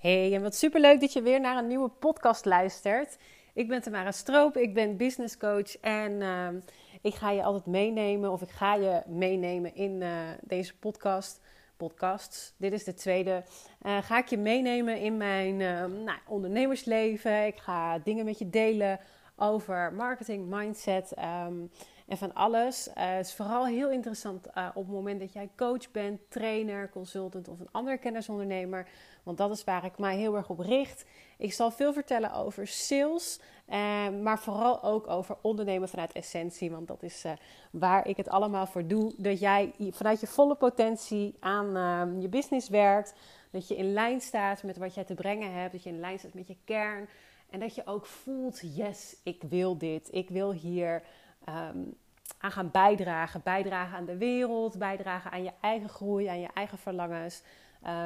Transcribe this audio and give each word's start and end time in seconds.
Hey, 0.00 0.34
en 0.34 0.42
wat 0.42 0.54
superleuk 0.54 1.00
dat 1.00 1.12
je 1.12 1.22
weer 1.22 1.40
naar 1.40 1.56
een 1.56 1.66
nieuwe 1.66 1.88
podcast 1.88 2.44
luistert. 2.44 3.18
Ik 3.54 3.68
ben 3.68 3.82
Tamara 3.82 4.12
Stroop, 4.12 4.56
ik 4.56 4.74
ben 4.74 4.96
business 4.96 5.36
coach 5.36 5.80
en 5.80 6.12
uh, 6.12 6.48
ik 7.02 7.14
ga 7.14 7.30
je 7.30 7.42
altijd 7.42 7.66
meenemen, 7.66 8.32
of 8.32 8.42
ik 8.42 8.50
ga 8.50 8.74
je 8.74 9.02
meenemen 9.06 9.74
in 9.74 10.00
uh, 10.00 10.08
deze 10.42 10.76
podcast. 10.76 11.40
Podcasts. 11.76 12.54
Dit 12.56 12.72
is 12.72 12.84
de 12.84 12.94
tweede. 12.94 13.44
Uh, 13.82 13.98
ga 14.02 14.18
ik 14.18 14.26
je 14.26 14.38
meenemen 14.38 15.00
in 15.00 15.16
mijn 15.16 15.60
ehm, 15.60 16.04
nou, 16.04 16.18
ondernemersleven. 16.26 17.46
Ik 17.46 17.58
ga 17.58 17.98
dingen 17.98 18.24
met 18.24 18.38
je 18.38 18.50
delen 18.50 19.00
over 19.36 19.92
marketing, 19.92 20.46
mindset. 20.48 21.14
Um, 21.46 21.70
en 22.10 22.18
van 22.18 22.34
alles. 22.34 22.88
Uh, 22.88 22.94
het 22.94 23.26
is 23.26 23.34
vooral 23.34 23.66
heel 23.66 23.90
interessant 23.90 24.46
uh, 24.46 24.68
op 24.74 24.84
het 24.84 24.94
moment 24.94 25.20
dat 25.20 25.32
jij 25.32 25.50
coach 25.56 25.90
bent, 25.90 26.20
trainer, 26.28 26.88
consultant 26.88 27.48
of 27.48 27.60
een 27.60 27.68
andere 27.70 27.98
kennisondernemer. 27.98 28.88
Want 29.22 29.38
dat 29.38 29.50
is 29.50 29.64
waar 29.64 29.84
ik 29.84 29.98
mij 29.98 30.16
heel 30.16 30.36
erg 30.36 30.48
op 30.48 30.58
richt. 30.58 31.04
Ik 31.38 31.52
zal 31.52 31.70
veel 31.70 31.92
vertellen 31.92 32.32
over 32.32 32.66
sales, 32.66 33.40
uh, 33.68 33.76
maar 34.22 34.38
vooral 34.38 34.82
ook 34.82 35.08
over 35.08 35.36
ondernemen 35.40 35.88
vanuit 35.88 36.12
essentie. 36.12 36.70
Want 36.70 36.88
dat 36.88 37.02
is 37.02 37.24
waar 37.70 38.06
ik 38.06 38.16
het 38.16 38.28
allemaal 38.28 38.66
voor 38.66 38.86
doe. 38.86 39.12
Dat 39.16 39.40
jij 39.40 39.72
vanuit 39.90 40.20
je 40.20 40.26
volle 40.26 40.54
potentie 40.54 41.36
aan 41.40 41.76
ehm, 41.76 42.20
je 42.20 42.28
business 42.28 42.68
werkt. 42.68 43.14
Dat 43.50 43.68
je 43.68 43.76
in 43.76 43.92
lijn 43.92 44.20
staat 44.20 44.62
met 44.62 44.76
wat 44.76 44.94
jij 44.94 45.04
te 45.04 45.14
brengen 45.14 45.52
hebt. 45.52 45.72
Dat 45.72 45.82
je 45.82 45.90
in 45.90 46.00
lijn 46.00 46.18
staat 46.18 46.34
met 46.34 46.48
je 46.48 46.56
kern. 46.64 47.08
En 47.50 47.60
dat 47.60 47.74
je 47.74 47.86
ook 47.86 48.06
voelt, 48.06 48.60
yes, 48.76 49.16
ik 49.22 49.42
wil 49.48 49.78
dit. 49.78 50.08
Ik 50.12 50.30
wil 50.30 50.52
hier 50.52 51.02
um, 51.48 51.96
aan 52.38 52.50
gaan 52.50 52.70
bijdragen. 52.70 53.40
Bijdragen 53.44 53.96
aan 53.96 54.04
de 54.04 54.16
wereld, 54.16 54.78
bijdragen 54.78 55.30
aan 55.30 55.42
je 55.42 55.52
eigen 55.60 55.88
groei, 55.88 56.26
aan 56.26 56.40
je 56.40 56.48
eigen 56.54 56.78
verlangens. 56.78 57.42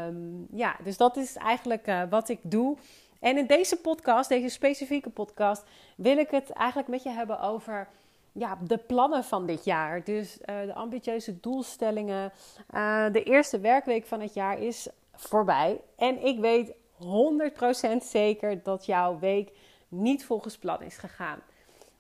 Um, 0.06 0.46
ja, 0.51 0.77
dus 0.84 0.96
dat 0.96 1.16
is 1.16 1.37
eigenlijk 1.37 1.87
uh, 1.87 2.02
wat 2.10 2.29
ik 2.29 2.38
doe. 2.42 2.77
En 3.20 3.38
in 3.38 3.46
deze 3.46 3.77
podcast, 3.77 4.29
deze 4.29 4.48
specifieke 4.48 5.10
podcast, 5.10 5.65
wil 5.96 6.18
ik 6.18 6.30
het 6.30 6.51
eigenlijk 6.51 6.88
met 6.88 7.02
je 7.02 7.09
hebben 7.09 7.40
over 7.40 7.88
ja, 8.32 8.59
de 8.60 8.79
plannen 8.79 9.24
van 9.24 9.46
dit 9.46 9.65
jaar. 9.65 10.04
Dus 10.04 10.38
uh, 10.38 10.60
de 10.60 10.74
ambitieuze 10.74 11.40
doelstellingen. 11.40 12.32
Uh, 12.74 13.12
de 13.12 13.23
eerste 13.23 13.60
werkweek 13.60 14.06
van 14.06 14.21
het 14.21 14.34
jaar 14.34 14.59
is 14.59 14.88
voorbij. 15.15 15.80
En 15.96 16.24
ik 16.24 16.38
weet 16.38 16.73
100% 16.73 17.96
zeker 18.02 18.62
dat 18.62 18.87
jouw 18.87 19.18
week 19.18 19.51
niet 19.88 20.24
volgens 20.24 20.59
plan 20.59 20.82
is 20.82 20.96
gegaan 20.96 21.40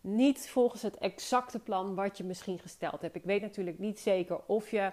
niet 0.04 0.48
volgens 0.48 0.82
het 0.82 0.98
exacte 0.98 1.58
plan 1.58 1.94
wat 1.94 2.18
je 2.18 2.24
misschien 2.24 2.58
gesteld 2.58 3.02
hebt. 3.02 3.16
Ik 3.16 3.24
weet 3.24 3.40
natuurlijk 3.40 3.78
niet 3.78 4.00
zeker 4.00 4.40
of 4.46 4.70
je 4.70 4.90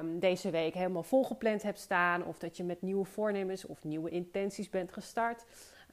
um, 0.00 0.18
deze 0.18 0.50
week 0.50 0.74
helemaal 0.74 1.02
volgepland 1.02 1.62
hebt 1.62 1.80
staan, 1.80 2.24
of 2.24 2.38
dat 2.38 2.56
je 2.56 2.64
met 2.64 2.82
nieuwe 2.82 3.04
voornemens 3.04 3.66
of 3.66 3.84
nieuwe 3.84 4.10
intenties 4.10 4.70
bent 4.70 4.92
gestart. 4.92 5.44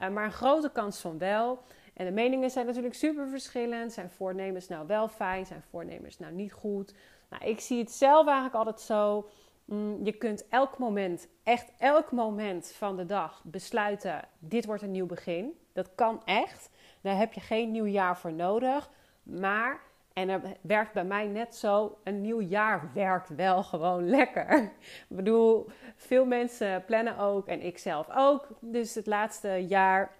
Uh, 0.02 0.08
maar 0.08 0.24
een 0.24 0.32
grote 0.32 0.70
kans 0.72 1.00
van 1.00 1.18
wel. 1.18 1.62
En 1.94 2.04
de 2.06 2.12
meningen 2.12 2.50
zijn 2.50 2.66
natuurlijk 2.66 2.94
super 2.94 3.28
verschillend. 3.28 3.92
Zijn 3.92 4.10
voornemens 4.10 4.68
nou 4.68 4.86
wel 4.86 5.08
fijn? 5.08 5.46
Zijn 5.46 5.62
voornemens 5.70 6.18
nou 6.18 6.32
niet 6.32 6.52
goed? 6.52 6.94
Nou, 7.30 7.44
ik 7.44 7.60
zie 7.60 7.78
het 7.78 7.92
zelf 7.92 8.26
eigenlijk 8.26 8.56
altijd 8.56 8.80
zo. 8.80 9.28
Mm, 9.64 10.04
je 10.04 10.12
kunt 10.12 10.48
elk 10.48 10.78
moment, 10.78 11.28
echt 11.42 11.72
elk 11.78 12.12
moment 12.12 12.72
van 12.72 12.96
de 12.96 13.06
dag 13.06 13.42
besluiten: 13.44 14.28
dit 14.38 14.64
wordt 14.64 14.82
een 14.82 14.90
nieuw 14.90 15.06
begin. 15.06 15.58
Dat 15.72 15.94
kan 15.94 16.24
echt. 16.24 16.70
Daar 17.04 17.16
heb 17.16 17.32
je 17.32 17.40
geen 17.40 17.70
nieuw 17.70 17.86
jaar 17.86 18.18
voor 18.18 18.32
nodig. 18.32 18.90
Maar, 19.22 19.80
en 20.12 20.28
er 20.28 20.40
werkt 20.60 20.92
bij 20.92 21.04
mij 21.04 21.26
net 21.26 21.54
zo, 21.54 21.98
een 22.04 22.20
nieuw 22.20 22.40
jaar 22.40 22.90
werkt 22.94 23.28
wel 23.28 23.62
gewoon 23.62 24.08
lekker. 24.16 24.62
Ik 25.08 25.16
bedoel, 25.16 25.66
veel 25.96 26.24
mensen 26.24 26.84
plannen 26.84 27.18
ook 27.18 27.46
en 27.46 27.62
ik 27.62 27.78
zelf 27.78 28.06
ook. 28.14 28.48
Dus 28.60 28.94
het 28.94 29.06
laatste 29.06 29.48
jaar 29.48 30.10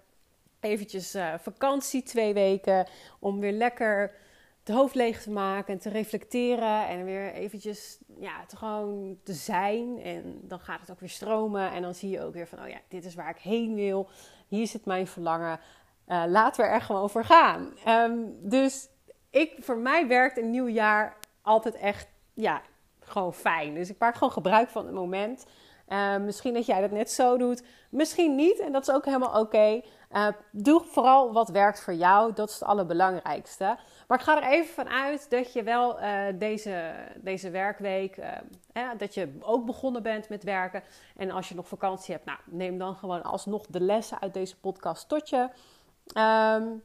eventjes 0.61 1.15
uh, 1.15 1.35
vakantie, 1.39 2.03
twee 2.03 2.35
weken, 2.35 2.87
om 3.19 3.41
weer 3.41 3.53
lekker 3.53 4.13
het 4.65 4.75
hoofd 4.75 4.95
leeg 4.95 5.23
te 5.23 5.31
maken 5.31 5.75
en 5.75 5.81
te 5.81 5.89
reflecteren 5.89 6.89
en 6.89 7.05
weer 7.05 7.33
eventjes 7.33 7.99
ja, 8.21 8.45
te 8.47 8.57
gewoon 8.57 9.19
te 9.23 9.33
zijn. 9.33 10.03
En 10.03 10.41
dan 10.43 10.61
gaat 10.61 10.81
het 10.81 10.91
ook 10.91 11.01
weer 11.01 11.09
stromen 11.09 11.73
en 11.73 11.83
dan 11.83 11.95
zie 11.95 12.11
je 12.11 12.23
ook 12.23 12.35
weer 12.35 12.47
van, 12.47 12.63
oh 12.63 12.69
ja, 12.69 12.79
dit 12.89 13.05
is 13.05 13.15
waar 13.15 13.31
ik 13.31 13.43
heen 13.43 13.75
wil. 13.75 14.09
Hier 14.49 14.67
zit 14.67 14.85
mijn 14.85 15.07
verlangen. 15.07 15.61
Uh, 16.09 16.23
laten 16.27 16.65
we 16.65 16.71
er 16.71 16.81
gewoon 16.81 17.11
voor 17.11 17.25
gaan. 17.25 17.73
Um, 17.89 18.37
dus 18.41 18.89
ik, 19.31 19.55
voor 19.59 19.79
mij 19.79 20.07
werkt 20.07 20.39
een 20.39 20.51
nieuw 20.51 20.69
jaar 20.69 21.17
altijd 21.43 21.75
echt, 21.75 22.09
ja, 22.35 22.63
gewoon 23.01 23.35
fijn. 23.35 23.75
Dus 23.75 23.91
ik 23.91 23.99
maak 23.99 24.15
gewoon 24.15 24.33
gebruik 24.33 24.69
van 24.69 24.85
het 24.85 24.95
moment. 24.95 25.47
Uh, 25.89 26.17
misschien 26.17 26.55
dat 26.55 26.67
jij 26.67 26.81
dat 26.81 26.91
net 26.91 27.11
zo 27.11 27.37
doet, 27.37 27.65
misschien 27.91 28.35
niet. 28.35 28.59
En 28.59 28.73
dat 28.73 28.89
is 28.89 28.95
ook 28.95 29.05
helemaal 29.05 29.41
oké. 29.41 29.83
Uh, 30.13 30.29
doe 30.51 30.83
vooral 30.85 31.33
wat 31.33 31.49
werkt 31.49 31.83
voor 31.83 31.95
jou. 31.95 32.33
Dat 32.33 32.49
is 32.49 32.55
het 32.55 32.65
allerbelangrijkste. 32.65 33.77
Maar 34.09 34.19
ik 34.19 34.25
ga 34.25 34.43
er 34.43 34.51
even 34.53 34.75
van 34.75 34.89
uit 34.89 35.31
dat 35.31 35.53
je 35.53 35.63
wel 35.63 35.99
deze, 36.39 36.95
deze 37.17 37.51
werkweek, 37.51 38.19
dat 38.97 39.15
je 39.15 39.37
ook 39.41 39.67
begonnen 39.67 40.03
bent 40.03 40.29
met 40.29 40.43
werken. 40.43 40.83
En 41.17 41.31
als 41.31 41.49
je 41.49 41.55
nog 41.55 41.69
vakantie 41.69 42.15
hebt, 42.15 42.27
nou, 42.27 42.39
neem 42.45 42.79
dan 42.79 42.97
gewoon 42.97 43.23
alsnog 43.23 43.67
de 43.67 43.81
lessen 43.81 44.21
uit 44.21 44.35
deze 44.35 44.61
podcast 44.61 45.09
tot 45.09 45.29
je. 45.29 45.49
Um, 46.17 46.83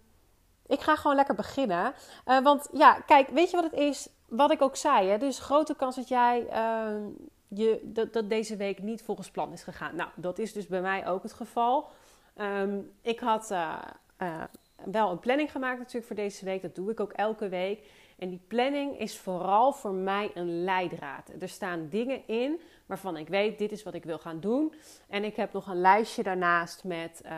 ik 0.66 0.80
ga 0.80 0.96
gewoon 0.96 1.16
lekker 1.16 1.36
beginnen. 1.36 1.94
Uh, 2.26 2.40
want 2.40 2.70
ja, 2.74 2.94
kijk, 2.94 3.30
weet 3.30 3.50
je 3.50 3.56
wat 3.56 3.72
het 3.72 3.80
is? 3.80 4.10
Wat 4.28 4.52
ik 4.52 4.62
ook 4.62 4.76
zei, 4.76 5.08
hè? 5.08 5.14
er 5.14 5.24
is 5.24 5.40
grote 5.40 5.76
kans 5.76 5.96
dat 5.96 6.08
jij 6.08 6.48
uh, 6.52 7.06
je, 7.48 7.82
dat, 7.84 8.14
dat, 8.14 8.30
deze 8.30 8.56
week 8.56 8.82
niet 8.82 9.04
volgens 9.04 9.32
plan 9.32 9.52
is 9.52 9.64
gegaan. 9.64 9.96
Nou, 9.96 10.10
dat 10.16 10.40
is 10.40 10.54
dus 10.54 10.68
bij 10.68 10.82
mij 10.82 11.08
ook 11.08 11.24
het 11.24 11.34
geval. 11.34 11.90
Um, 12.38 12.92
ik 13.02 13.20
had 13.20 13.52
uh, 13.52 14.44
wel 14.84 15.12
een 15.12 15.20
planning 15.20 15.52
gemaakt 15.52 15.78
natuurlijk 15.78 16.06
voor 16.06 16.16
deze 16.16 16.46
week. 16.46 16.62
Dat 16.62 16.76
doe 16.76 16.92
ik 16.92 17.00
ook 17.00 17.12
elke 17.12 17.50
week. 17.50 17.92
En 18.20 18.30
die 18.30 18.42
planning 18.48 19.00
is 19.00 19.18
vooral 19.18 19.72
voor 19.74 19.94
mij 19.94 20.32
een 20.34 20.64
leidraad. 20.64 21.32
Er 21.40 21.50
staan 21.50 21.88
dingen 21.90 22.28
in 22.28 22.60
waarvan 22.86 23.18
ik 23.18 23.28
weet, 23.28 23.58
dit 23.58 23.72
is 23.72 23.84
wat 23.84 23.94
ik 23.94 24.04
wil 24.04 24.18
gaan 24.18 24.40
doen. 24.40 24.74
En 25.08 25.24
ik 25.24 25.36
heb 25.36 25.54
nog 25.54 25.68
een 25.68 25.82
lijstje 25.82 26.24
daarnaast 26.24 26.84
met, 26.84 27.22
uh, 27.26 27.32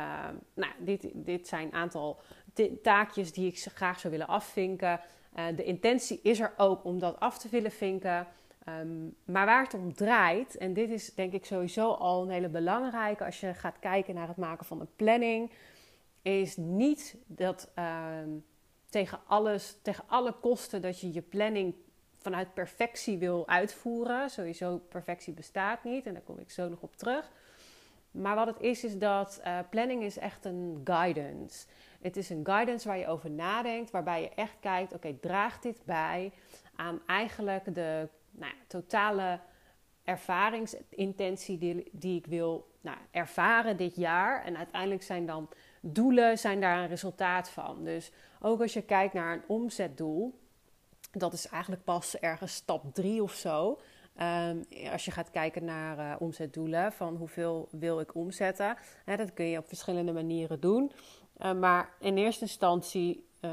nou, 0.53 0.71
dit, 0.79 1.09
dit 1.13 1.47
zijn 1.47 1.67
een 1.67 1.73
aantal 1.73 2.19
taakjes 2.81 3.33
die 3.33 3.47
ik 3.47 3.59
graag 3.73 3.99
zou 3.99 4.13
willen 4.13 4.27
afvinken. 4.27 4.99
Uh, 5.37 5.45
de 5.55 5.63
intentie 5.63 6.19
is 6.23 6.39
er 6.39 6.53
ook 6.57 6.85
om 6.85 6.99
dat 6.99 7.19
af 7.19 7.37
te 7.37 7.49
willen 7.49 7.71
vinken. 7.71 8.27
Um, 8.69 9.15
maar 9.25 9.45
waar 9.45 9.63
het 9.63 9.73
om 9.73 9.93
draait, 9.93 10.57
en 10.57 10.73
dit 10.73 10.89
is 10.89 11.13
denk 11.13 11.33
ik 11.33 11.45
sowieso 11.45 11.91
al 11.91 12.23
een 12.23 12.29
hele 12.29 12.49
belangrijke 12.49 13.25
als 13.25 13.39
je 13.39 13.53
gaat 13.53 13.79
kijken 13.79 14.15
naar 14.15 14.27
het 14.27 14.37
maken 14.37 14.65
van 14.65 14.79
een 14.79 14.95
planning, 14.95 15.51
is 16.21 16.57
niet 16.57 17.15
dat 17.27 17.71
uh, 17.79 17.85
tegen 18.91 19.19
alles, 19.27 19.77
tegen 19.81 20.03
alle 20.07 20.33
kosten 20.33 20.81
dat 20.81 20.99
je 20.99 21.13
je 21.13 21.21
planning 21.21 21.75
vanuit 22.17 22.53
perfectie 22.53 23.17
wil 23.17 23.47
uitvoeren. 23.47 24.29
Sowieso, 24.29 24.81
perfectie 24.89 25.33
bestaat 25.33 25.83
niet 25.83 26.05
en 26.05 26.13
daar 26.13 26.21
kom 26.21 26.39
ik 26.39 26.51
zo 26.51 26.69
nog 26.69 26.81
op 26.81 26.95
terug. 26.95 27.31
Maar 28.11 28.35
wat 28.35 28.47
het 28.47 28.59
is, 28.59 28.83
is 28.83 28.97
dat 28.97 29.41
uh, 29.45 29.59
planning 29.69 30.03
is 30.03 30.17
echt 30.17 30.45
een 30.45 30.81
guidance. 30.83 31.65
Het 32.01 32.17
is 32.17 32.29
een 32.29 32.45
guidance 32.45 32.87
waar 32.87 32.97
je 32.97 33.07
over 33.07 33.31
nadenkt, 33.31 33.91
waarbij 33.91 34.21
je 34.21 34.29
echt 34.29 34.55
kijkt: 34.59 34.93
oké, 34.93 35.17
draagt 35.19 35.63
dit 35.63 35.81
bij 35.85 36.31
aan 36.75 37.01
eigenlijk 37.05 37.75
de 37.75 38.07
nou, 38.31 38.53
totale 38.67 39.39
ervaringsintentie 40.03 41.57
die, 41.57 41.89
die 41.91 42.17
ik 42.17 42.25
wil 42.25 42.71
nou, 42.81 42.97
ervaren 43.11 43.77
dit 43.77 43.95
jaar. 43.95 44.43
En 44.43 44.57
uiteindelijk 44.57 45.03
zijn 45.03 45.25
dan 45.25 45.49
doelen 45.81 46.37
zijn 46.37 46.61
daar 46.61 46.77
een 46.77 46.87
resultaat 46.87 47.49
van. 47.49 47.83
Dus 47.83 48.11
ook 48.41 48.61
als 48.61 48.73
je 48.73 48.81
kijkt 48.81 49.13
naar 49.13 49.33
een 49.33 49.43
omzetdoel, 49.47 50.39
dat 51.11 51.33
is 51.33 51.47
eigenlijk 51.47 51.83
pas 51.83 52.19
ergens 52.19 52.53
stap 52.53 52.93
3 52.93 53.23
of 53.23 53.33
zo. 53.33 53.79
Um, 54.21 54.65
als 54.91 55.05
je 55.05 55.11
gaat 55.11 55.31
kijken 55.31 55.65
naar 55.65 55.97
uh, 55.97 56.15
omzetdoelen, 56.19 56.91
van 56.93 57.15
hoeveel 57.15 57.67
wil 57.71 57.99
ik 57.99 58.15
omzetten. 58.15 58.77
Hè, 59.05 59.15
dat 59.15 59.33
kun 59.33 59.45
je 59.45 59.57
op 59.57 59.67
verschillende 59.67 60.11
manieren 60.11 60.59
doen. 60.59 60.91
Uh, 61.37 61.53
maar 61.53 61.89
in 61.99 62.17
eerste 62.17 62.41
instantie 62.41 63.27
uh, 63.41 63.51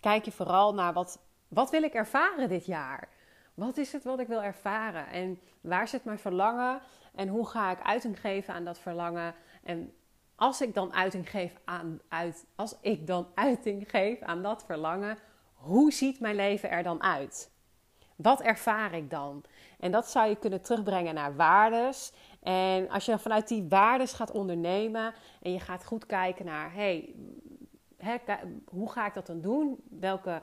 kijk 0.00 0.24
je 0.24 0.32
vooral 0.32 0.74
naar 0.74 0.92
wat, 0.92 1.20
wat 1.48 1.70
wil 1.70 1.82
ik 1.82 1.94
ervaren 1.94 2.48
dit 2.48 2.66
jaar? 2.66 3.08
Wat 3.54 3.76
is 3.76 3.92
het 3.92 4.04
wat 4.04 4.20
ik 4.20 4.26
wil 4.26 4.42
ervaren? 4.42 5.06
En 5.06 5.40
waar 5.60 5.88
zit 5.88 6.04
mijn 6.04 6.18
verlangen? 6.18 6.80
En 7.14 7.28
hoe 7.28 7.46
ga 7.46 7.70
ik 7.70 7.82
uiting 7.82 8.20
geven 8.20 8.54
aan 8.54 8.64
dat 8.64 8.78
verlangen? 8.78 9.34
En 9.62 9.92
als 10.36 10.60
ik 10.60 10.74
dan 10.74 10.92
uiting 10.92 11.30
geef 11.30 11.52
aan, 11.64 12.00
uit, 12.08 12.46
als 12.54 12.76
ik 12.80 13.06
dan 13.06 13.26
uiting 13.34 13.90
geef 13.90 14.20
aan 14.20 14.42
dat 14.42 14.64
verlangen, 14.64 15.18
hoe 15.54 15.92
ziet 15.92 16.20
mijn 16.20 16.36
leven 16.36 16.70
er 16.70 16.82
dan 16.82 17.02
uit? 17.02 17.50
Wat 18.16 18.40
ervaar 18.40 18.94
ik 18.94 19.10
dan? 19.10 19.44
En 19.80 19.92
dat 19.92 20.10
zou 20.10 20.28
je 20.28 20.36
kunnen 20.36 20.62
terugbrengen 20.62 21.14
naar 21.14 21.36
waardes. 21.36 22.12
En 22.42 22.88
als 22.88 23.04
je 23.04 23.18
vanuit 23.18 23.48
die 23.48 23.66
waardes 23.68 24.12
gaat 24.12 24.30
ondernemen 24.30 25.14
en 25.42 25.52
je 25.52 25.60
gaat 25.60 25.84
goed 25.84 26.06
kijken 26.06 26.44
naar, 26.44 26.72
hey, 26.72 27.14
hoe 28.64 28.90
ga 28.90 29.06
ik 29.06 29.14
dat 29.14 29.26
dan 29.26 29.40
doen? 29.40 29.80
Welke 29.90 30.40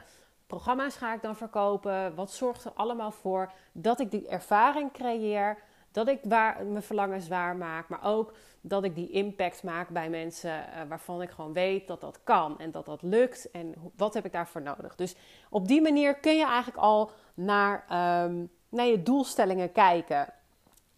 programma's 0.48 0.96
ga 0.96 1.14
ik 1.14 1.22
dan 1.22 1.36
verkopen? 1.36 2.16
Wat 2.16 2.32
zorgt 2.32 2.66
er 2.66 2.72
allemaal 2.74 3.12
voor 3.12 3.52
dat 3.72 4.00
ik 4.00 4.12
die 4.12 4.28
ervaring 4.28 4.92
creëer? 4.92 5.58
Dat 5.94 6.08
ik 6.08 6.20
waar, 6.24 6.66
mijn 6.66 6.84
verlangens 6.84 7.28
waar 7.28 7.56
maak, 7.56 7.90
maar 7.90 8.04
ook 8.04 8.34
dat 8.62 8.84
ik 8.84 8.96
die 8.96 9.10
impact 9.10 9.64
maak 9.64 9.90
bij 9.90 10.10
mensen 10.10 10.52
uh, 10.52 10.82
waarvan 10.88 11.22
ik 11.22 11.30
gewoon 11.30 11.54
weet 11.54 11.88
dat 11.88 12.02
dat 12.02 12.20
kan 12.24 12.60
en 12.60 12.72
dat 12.72 12.86
dat 12.86 13.02
lukt 13.02 13.52
en 13.52 13.74
wat 13.96 14.14
heb 14.14 14.26
ik 14.26 14.32
daarvoor 14.32 14.62
nodig. 14.62 14.96
Dus 14.96 15.16
op 15.50 15.68
die 15.68 15.82
manier 15.82 16.16
kun 16.16 16.38
je 16.38 16.46
eigenlijk 16.46 16.78
al 16.78 17.12
naar, 17.34 17.86
um, 18.24 18.50
naar 18.70 18.86
je 18.86 19.04
doelstellingen 19.04 19.72
kijken. 19.72 20.34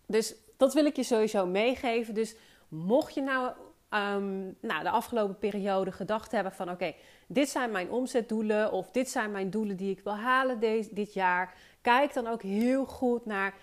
Dus 0.06 0.36
dat 0.58 0.74
wil 0.74 0.86
ik 0.86 0.96
je 0.96 1.04
sowieso 1.04 1.46
meegeven. 1.46 2.14
Dus 2.14 2.36
mocht 2.68 3.14
je 3.14 3.22
nou, 3.22 3.52
um, 3.90 4.58
nou 4.62 4.84
de 4.84 4.90
afgelopen 4.90 5.38
periode 5.38 5.92
gedacht 5.92 6.32
hebben 6.32 6.52
van 6.52 6.70
oké, 6.70 6.94
dit 7.28 7.50
zijn 7.50 7.72
mijn 7.72 7.92
omzetdoelen 7.92 8.72
of 8.72 8.92
dit 8.92 9.10
zijn 9.10 9.32
mijn 9.32 9.50
doelen 9.50 9.76
die 9.78 9.92
ik 9.92 10.04
wil 10.04 10.16
halen 10.16 10.60
deze, 10.60 10.94
dit 10.94 11.14
jaar. 11.14 11.54
Kijk 11.82 12.14
dan 12.14 12.28
ook 12.28 12.42
heel 12.42 12.86
goed 12.86 13.26
naar 13.26 13.54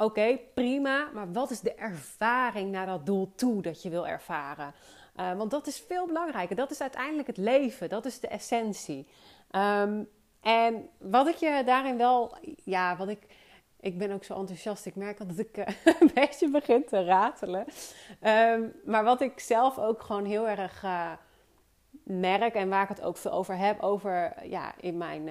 Oké, 0.00 0.38
prima, 0.54 1.10
maar 1.12 1.32
wat 1.32 1.50
is 1.50 1.60
de 1.60 1.74
ervaring 1.74 2.70
naar 2.70 2.86
dat 2.86 3.06
doel 3.06 3.32
toe 3.34 3.62
dat 3.62 3.82
je 3.82 3.90
wil 3.90 4.06
ervaren? 4.06 4.74
Uh, 5.16 5.32
want 5.32 5.50
dat 5.50 5.66
is 5.66 5.84
veel 5.88 6.06
belangrijker. 6.06 6.56
Dat 6.56 6.70
is 6.70 6.80
uiteindelijk 6.80 7.26
het 7.26 7.36
leven. 7.36 7.88
Dat 7.88 8.04
is 8.04 8.20
de 8.20 8.28
essentie. 8.28 9.06
Um, 9.50 10.08
en 10.40 10.88
wat 10.98 11.26
ik 11.26 11.34
je 11.34 11.62
daarin 11.64 11.96
wel, 11.96 12.36
ja, 12.64 12.96
wat 12.96 13.08
ik, 13.08 13.26
ik 13.80 13.98
ben 13.98 14.10
ook 14.10 14.24
zo 14.24 14.34
enthousiast. 14.34 14.86
Ik 14.86 14.96
merk 14.96 15.20
al 15.20 15.26
dat 15.26 15.38
ik 15.38 15.56
uh, 15.56 15.66
een 16.00 16.10
beetje 16.14 16.50
begin 16.50 16.84
te 16.84 17.04
ratelen. 17.04 17.66
Um, 18.22 18.72
maar 18.84 19.04
wat 19.04 19.20
ik 19.20 19.40
zelf 19.40 19.78
ook 19.78 20.02
gewoon 20.02 20.24
heel 20.24 20.48
erg 20.48 20.82
uh, 20.84 21.12
merk 22.02 22.54
en 22.54 22.68
waar 22.68 22.82
ik 22.82 22.88
het 22.88 23.02
ook 23.02 23.16
veel 23.16 23.32
over 23.32 23.56
heb, 23.56 23.80
over 23.80 24.46
ja, 24.46 24.74
in 24.76 24.96
mijn 24.96 25.28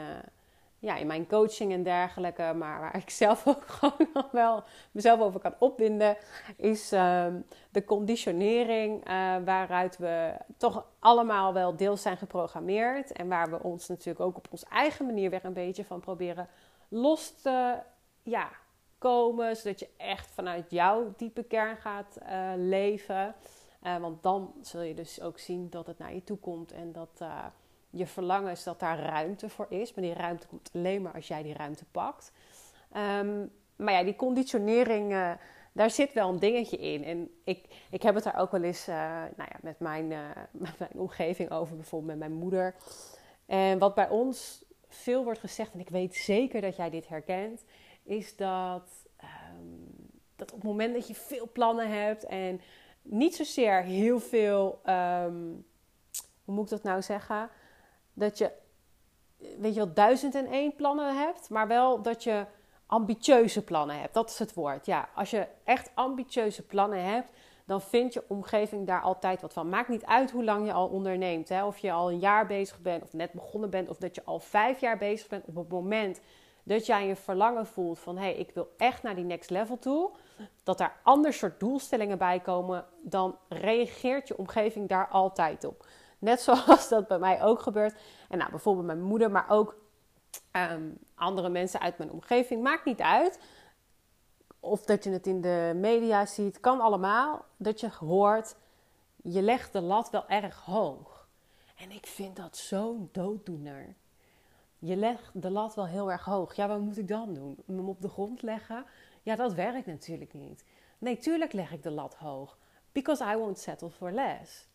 ja, 0.79 0.95
in 0.95 1.07
mijn 1.07 1.27
coaching 1.27 1.71
en 1.71 1.83
dergelijke, 1.83 2.53
maar 2.55 2.79
waar 2.79 2.95
ik 2.95 3.09
zelf 3.09 3.47
ook 3.47 3.67
gewoon 3.67 4.27
wel 4.31 4.63
mezelf 4.91 5.19
over 5.19 5.39
kan 5.39 5.55
opwinden, 5.59 6.17
is 6.57 6.93
uh, 6.93 7.25
de 7.71 7.83
conditionering 7.85 9.09
uh, 9.09 9.35
waaruit 9.45 9.97
we 9.97 10.33
toch 10.57 10.85
allemaal 10.99 11.53
wel 11.53 11.75
deels 11.75 12.01
zijn 12.01 12.17
geprogrammeerd 12.17 13.11
en 13.11 13.27
waar 13.27 13.49
we 13.49 13.63
ons 13.63 13.87
natuurlijk 13.87 14.25
ook 14.25 14.37
op 14.37 14.47
onze 14.51 14.65
eigen 14.69 15.05
manier 15.05 15.29
weer 15.29 15.45
een 15.45 15.53
beetje 15.53 15.85
van 15.85 15.99
proberen 15.99 16.47
los 16.87 17.41
te 17.41 17.75
ja, 18.23 18.49
komen, 18.97 19.55
zodat 19.55 19.79
je 19.79 19.89
echt 19.97 20.27
vanuit 20.27 20.71
jouw 20.71 21.13
diepe 21.17 21.43
kern 21.43 21.77
gaat 21.77 22.17
uh, 22.21 22.51
leven. 22.55 23.35
Uh, 23.83 23.97
want 23.97 24.23
dan 24.23 24.53
zul 24.61 24.81
je 24.81 24.93
dus 24.93 25.21
ook 25.21 25.39
zien 25.39 25.69
dat 25.69 25.87
het 25.87 25.97
naar 25.97 26.13
je 26.13 26.23
toe 26.23 26.37
komt 26.37 26.71
en 26.71 26.91
dat 26.91 27.21
je 27.89 28.07
verlangen 28.07 28.51
is 28.51 28.63
dat 28.63 28.79
daar 28.79 28.99
ruimte 28.99 29.49
voor 29.49 29.65
is. 29.69 29.93
Maar 29.93 30.03
die 30.03 30.13
ruimte 30.13 30.47
komt 30.47 30.69
alleen 30.73 31.01
maar 31.01 31.13
als 31.13 31.27
jij 31.27 31.43
die 31.43 31.53
ruimte 31.53 31.85
pakt. 31.85 32.31
Ehm, 32.91 33.45
maar 33.75 33.93
ja, 33.93 34.03
die 34.03 34.15
conditionering, 34.15 35.11
uh, 35.11 35.31
daar 35.73 35.91
zit 35.91 36.13
wel 36.13 36.29
een 36.29 36.39
dingetje 36.39 36.77
in. 36.77 37.03
En 37.03 37.29
ik, 37.43 37.65
ik 37.89 38.01
heb 38.01 38.15
het 38.15 38.23
daar 38.23 38.39
ook 38.39 38.51
wel 38.51 38.63
eens 38.63 38.87
uh, 38.87 38.95
nou 39.35 39.49
ja, 39.49 39.57
met, 39.61 39.79
mijn, 39.79 40.11
uh, 40.11 40.19
met 40.51 40.79
mijn 40.79 40.91
omgeving 40.93 41.51
over, 41.51 41.75
bijvoorbeeld 41.75 42.19
met 42.19 42.29
mijn 42.29 42.39
moeder. 42.39 42.75
En 43.45 43.79
wat 43.79 43.95
bij 43.95 44.09
ons 44.09 44.65
veel 44.87 45.23
wordt 45.23 45.39
gezegd, 45.39 45.73
en 45.73 45.79
ik 45.79 45.89
weet 45.89 46.15
zeker 46.15 46.61
dat 46.61 46.75
jij 46.75 46.89
dit 46.89 47.07
herkent, 47.07 47.63
is 48.03 48.35
dat, 48.35 48.89
um, 49.23 49.87
dat 50.35 50.51
op 50.51 50.57
het 50.57 50.67
moment 50.67 50.93
dat 50.93 51.07
je 51.07 51.15
veel 51.15 51.49
plannen 51.53 51.89
hebt 51.89 52.25
en 52.25 52.61
niet 53.01 53.35
zozeer 53.35 53.81
heel 53.81 54.19
veel, 54.19 54.81
um, 54.85 55.65
hoe 56.43 56.55
moet 56.55 56.63
ik 56.63 56.69
dat 56.69 56.83
nou 56.83 57.01
zeggen? 57.01 57.49
Dat 58.19 58.37
je, 58.37 58.51
weet 59.37 59.73
je 59.73 59.79
wel, 59.79 59.93
duizend 59.93 60.35
en 60.35 60.45
één 60.45 60.75
plannen 60.75 61.17
hebt, 61.17 61.49
maar 61.49 61.67
wel 61.67 62.01
dat 62.01 62.23
je 62.23 62.45
ambitieuze 62.85 63.63
plannen 63.63 63.99
hebt. 63.99 64.13
Dat 64.13 64.29
is 64.29 64.39
het 64.39 64.53
woord. 64.53 64.85
Ja, 64.85 65.09
als 65.15 65.29
je 65.29 65.47
echt 65.63 65.91
ambitieuze 65.93 66.65
plannen 66.65 67.03
hebt, 67.03 67.31
dan 67.65 67.81
vindt 67.81 68.13
je 68.13 68.23
omgeving 68.27 68.87
daar 68.87 69.01
altijd 69.01 69.41
wat 69.41 69.53
van. 69.53 69.69
Maakt 69.69 69.89
niet 69.89 70.05
uit 70.05 70.31
hoe 70.31 70.43
lang 70.43 70.65
je 70.65 70.73
al 70.73 70.87
onderneemt. 70.87 71.49
Hè? 71.49 71.65
Of 71.65 71.77
je 71.77 71.91
al 71.91 72.11
een 72.11 72.19
jaar 72.19 72.47
bezig 72.47 72.79
bent, 72.79 73.03
of 73.03 73.13
net 73.13 73.31
begonnen 73.31 73.69
bent, 73.69 73.89
of 73.89 73.97
dat 73.97 74.15
je 74.15 74.23
al 74.23 74.39
vijf 74.39 74.79
jaar 74.79 74.97
bezig 74.97 75.27
bent. 75.27 75.45
Op 75.45 75.55
het 75.55 75.69
moment 75.69 76.21
dat 76.63 76.85
jij 76.85 77.07
je 77.07 77.15
verlangen 77.15 77.65
voelt 77.65 77.99
van 77.99 78.17
hé, 78.17 78.23
hey, 78.23 78.35
ik 78.35 78.51
wil 78.51 78.73
echt 78.77 79.03
naar 79.03 79.15
die 79.15 79.23
next 79.23 79.49
level 79.49 79.79
toe. 79.79 80.11
Dat 80.63 80.77
daar 80.77 80.99
ander 81.03 81.33
soort 81.33 81.59
doelstellingen 81.59 82.17
bij 82.17 82.39
komen, 82.39 82.85
dan 83.01 83.37
reageert 83.49 84.27
je 84.27 84.37
omgeving 84.37 84.87
daar 84.87 85.07
altijd 85.07 85.63
op. 85.63 85.85
Net 86.19 86.41
zoals 86.47 86.89
dat 86.89 87.07
bij 87.07 87.19
mij 87.19 87.43
ook 87.43 87.61
gebeurt. 87.61 87.99
En 88.29 88.37
nou, 88.37 88.49
bijvoorbeeld 88.49 88.85
mijn 88.85 89.01
moeder, 89.01 89.31
maar 89.31 89.49
ook 89.49 89.75
um, 90.71 90.97
andere 91.15 91.49
mensen 91.49 91.79
uit 91.79 91.97
mijn 91.97 92.11
omgeving. 92.11 92.63
Maakt 92.63 92.85
niet 92.85 93.01
uit. 93.01 93.39
Of 94.59 94.85
dat 94.85 95.03
je 95.03 95.09
het 95.09 95.27
in 95.27 95.41
de 95.41 95.71
media 95.75 96.25
ziet, 96.25 96.59
kan 96.59 96.81
allemaal. 96.81 97.45
Dat 97.57 97.79
je 97.79 97.89
hoort, 97.99 98.55
je 99.15 99.41
legt 99.41 99.73
de 99.73 99.81
lat 99.81 100.09
wel 100.09 100.27
erg 100.27 100.59
hoog. 100.59 101.27
En 101.75 101.91
ik 101.91 102.05
vind 102.05 102.35
dat 102.35 102.57
zo'n 102.57 103.09
dooddoener. 103.11 103.95
Je 104.79 104.95
legt 104.95 105.41
de 105.41 105.49
lat 105.49 105.75
wel 105.75 105.87
heel 105.87 106.11
erg 106.11 106.25
hoog. 106.25 106.55
Ja, 106.55 106.67
wat 106.67 106.79
moet 106.79 106.97
ik 106.97 107.07
dan 107.07 107.33
doen? 107.33 107.57
Hem 107.65 107.89
op 107.89 108.01
de 108.01 108.09
grond 108.09 108.41
leggen? 108.41 108.85
Ja, 109.23 109.35
dat 109.35 109.53
werkt 109.53 109.85
natuurlijk 109.85 110.33
niet. 110.33 110.63
Nee, 110.97 111.17
tuurlijk 111.17 111.53
leg 111.53 111.71
ik 111.71 111.83
de 111.83 111.91
lat 111.91 112.15
hoog. 112.15 112.57
Because 112.91 113.23
I 113.23 113.35
won't 113.35 113.59
settle 113.59 113.89
for 113.89 114.11
less. 114.11 114.68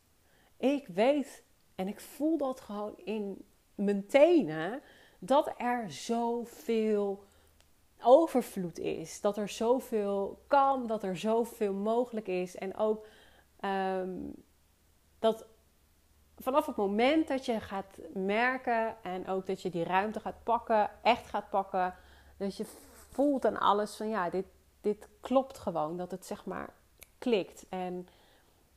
Ik 0.65 0.87
weet 0.87 1.43
en 1.75 1.89
ik 1.89 2.01
voel 2.01 2.39
dat 2.39 2.61
gewoon 2.61 2.97
in 2.97 3.45
mijn 3.75 4.07
tenen 4.07 4.83
dat 5.19 5.55
er 5.57 5.91
zoveel 5.91 7.25
overvloed 8.03 8.79
is. 8.79 9.21
Dat 9.21 9.37
er 9.37 9.49
zoveel 9.49 10.43
kan, 10.47 10.87
dat 10.87 11.03
er 11.03 11.17
zoveel 11.17 11.73
mogelijk 11.73 12.27
is. 12.27 12.57
En 12.57 12.77
ook 12.77 13.07
um, 13.61 14.35
dat 15.19 15.47
vanaf 16.39 16.67
het 16.67 16.77
moment 16.77 17.29
dat 17.29 17.45
je 17.45 17.61
gaat 17.61 17.99
merken 18.15 18.97
en 19.03 19.29
ook 19.29 19.47
dat 19.47 19.63
je 19.63 19.71
die 19.71 19.85
ruimte 19.85 20.21
gaat 20.21 20.43
pakken, 20.43 20.91
echt 21.03 21.27
gaat 21.27 21.51
pakken, 21.51 21.95
dat 22.37 22.57
je 22.57 22.65
voelt 23.11 23.47
aan 23.47 23.59
alles 23.59 23.97
van 23.97 24.09
ja, 24.09 24.31
dit, 24.31 24.47
dit 24.81 25.09
klopt 25.21 25.59
gewoon. 25.59 25.97
Dat 25.97 26.11
het 26.11 26.27
zeg 26.27 26.45
maar 26.45 26.73
klikt. 27.19 27.67
En 27.69 28.09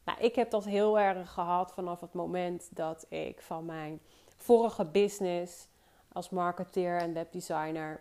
nou, 0.07 0.19
ik 0.19 0.35
heb 0.35 0.49
dat 0.49 0.65
heel 0.65 0.99
erg 0.99 1.33
gehad 1.33 1.73
vanaf 1.73 2.01
het 2.01 2.13
moment 2.13 2.75
dat 2.75 3.05
ik 3.09 3.41
van 3.41 3.65
mijn 3.65 4.01
vorige 4.35 4.85
business 4.85 5.67
als 6.11 6.29
marketeer 6.29 6.97
en 6.97 7.13
webdesigner 7.13 7.99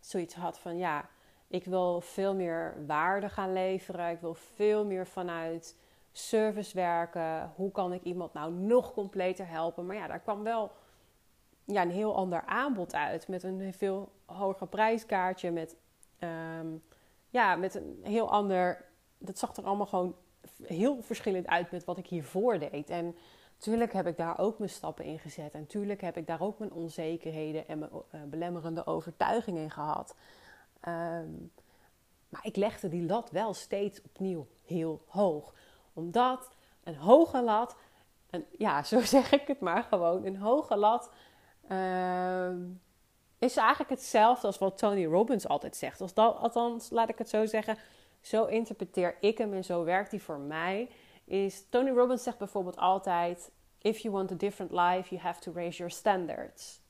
zoiets 0.00 0.34
had 0.34 0.58
van 0.58 0.76
ja, 0.76 1.08
ik 1.48 1.64
wil 1.64 2.00
veel 2.00 2.34
meer 2.34 2.74
waarde 2.86 3.28
gaan 3.28 3.52
leveren. 3.52 4.10
Ik 4.10 4.20
wil 4.20 4.34
veel 4.34 4.84
meer 4.84 5.06
vanuit 5.06 5.76
service 6.12 6.74
werken. 6.74 7.52
Hoe 7.54 7.70
kan 7.70 7.92
ik 7.92 8.02
iemand 8.02 8.32
nou 8.32 8.52
nog 8.52 8.92
completer 8.92 9.48
helpen? 9.48 9.86
Maar 9.86 9.96
ja, 9.96 10.06
daar 10.06 10.20
kwam 10.20 10.42
wel 10.42 10.70
ja, 11.64 11.82
een 11.82 11.90
heel 11.90 12.16
ander 12.16 12.42
aanbod 12.46 12.94
uit. 12.94 13.28
Met 13.28 13.42
een 13.42 13.74
veel 13.74 14.12
hoger 14.24 14.66
prijskaartje. 14.66 15.50
Met, 15.50 15.76
um, 16.58 16.82
ja, 17.28 17.56
met 17.56 17.74
een 17.74 18.00
heel 18.02 18.30
ander. 18.30 18.84
Dat 19.18 19.38
zag 19.38 19.56
er 19.56 19.64
allemaal 19.64 19.86
gewoon 19.86 20.16
heel 20.62 21.02
verschillend 21.02 21.46
uit 21.46 21.70
met 21.70 21.84
wat 21.84 21.98
ik 21.98 22.06
hiervoor 22.06 22.58
deed. 22.58 22.90
En 22.90 23.16
natuurlijk 23.54 23.92
heb 23.92 24.06
ik 24.06 24.16
daar 24.16 24.38
ook 24.38 24.58
mijn 24.58 24.70
stappen 24.70 25.04
in 25.04 25.18
gezet. 25.18 25.52
En 25.52 25.60
natuurlijk 25.60 26.00
heb 26.00 26.16
ik 26.16 26.26
daar 26.26 26.40
ook 26.40 26.58
mijn 26.58 26.72
onzekerheden 26.72 27.68
en 27.68 27.78
mijn 27.78 27.90
uh, 27.92 28.22
belemmerende 28.22 28.86
overtuigingen 28.86 29.62
in 29.62 29.70
gehad. 29.70 30.14
Um, 30.88 31.52
maar 32.28 32.46
ik 32.46 32.56
legde 32.56 32.88
die 32.88 33.06
lat 33.06 33.30
wel 33.30 33.54
steeds 33.54 34.02
opnieuw 34.02 34.46
heel 34.64 35.02
hoog. 35.06 35.54
Omdat 35.92 36.50
een 36.84 36.96
hoge 36.96 37.42
lat, 37.42 37.76
een, 38.30 38.44
ja, 38.58 38.82
zo 38.92 39.00
zeg 39.00 39.32
ik 39.32 39.46
het 39.46 39.60
maar 39.60 39.82
gewoon, 39.82 40.24
een 40.24 40.36
hoge 40.36 40.76
lat 40.76 41.10
uh, 41.70 42.50
is 43.38 43.56
eigenlijk 43.56 43.90
hetzelfde 43.90 44.46
als 44.46 44.58
wat 44.58 44.78
Tony 44.78 45.06
Robbins 45.06 45.48
altijd 45.48 45.76
zegt. 45.76 46.16
Althans, 46.16 46.90
laat 46.90 47.08
ik 47.08 47.18
het 47.18 47.28
zo 47.28 47.46
zeggen 47.46 47.76
zo 48.26 48.44
interpreteer 48.44 49.16
ik 49.20 49.38
hem 49.38 49.52
en 49.52 49.64
zo 49.64 49.84
werkt 49.84 50.10
hij 50.10 50.20
voor 50.20 50.38
mij. 50.38 50.88
Is 51.24 51.66
Tony 51.68 51.90
Robbins 51.90 52.22
zegt 52.22 52.38
bijvoorbeeld 52.38 52.76
altijd: 52.76 53.50
If 53.78 53.98
you 53.98 54.14
want 54.14 54.32
a 54.32 54.34
different 54.34 54.72
life, 54.72 55.14
you 55.14 55.20
have 55.20 55.40
to 55.40 55.52
raise 55.52 55.76
your 55.76 55.92
standards. 55.92 56.80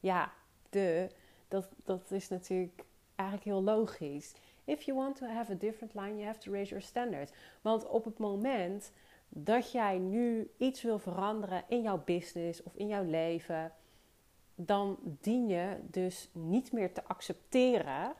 Ja, 0.00 0.32
de, 0.70 1.10
dat, 1.48 1.68
dat 1.84 2.10
is 2.10 2.28
natuurlijk 2.28 2.84
eigenlijk 3.14 3.48
heel 3.48 3.62
logisch. 3.62 4.32
If 4.64 4.82
you 4.82 4.98
want 4.98 5.16
to 5.16 5.26
have 5.26 5.52
a 5.52 5.54
different 5.54 5.94
line, 5.94 6.14
you 6.14 6.24
have 6.24 6.38
to 6.38 6.52
raise 6.52 6.68
your 6.68 6.84
standards. 6.84 7.32
Want 7.60 7.88
op 7.88 8.04
het 8.04 8.18
moment 8.18 8.92
dat 9.28 9.72
jij 9.72 9.98
nu 9.98 10.50
iets 10.56 10.82
wil 10.82 10.98
veranderen 10.98 11.64
in 11.68 11.82
jouw 11.82 12.02
business 12.04 12.62
of 12.62 12.74
in 12.74 12.86
jouw 12.86 13.04
leven, 13.04 13.72
dan 14.54 14.98
dien 15.02 15.48
je 15.48 15.76
dus 15.82 16.30
niet 16.32 16.72
meer 16.72 16.92
te 16.92 17.04
accepteren 17.04 18.14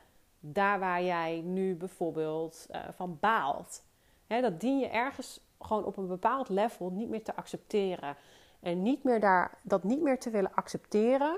daar 0.53 0.79
waar 0.79 1.03
jij 1.03 1.41
nu 1.41 1.75
bijvoorbeeld 1.75 2.67
uh, 2.71 2.81
van 2.95 3.17
baalt. 3.19 3.83
Hè, 4.27 4.41
dat 4.41 4.59
dien 4.59 4.79
je 4.79 4.87
ergens 4.87 5.39
gewoon 5.59 5.85
op 5.85 5.97
een 5.97 6.07
bepaald 6.07 6.49
level 6.49 6.89
niet 6.89 7.09
meer 7.09 7.23
te 7.23 7.35
accepteren. 7.35 8.15
En 8.59 8.81
niet 8.81 9.03
meer 9.03 9.19
daar, 9.19 9.57
dat 9.63 9.83
niet 9.83 10.01
meer 10.01 10.19
te 10.19 10.29
willen 10.29 10.53
accepteren, 10.53 11.37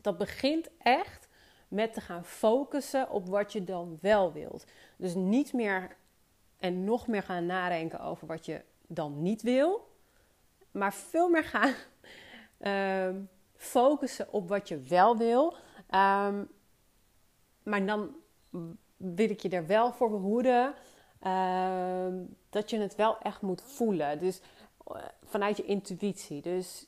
dat 0.00 0.18
begint 0.18 0.68
echt 0.78 1.28
met 1.68 1.92
te 1.92 2.00
gaan 2.00 2.24
focussen 2.24 3.10
op 3.10 3.28
wat 3.28 3.52
je 3.52 3.64
dan 3.64 3.98
wel 4.00 4.32
wilt. 4.32 4.64
Dus 4.96 5.14
niet 5.14 5.52
meer 5.52 5.96
en 6.58 6.84
nog 6.84 7.06
meer 7.06 7.22
gaan 7.22 7.46
nadenken 7.46 8.00
over 8.00 8.26
wat 8.26 8.46
je 8.46 8.62
dan 8.86 9.22
niet 9.22 9.42
wil, 9.42 9.88
maar 10.70 10.94
veel 10.94 11.28
meer 11.28 11.44
gaan 11.44 11.74
ehm, 12.58 13.20
focussen 13.56 14.32
op 14.32 14.48
wat 14.48 14.68
je 14.68 14.80
wel 14.80 15.16
wil. 15.16 15.54
Ehm, 15.90 16.44
maar 17.66 17.86
dan 17.86 18.14
wil 18.96 19.30
ik 19.30 19.40
je 19.40 19.48
er 19.48 19.66
wel 19.66 19.92
voor 19.92 20.10
behoeden 20.10 20.74
ehm, 21.18 22.24
dat 22.50 22.70
je 22.70 22.78
het 22.78 22.94
wel 22.94 23.18
echt 23.18 23.42
moet 23.42 23.62
voelen. 23.62 24.18
Dus 24.18 24.40
eh, 24.86 25.02
vanuit 25.24 25.56
je 25.56 25.64
intuïtie. 25.64 26.42
Dus 26.42 26.86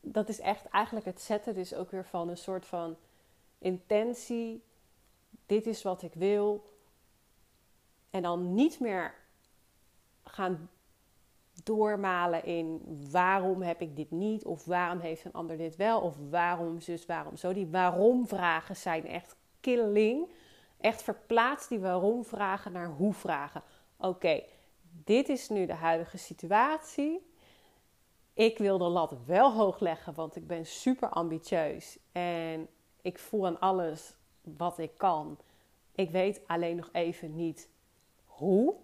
dat 0.00 0.28
is 0.28 0.40
echt 0.40 0.66
eigenlijk 0.66 1.06
het 1.06 1.20
zetten 1.20 1.54
dus 1.54 1.74
ook 1.74 1.90
weer 1.90 2.04
van 2.04 2.28
een 2.28 2.36
soort 2.36 2.66
van 2.66 2.96
intentie. 3.58 4.64
Dit 5.46 5.66
is 5.66 5.82
wat 5.82 6.02
ik 6.02 6.14
wil. 6.14 6.70
En 8.10 8.22
dan 8.22 8.54
niet 8.54 8.80
meer 8.80 9.14
gaan 10.24 10.70
doormalen 11.64 12.44
in 12.44 12.80
waarom 13.10 13.62
heb 13.62 13.80
ik 13.80 13.96
dit 13.96 14.10
niet 14.10 14.44
of 14.44 14.64
waarom 14.64 14.98
heeft 14.98 15.24
een 15.24 15.32
ander 15.32 15.56
dit 15.56 15.76
wel 15.76 16.00
of 16.00 16.16
waarom 16.30 16.80
zus, 16.80 17.06
waarom 17.06 17.36
zo. 17.36 17.52
Die 17.52 17.66
waarom 17.66 18.26
vragen 18.26 18.76
zijn 18.76 19.06
echt 19.06 19.36
killing. 19.60 20.32
Echt 20.80 21.02
verplaats 21.02 21.68
die 21.68 21.78
waarom 21.78 22.24
vragen 22.24 22.72
naar 22.72 22.88
hoe 22.88 23.12
vragen. 23.12 23.62
Oké, 23.96 24.42
dit 25.04 25.28
is 25.28 25.48
nu 25.48 25.66
de 25.66 25.74
huidige 25.74 26.18
situatie. 26.18 27.30
Ik 28.34 28.58
wil 28.58 28.78
de 28.78 28.84
lat 28.84 29.16
wel 29.26 29.52
hoog 29.52 29.80
leggen, 29.80 30.14
want 30.14 30.36
ik 30.36 30.46
ben 30.46 30.66
super 30.66 31.08
ambitieus 31.08 31.98
en 32.12 32.68
ik 33.02 33.18
voel 33.18 33.46
aan 33.46 33.60
alles 33.60 34.14
wat 34.42 34.78
ik 34.78 34.90
kan. 34.96 35.38
Ik 35.94 36.10
weet 36.10 36.40
alleen 36.46 36.76
nog 36.76 36.88
even 36.92 37.34
niet 37.34 37.68
hoe. 38.24 38.74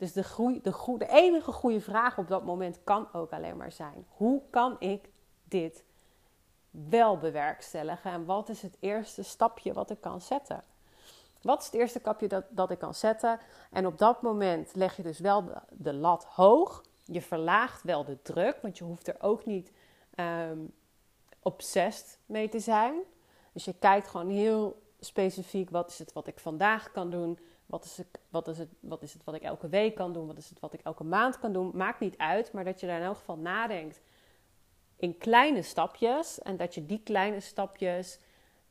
Dus 0.00 0.12
de, 0.12 0.22
groei, 0.22 0.60
de, 0.62 0.94
de 0.98 1.08
enige 1.08 1.52
goede 1.52 1.80
vraag 1.80 2.18
op 2.18 2.28
dat 2.28 2.44
moment 2.44 2.78
kan 2.84 3.08
ook 3.12 3.32
alleen 3.32 3.56
maar 3.56 3.72
zijn: 3.72 4.06
hoe 4.08 4.42
kan 4.50 4.76
ik 4.78 5.10
dit 5.44 5.84
wel 6.70 7.18
bewerkstelligen? 7.18 8.10
En 8.12 8.24
wat 8.24 8.48
is 8.48 8.62
het 8.62 8.76
eerste 8.78 9.22
stapje 9.22 9.72
wat 9.72 9.90
ik 9.90 10.00
kan 10.00 10.20
zetten? 10.20 10.62
Wat 11.42 11.60
is 11.60 11.66
het 11.66 11.74
eerste 11.74 11.98
stapje 11.98 12.28
dat, 12.28 12.44
dat 12.50 12.70
ik 12.70 12.78
kan 12.78 12.94
zetten? 12.94 13.38
En 13.70 13.86
op 13.86 13.98
dat 13.98 14.22
moment 14.22 14.74
leg 14.74 14.96
je 14.96 15.02
dus 15.02 15.18
wel 15.18 15.44
de, 15.70 15.94
lat 15.94 16.24
hoog. 16.24 16.84
Je 17.04 17.22
verlaagt 17.22 17.82
wel 17.82 18.04
de 18.04 18.22
druk, 18.22 18.58
want 18.62 18.78
je 18.78 18.84
hoeft 18.84 19.08
er 19.08 19.16
ook 19.18 19.44
niet 19.44 19.72
um, 20.16 20.72
mee 22.26 22.48
te 22.48 22.58
zijn. 22.58 23.00
Dus 23.52 23.64
je 23.64 23.74
kijkt 23.78 24.08
gewoon 24.08 24.28
heel 24.28 24.82
specifiek: 25.00 25.70
wat 25.70 25.90
is 25.90 25.98
het 25.98 26.12
wat 26.12 26.26
ik 26.26 26.38
vandaag 26.38 26.90
kan 26.90 27.10
doen? 27.10 27.38
Wat 27.70 27.84
is, 27.84 27.96
het, 27.96 28.06
wat, 28.28 28.48
is 28.48 28.58
het, 28.58 28.68
wat 28.80 29.02
is 29.02 29.12
het 29.12 29.24
wat 29.24 29.34
ik 29.34 29.42
elke 29.42 29.68
week 29.68 29.94
kan 29.94 30.12
doen? 30.12 30.26
Wat 30.26 30.36
is 30.36 30.48
het 30.48 30.60
wat 30.60 30.72
ik 30.72 30.80
elke 30.82 31.04
maand 31.04 31.38
kan 31.38 31.52
doen? 31.52 31.70
Maakt 31.74 32.00
niet 32.00 32.18
uit, 32.18 32.52
maar 32.52 32.64
dat 32.64 32.80
je 32.80 32.86
daar 32.86 32.98
in 32.98 33.04
elk 33.04 33.16
geval 33.16 33.36
nadenkt 33.36 34.00
in 34.96 35.18
kleine 35.18 35.62
stapjes. 35.62 36.38
En 36.38 36.56
dat 36.56 36.74
je 36.74 36.86
die 36.86 37.02
kleine 37.04 37.40
stapjes 37.40 38.18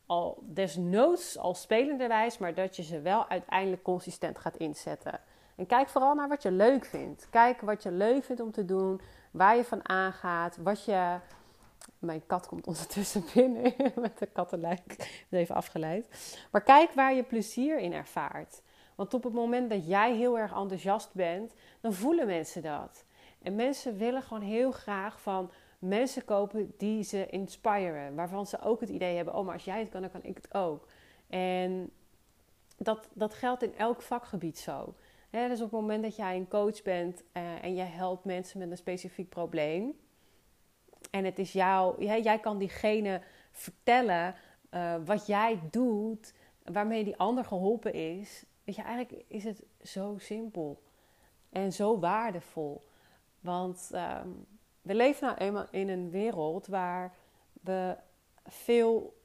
al 0.06 0.44
desnoods 0.44 1.38
al 1.38 1.53
spelenderwijs, 1.53 2.38
maar 2.38 2.53
dat 2.53 2.75
je 2.75 2.84
ze 2.84 3.01
wel 3.01 3.29
uiteindelijk 3.29 3.84
consistent 3.84 4.39
gaat 4.39 4.58
inzetten. 4.58 5.20
En 5.56 5.65
kijk 5.65 5.89
vooral 5.89 6.15
naar 6.15 6.27
wat 6.27 6.44
je 6.44 6.51
leuk 6.51 6.86
vindt. 6.86 7.27
Kijk 7.29 7.62
wat 7.62 7.84
je 7.84 7.91
leuk 7.91 8.24
vindt 8.24 8.41
om 8.41 8.51
te 8.51 8.65
doen, 8.65 9.01
waar 9.32 9.56
je 9.56 9.63
van 9.63 9.89
aangaat, 9.89 10.58
wat 10.58 10.86
je. 10.86 11.18
Mijn 12.00 12.25
kat 12.25 12.48
komt 12.48 12.68
ondertussen 12.68 13.24
binnen 13.34 13.74
met 13.96 14.18
de 14.18 14.25
kattenlijk. 14.25 15.10
Even 15.29 15.56
afgeleid. 15.56 16.38
Maar 16.51 16.62
kijk 16.62 16.91
waar 16.91 17.13
je 17.13 17.24
plezier 17.24 17.79
in 17.79 17.94
ervaart. 17.94 18.62
Want 19.00 19.13
op 19.13 19.24
het 19.24 19.34
moment 19.34 19.70
dat 19.70 19.88
jij 19.88 20.15
heel 20.15 20.38
erg 20.38 20.53
enthousiast 20.53 21.13
bent, 21.13 21.53
dan 21.82 21.94
voelen 21.94 22.27
mensen 22.27 22.62
dat. 22.62 23.06
En 23.41 23.56
mensen 23.56 23.98
willen 23.98 24.22
gewoon 24.22 24.44
heel 24.44 24.72
graag 24.72 25.22
van 25.22 25.51
mensen 25.79 26.25
kopen 26.25 26.74
die 26.77 27.03
ze 27.03 27.25
inspiren. 27.25 28.15
Waarvan 28.15 28.48
ze 28.48 28.62
ook 28.62 28.79
het 28.79 28.89
idee 28.89 29.15
hebben: 29.15 29.36
oh, 29.36 29.46
maar 29.46 29.53
als 29.53 29.65
jij 29.65 29.79
het 29.79 29.89
kan, 29.89 30.01
dan 30.01 30.12
kan 30.12 30.24
ik 30.24 30.36
het 30.36 30.53
ook. 30.53 30.88
En 31.29 31.91
dat, 32.77 33.10
dat 33.13 33.34
geldt 33.34 33.63
in 33.63 33.75
elk 33.75 34.01
vakgebied 34.01 34.60
zo. 34.60 34.94
dus 35.29 35.62
op 35.62 35.72
het 35.72 35.79
moment 35.79 36.03
dat 36.03 36.15
jij 36.15 36.36
een 36.36 36.48
coach 36.48 36.82
bent 36.82 37.24
uh, 37.34 37.63
en 37.63 37.75
jij 37.75 37.88
helpt 37.88 38.25
mensen 38.25 38.60
met 38.60 38.72
een 38.72 38.77
specifiek 38.77 39.29
probleem. 39.29 40.00
En 41.12 41.25
het 41.25 41.39
is 41.39 41.53
jou, 41.53 42.03
jij, 42.03 42.22
jij 42.22 42.39
kan 42.39 42.58
diegene 42.58 43.22
vertellen 43.51 44.36
uh, 44.72 44.96
wat 45.06 45.27
jij 45.27 45.60
doet, 45.72 46.34
waarmee 46.63 47.03
die 47.03 47.18
ander 47.18 47.46
geholpen 47.46 47.94
is. 47.94 48.48
Weet 48.70 48.78
je, 48.78 48.84
eigenlijk 48.84 49.24
is 49.28 49.44
het 49.44 49.64
zo 49.82 50.16
simpel 50.18 50.82
en 51.50 51.74
zo 51.74 52.00
waardevol. 52.00 52.88
Want 53.40 53.90
um, 53.94 54.46
we 54.82 54.96
leven 54.96 55.28
nou 55.28 55.38
eenmaal 55.38 55.68
in 55.72 55.90
een 55.90 56.10
wereld 56.10 56.68
waar 56.68 57.16
we 57.62 57.98
veel 58.46 59.22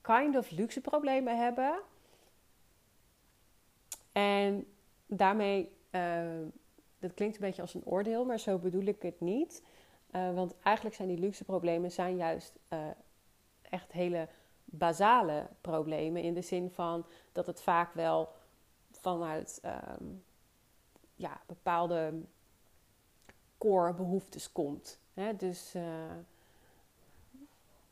kind 0.00 0.36
of 0.36 0.50
luxe 0.50 0.80
problemen 0.80 1.38
hebben. 1.38 1.80
En 4.12 4.66
daarmee, 5.06 5.72
uh, 5.90 6.46
dat 6.98 7.14
klinkt 7.14 7.34
een 7.34 7.42
beetje 7.42 7.62
als 7.62 7.74
een 7.74 7.86
oordeel, 7.86 8.24
maar 8.24 8.38
zo 8.38 8.58
bedoel 8.58 8.84
ik 8.84 9.02
het 9.02 9.20
niet. 9.20 9.64
Uh, 10.10 10.34
want 10.34 10.54
eigenlijk 10.62 10.96
zijn 10.96 11.08
die 11.08 11.18
luxe 11.18 11.44
problemen 11.44 11.92
zijn 11.92 12.16
juist 12.16 12.58
uh, 12.72 12.78
echt 13.62 13.92
hele 13.92 14.28
basale 14.70 15.46
problemen. 15.60 16.22
In 16.22 16.34
de 16.34 16.42
zin 16.42 16.70
van 16.70 17.04
dat 17.32 17.46
het 17.46 17.62
vaak 17.62 17.94
wel 17.94 18.32
vanuit 18.90 19.60
um, 19.98 20.24
ja, 21.14 21.40
bepaalde 21.46 22.12
core 23.58 23.94
behoeftes 23.94 24.52
komt. 24.52 24.98
Dus 25.36 25.74
uh, 25.74 25.82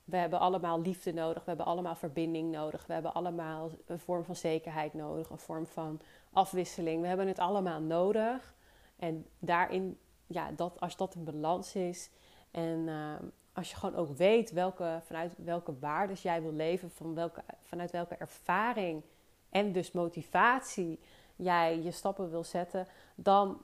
we 0.05 0.17
hebben 0.17 0.39
allemaal 0.39 0.81
liefde 0.81 1.13
nodig, 1.13 1.43
we 1.43 1.49
hebben 1.49 1.67
allemaal 1.67 1.95
verbinding 1.95 2.51
nodig, 2.51 2.87
we 2.87 2.93
hebben 2.93 3.15
allemaal 3.15 3.71
een 3.87 3.99
vorm 3.99 4.25
van 4.25 4.37
zekerheid 4.37 4.95
nodig, 4.95 5.31
een 5.31 5.39
vorm 5.39 5.67
van 5.67 6.01
afwisseling. 6.33 7.01
We 7.01 7.07
hebben 7.07 7.27
het 7.27 7.39
allemaal 7.39 7.81
nodig. 7.81 8.55
En 8.97 9.27
daarin, 9.39 9.99
ja, 10.27 10.51
dat, 10.51 10.81
als 10.81 10.97
dat 10.97 11.15
in 11.15 11.25
balans 11.25 11.75
is 11.75 12.11
en 12.51 12.87
uh, 12.87 13.15
als 13.59 13.71
je 13.71 13.77
gewoon 13.77 13.95
ook 13.97 14.17
weet 14.17 14.51
welke, 14.53 15.01
vanuit 15.05 15.33
welke 15.37 15.79
waarden 15.79 16.17
jij 16.17 16.43
wil 16.43 16.53
leven, 16.53 16.91
van 16.91 17.15
welke, 17.15 17.43
vanuit 17.63 17.91
welke 17.91 18.15
ervaring 18.15 19.03
en 19.51 19.73
dus 19.73 19.93
motivatie 19.93 20.99
jij 21.37 21.83
je 21.83 21.91
stappen 21.91 22.31
wil 22.31 22.45
zetten, 22.45 22.87
dan 23.15 23.63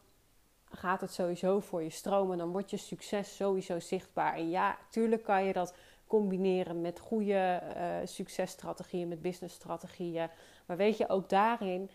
gaat 0.64 1.00
het 1.00 1.12
sowieso 1.12 1.60
voor 1.60 1.82
je 1.82 1.90
stromen. 1.90 2.38
Dan 2.38 2.50
wordt 2.50 2.70
je 2.70 2.76
succes 2.76 3.36
sowieso 3.36 3.78
zichtbaar. 3.78 4.34
En 4.34 4.50
ja, 4.50 4.78
tuurlijk 4.90 5.22
kan 5.22 5.44
je 5.44 5.52
dat 5.52 5.74
combineren 6.06 6.80
met 6.80 7.00
goede 7.00 7.62
uh, 7.76 7.96
successtrategieën, 8.04 9.08
met 9.08 9.22
businessstrategieën. 9.22 10.28
Maar 10.66 10.76
weet 10.76 10.96
je, 10.96 11.08
ook 11.08 11.28
daarin, 11.28 11.90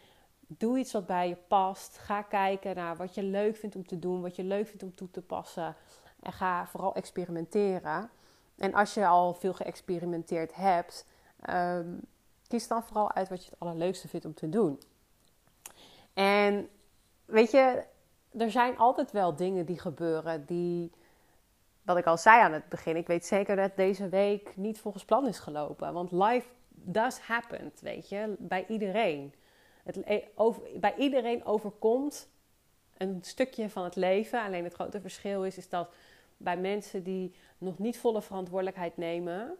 doe 0.47 0.77
iets 0.77 0.91
wat 0.91 1.05
bij 1.05 1.27
je 1.27 1.37
past. 1.47 1.97
Ga 1.97 2.21
kijken 2.21 2.75
naar 2.75 2.95
wat 2.95 3.15
je 3.15 3.23
leuk 3.23 3.55
vindt 3.55 3.75
om 3.75 3.87
te 3.87 3.99
doen, 3.99 4.21
wat 4.21 4.35
je 4.35 4.43
leuk 4.43 4.67
vindt 4.67 4.83
om 4.83 4.95
toe 4.95 5.11
te 5.11 5.21
passen. 5.21 5.75
En 6.21 6.33
ga 6.33 6.67
vooral 6.67 6.95
experimenteren. 6.95 8.09
En 8.57 8.73
als 8.73 8.93
je 8.93 9.07
al 9.07 9.33
veel 9.33 9.53
geëxperimenteerd 9.53 10.55
hebt, 10.55 11.05
um, 11.49 12.01
kies 12.47 12.67
dan 12.67 12.83
vooral 12.83 13.11
uit 13.11 13.29
wat 13.29 13.43
je 13.43 13.49
het 13.49 13.59
allerleukste 13.59 14.07
vindt 14.07 14.25
om 14.25 14.33
te 14.33 14.49
doen. 14.49 14.79
En 16.13 16.69
weet 17.25 17.51
je, 17.51 17.83
er 18.37 18.51
zijn 18.51 18.77
altijd 18.77 19.11
wel 19.11 19.35
dingen 19.35 19.65
die 19.65 19.79
gebeuren 19.79 20.45
die, 20.45 20.91
wat 21.81 21.97
ik 21.97 22.05
al 22.05 22.17
zei 22.17 22.41
aan 22.41 22.53
het 22.53 22.69
begin, 22.69 22.95
ik 22.95 23.07
weet 23.07 23.25
zeker 23.25 23.55
dat 23.55 23.75
deze 23.75 24.09
week 24.09 24.55
niet 24.55 24.79
volgens 24.79 25.05
plan 25.05 25.27
is 25.27 25.39
gelopen. 25.39 25.93
Want 25.93 26.11
life 26.11 26.47
does 26.69 27.19
happen, 27.19 27.71
weet 27.81 28.09
je, 28.09 28.35
bij 28.37 28.65
iedereen. 28.67 29.33
Het, 29.83 30.25
over, 30.35 30.61
bij 30.79 30.95
iedereen 30.95 31.45
overkomt 31.45 32.29
een 32.97 33.19
stukje 33.21 33.69
van 33.69 33.83
het 33.83 33.95
leven. 33.95 34.41
Alleen 34.41 34.63
het 34.63 34.73
grote 34.73 35.01
verschil 35.01 35.45
is, 35.45 35.57
is 35.57 35.69
dat 35.69 35.89
bij 36.39 36.57
mensen 36.57 37.03
die 37.03 37.33
nog 37.57 37.77
niet 37.77 37.97
volle 37.97 38.21
verantwoordelijkheid 38.21 38.97
nemen, 38.97 39.57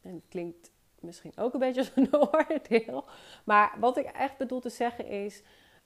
en 0.00 0.14
het 0.14 0.28
klinkt 0.28 0.70
misschien 1.00 1.36
ook 1.36 1.52
een 1.52 1.60
beetje 1.60 1.80
als 1.84 1.92
een 1.94 2.14
oordeel, 2.14 3.04
maar 3.44 3.76
wat 3.80 3.96
ik 3.96 4.04
echt 4.04 4.36
bedoel 4.36 4.60
te 4.60 4.70
zeggen 4.70 5.06
is. 5.06 5.42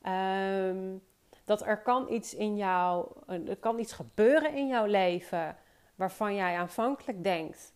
Um, 0.06 1.02
dat 1.44 1.66
er 1.66 1.82
kan 1.82 2.12
iets 2.12 2.34
in 2.34 2.56
jou, 2.56 3.12
er 3.26 3.56
kan 3.56 3.78
iets 3.78 3.92
gebeuren 3.92 4.54
in 4.54 4.66
jouw 4.66 4.86
leven 4.86 5.56
waarvan 5.94 6.34
jij 6.34 6.56
aanvankelijk 6.56 7.22
denkt, 7.22 7.74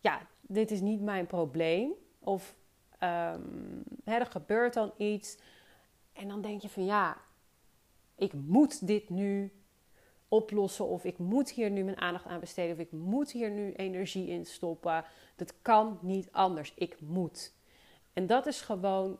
ja, 0.00 0.20
dit 0.40 0.70
is 0.70 0.80
niet 0.80 1.00
mijn 1.00 1.26
probleem. 1.26 1.92
Of 2.18 2.56
um, 3.00 3.82
hè, 4.04 4.14
er 4.14 4.26
gebeurt 4.26 4.74
dan 4.74 4.92
iets 4.96 5.38
en 6.12 6.28
dan 6.28 6.40
denk 6.40 6.62
je 6.62 6.68
van 6.68 6.84
ja, 6.84 7.16
ik 8.14 8.32
moet 8.32 8.86
dit 8.86 9.10
nu 9.10 9.52
oplossen 10.28 10.86
of 10.86 11.04
ik 11.04 11.18
moet 11.18 11.50
hier 11.50 11.70
nu 11.70 11.84
mijn 11.84 12.00
aandacht 12.00 12.26
aan 12.26 12.40
besteden 12.40 12.72
of 12.72 12.80
ik 12.80 12.92
moet 12.92 13.30
hier 13.30 13.50
nu 13.50 13.72
energie 13.72 14.28
in 14.28 14.46
stoppen. 14.46 15.04
Dat 15.36 15.54
kan 15.62 15.98
niet 16.02 16.28
anders. 16.32 16.72
Ik 16.74 17.00
moet. 17.00 17.54
En 18.12 18.26
dat 18.26 18.46
is 18.46 18.60
gewoon 18.60 19.18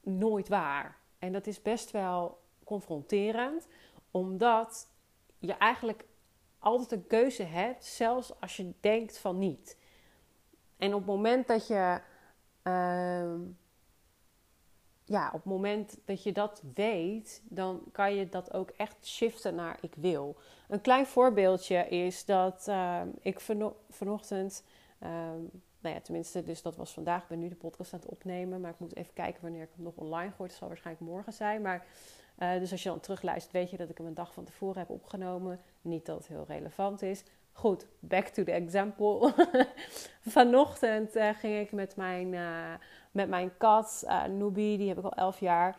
nooit 0.00 0.48
waar. 0.48 0.98
En 1.18 1.32
dat 1.32 1.46
is 1.46 1.62
best 1.62 1.90
wel 1.90 2.38
confronterend, 2.64 3.68
omdat 4.10 4.88
je 5.38 5.52
eigenlijk 5.52 6.04
altijd 6.58 6.92
een 6.92 7.06
keuze 7.06 7.42
hebt, 7.42 7.84
zelfs 7.84 8.40
als 8.40 8.56
je 8.56 8.72
denkt 8.80 9.18
van 9.18 9.38
niet. 9.38 9.78
En 10.76 10.94
op 10.94 10.98
het 10.98 11.06
moment 11.08 11.46
dat 11.46 11.66
je, 11.66 12.00
uh, 12.62 13.34
ja, 15.04 15.26
op 15.26 15.32
het 15.32 15.44
moment 15.44 15.98
dat 16.04 16.22
je 16.22 16.32
dat 16.32 16.62
weet, 16.74 17.42
dan 17.48 17.82
kan 17.92 18.14
je 18.14 18.28
dat 18.28 18.52
ook 18.52 18.70
echt 18.70 19.06
shiften 19.06 19.54
naar 19.54 19.78
ik 19.80 19.94
wil. 19.94 20.36
Een 20.68 20.80
klein 20.80 21.06
voorbeeldje 21.06 21.88
is 21.88 22.24
dat 22.24 22.66
uh, 22.68 23.00
ik 23.20 23.40
vano 23.40 23.76
vanochtend, 23.90 24.64
ehm, 24.98 25.40
nou 25.80 25.94
ja, 25.94 26.00
tenminste, 26.00 26.42
dus 26.42 26.62
dat 26.62 26.76
was 26.76 26.92
vandaag. 26.92 27.22
Ik 27.22 27.28
ben 27.28 27.38
nu 27.38 27.48
de 27.48 27.54
podcast 27.54 27.92
aan 27.92 28.00
het 28.00 28.08
opnemen, 28.08 28.60
maar 28.60 28.70
ik 28.70 28.78
moet 28.78 28.96
even 28.96 29.12
kijken 29.12 29.42
wanneer 29.42 29.62
ik 29.62 29.70
hem 29.74 29.84
nog 29.84 29.94
online 29.96 30.32
gooi. 30.36 30.48
Het 30.48 30.58
zal 30.58 30.68
waarschijnlijk 30.68 31.06
morgen 31.06 31.32
zijn, 31.32 31.62
maar 31.62 31.86
uh, 32.38 32.58
dus 32.58 32.72
als 32.72 32.82
je 32.82 32.88
dan 32.88 33.00
terugluistert, 33.00 33.52
weet 33.52 33.70
je 33.70 33.76
dat 33.76 33.90
ik 33.90 33.98
hem 33.98 34.06
een 34.06 34.14
dag 34.14 34.32
van 34.32 34.44
tevoren 34.44 34.78
heb 34.78 34.90
opgenomen. 34.90 35.60
Niet 35.80 36.06
dat 36.06 36.16
het 36.16 36.26
heel 36.26 36.44
relevant 36.48 37.02
is. 37.02 37.24
Goed, 37.52 37.86
back 38.00 38.26
to 38.26 38.44
the 38.44 38.52
example. 38.52 39.32
Vanochtend 40.36 41.16
uh, 41.16 41.28
ging 41.34 41.60
ik 41.60 41.72
met 41.72 41.96
mijn, 41.96 42.32
uh, 42.32 42.72
met 43.14 43.28
mijn 43.28 43.56
kat, 43.56 44.02
uh, 44.06 44.24
Nubi, 44.24 44.76
die 44.76 44.88
heb 44.88 44.98
ik 44.98 45.04
al 45.04 45.12
11 45.12 45.40
jaar. 45.40 45.76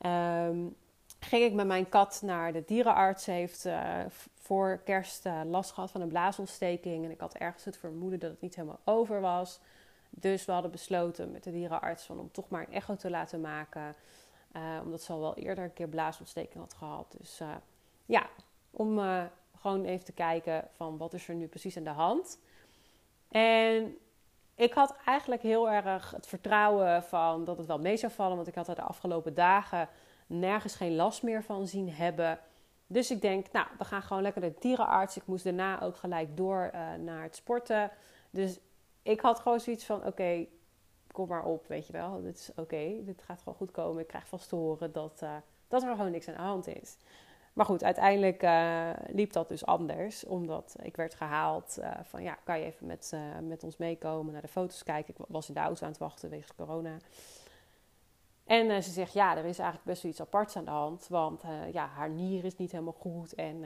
Um, 0.00 0.76
ging 1.20 1.44
ik 1.44 1.52
met 1.52 1.66
mijn 1.66 1.88
kat 1.88 2.20
naar 2.24 2.52
de 2.52 2.62
dierenarts. 2.66 3.24
Ze 3.24 3.30
heeft 3.30 3.68
voor 4.34 4.80
kerst 4.84 5.24
last 5.44 5.72
gehad 5.72 5.90
van 5.90 6.00
een 6.00 6.08
blaasontsteking. 6.08 7.04
En 7.04 7.10
ik 7.10 7.20
had 7.20 7.34
ergens 7.34 7.64
het 7.64 7.76
vermoeden 7.76 8.18
dat 8.18 8.30
het 8.30 8.40
niet 8.40 8.54
helemaal 8.54 8.80
over 8.84 9.20
was. 9.20 9.60
Dus 10.10 10.44
we 10.44 10.52
hadden 10.52 10.70
besloten 10.70 11.30
met 11.30 11.44
de 11.44 11.52
dierenarts 11.52 12.04
van 12.04 12.18
om 12.18 12.30
toch 12.30 12.48
maar 12.48 12.62
een 12.62 12.72
echo 12.72 12.96
te 12.96 13.10
laten 13.10 13.40
maken. 13.40 13.94
omdat 14.84 15.02
ze 15.02 15.12
al 15.12 15.20
wel 15.20 15.34
eerder 15.34 15.64
een 15.64 15.72
keer 15.72 15.88
blaasontsteking 15.88 16.62
had 16.62 16.74
gehad. 16.74 17.14
Dus 17.18 17.40
ja, 18.06 18.26
om 18.70 18.98
gewoon 19.56 19.84
even 19.84 20.04
te 20.04 20.12
kijken 20.12 20.68
van 20.72 20.96
wat 20.96 21.14
is 21.14 21.28
er 21.28 21.34
nu 21.34 21.46
precies 21.46 21.76
aan 21.76 21.84
de 21.84 21.90
hand. 21.90 22.38
En 23.28 23.96
ik 24.56 24.72
had 24.72 24.96
eigenlijk 25.04 25.42
heel 25.42 25.70
erg 25.70 26.10
het 26.10 26.26
vertrouwen 26.26 27.02
van 27.02 27.44
dat 27.44 27.58
het 27.58 27.66
wel 27.66 27.78
mee 27.78 27.96
zou 27.96 28.12
vallen. 28.12 28.36
Want 28.36 28.48
ik 28.48 28.54
had 28.54 28.68
er 28.68 28.74
de 28.74 28.82
afgelopen 28.82 29.34
dagen 29.34 29.88
nergens 30.26 30.74
geen 30.74 30.94
last 30.94 31.22
meer 31.22 31.42
van 31.42 31.66
zien 31.66 31.90
hebben. 31.90 32.38
Dus 32.86 33.10
ik 33.10 33.20
denk, 33.20 33.52
nou, 33.52 33.66
we 33.78 33.84
gaan 33.84 34.02
gewoon 34.02 34.22
lekker 34.22 34.40
naar 34.40 34.50
de 34.50 34.60
dierenarts. 34.60 35.16
Ik 35.16 35.26
moest 35.26 35.44
daarna 35.44 35.82
ook 35.82 35.96
gelijk 35.96 36.36
door 36.36 36.70
uh, 36.74 36.94
naar 36.94 37.22
het 37.22 37.36
sporten. 37.36 37.90
Dus 38.30 38.58
ik 39.02 39.20
had 39.20 39.40
gewoon 39.40 39.60
zoiets 39.60 39.84
van, 39.84 40.06
oké, 40.06 40.46
kom 41.12 41.28
maar 41.28 41.44
op, 41.44 41.66
weet 41.66 41.86
je 41.86 41.92
wel. 41.92 42.22
Dit 42.22 42.38
is 42.38 42.50
oké, 42.56 43.04
dit 43.04 43.22
gaat 43.22 43.38
gewoon 43.38 43.58
goed 43.58 43.70
komen. 43.70 44.00
Ik 44.00 44.08
krijg 44.08 44.28
vast 44.28 44.48
te 44.48 44.56
horen 44.56 44.92
dat, 44.92 45.20
uh, 45.22 45.36
dat 45.68 45.82
er 45.82 45.90
gewoon 45.90 46.10
niks 46.10 46.28
aan 46.28 46.34
de 46.34 46.40
hand 46.40 46.66
is. 46.66 46.96
Maar 47.56 47.66
goed, 47.66 47.84
uiteindelijk 47.84 48.42
uh, 48.42 48.90
liep 49.06 49.32
dat 49.32 49.48
dus 49.48 49.66
anders. 49.66 50.24
Omdat 50.24 50.76
ik 50.82 50.96
werd 50.96 51.14
gehaald 51.14 51.76
uh, 51.78 51.90
van 52.02 52.22
ja, 52.22 52.38
kan 52.44 52.58
je 52.58 52.64
even 52.64 52.86
met, 52.86 53.10
uh, 53.14 53.20
met 53.42 53.64
ons 53.64 53.76
meekomen 53.76 54.32
naar 54.32 54.42
de 54.42 54.48
foto's 54.48 54.82
kijken. 54.82 55.14
Ik 55.18 55.24
was 55.28 55.48
in 55.48 55.54
de 55.54 55.60
auto 55.60 55.82
aan 55.82 55.90
het 55.90 55.98
wachten 55.98 56.30
wegens 56.30 56.54
corona. 56.54 56.96
En 58.44 58.82
ze 58.82 58.90
zegt 58.90 59.12
ja, 59.12 59.36
er 59.36 59.44
is 59.44 59.58
eigenlijk 59.58 59.88
best 59.88 60.02
wel 60.02 60.10
iets 60.10 60.20
aparts 60.20 60.56
aan 60.56 60.64
de 60.64 60.70
hand. 60.70 61.06
Want 61.08 61.42
ja, 61.72 61.86
haar 61.86 62.10
nier 62.10 62.44
is 62.44 62.56
niet 62.56 62.72
helemaal 62.72 62.92
goed. 62.92 63.34
En 63.34 63.64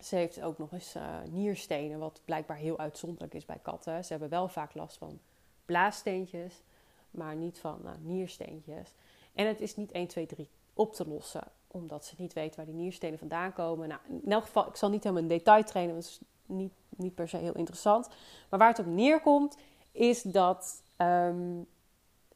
ze 0.00 0.16
heeft 0.16 0.42
ook 0.42 0.58
nog 0.58 0.72
eens 0.72 0.96
nierstenen, 1.30 1.98
wat 1.98 2.20
blijkbaar 2.24 2.56
heel 2.56 2.78
uitzonderlijk 2.78 3.34
is 3.34 3.46
bij 3.46 3.58
katten. 3.62 4.04
Ze 4.04 4.10
hebben 4.10 4.30
wel 4.30 4.48
vaak 4.48 4.74
last 4.74 4.98
van 4.98 5.20
blaassteentjes, 5.64 6.62
maar 7.10 7.36
niet 7.36 7.58
van 7.58 7.80
niersteentjes. 8.00 8.94
En 9.34 9.46
het 9.46 9.60
is 9.60 9.76
niet 9.76 9.92
1, 9.92 10.06
2, 10.06 10.26
3 10.26 10.48
op 10.74 10.92
te 10.92 11.08
lossen 11.08 11.42
omdat 11.74 12.04
ze 12.04 12.14
niet 12.18 12.32
weten 12.32 12.56
waar 12.56 12.66
die 12.66 12.74
nierstenen 12.74 13.18
vandaan 13.18 13.52
komen. 13.52 13.88
Nou, 13.88 14.00
in 14.22 14.32
elk 14.32 14.42
geval, 14.42 14.68
ik 14.68 14.76
zal 14.76 14.90
niet 14.90 15.02
helemaal 15.02 15.22
in 15.22 15.28
detail 15.28 15.64
trainen, 15.64 15.94
want 15.94 16.06
dat 16.06 16.14
is 16.20 16.28
niet, 16.46 16.72
niet 16.88 17.14
per 17.14 17.28
se 17.28 17.36
heel 17.36 17.54
interessant. 17.54 18.08
Maar 18.50 18.58
waar 18.58 18.68
het 18.68 18.78
op 18.78 18.86
neerkomt, 18.86 19.56
is 19.92 20.22
dat, 20.22 20.82
um, 20.98 21.66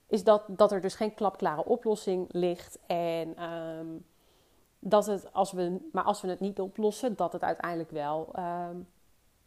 is 0.06 0.24
dat, 0.24 0.44
dat 0.48 0.72
er 0.72 0.80
dus 0.80 0.94
geen 0.94 1.14
klapklare 1.14 1.64
oplossing 1.64 2.26
ligt. 2.32 2.78
En 2.86 3.42
um, 3.42 4.06
dat 4.78 5.06
het, 5.06 5.32
als 5.32 5.52
we, 5.52 5.88
maar 5.92 6.04
als 6.04 6.20
we 6.20 6.28
het 6.28 6.40
niet 6.40 6.60
oplossen, 6.60 7.16
dat 7.16 7.32
het 7.32 7.42
uiteindelijk 7.42 7.90
wel 7.90 8.32
um, 8.38 8.88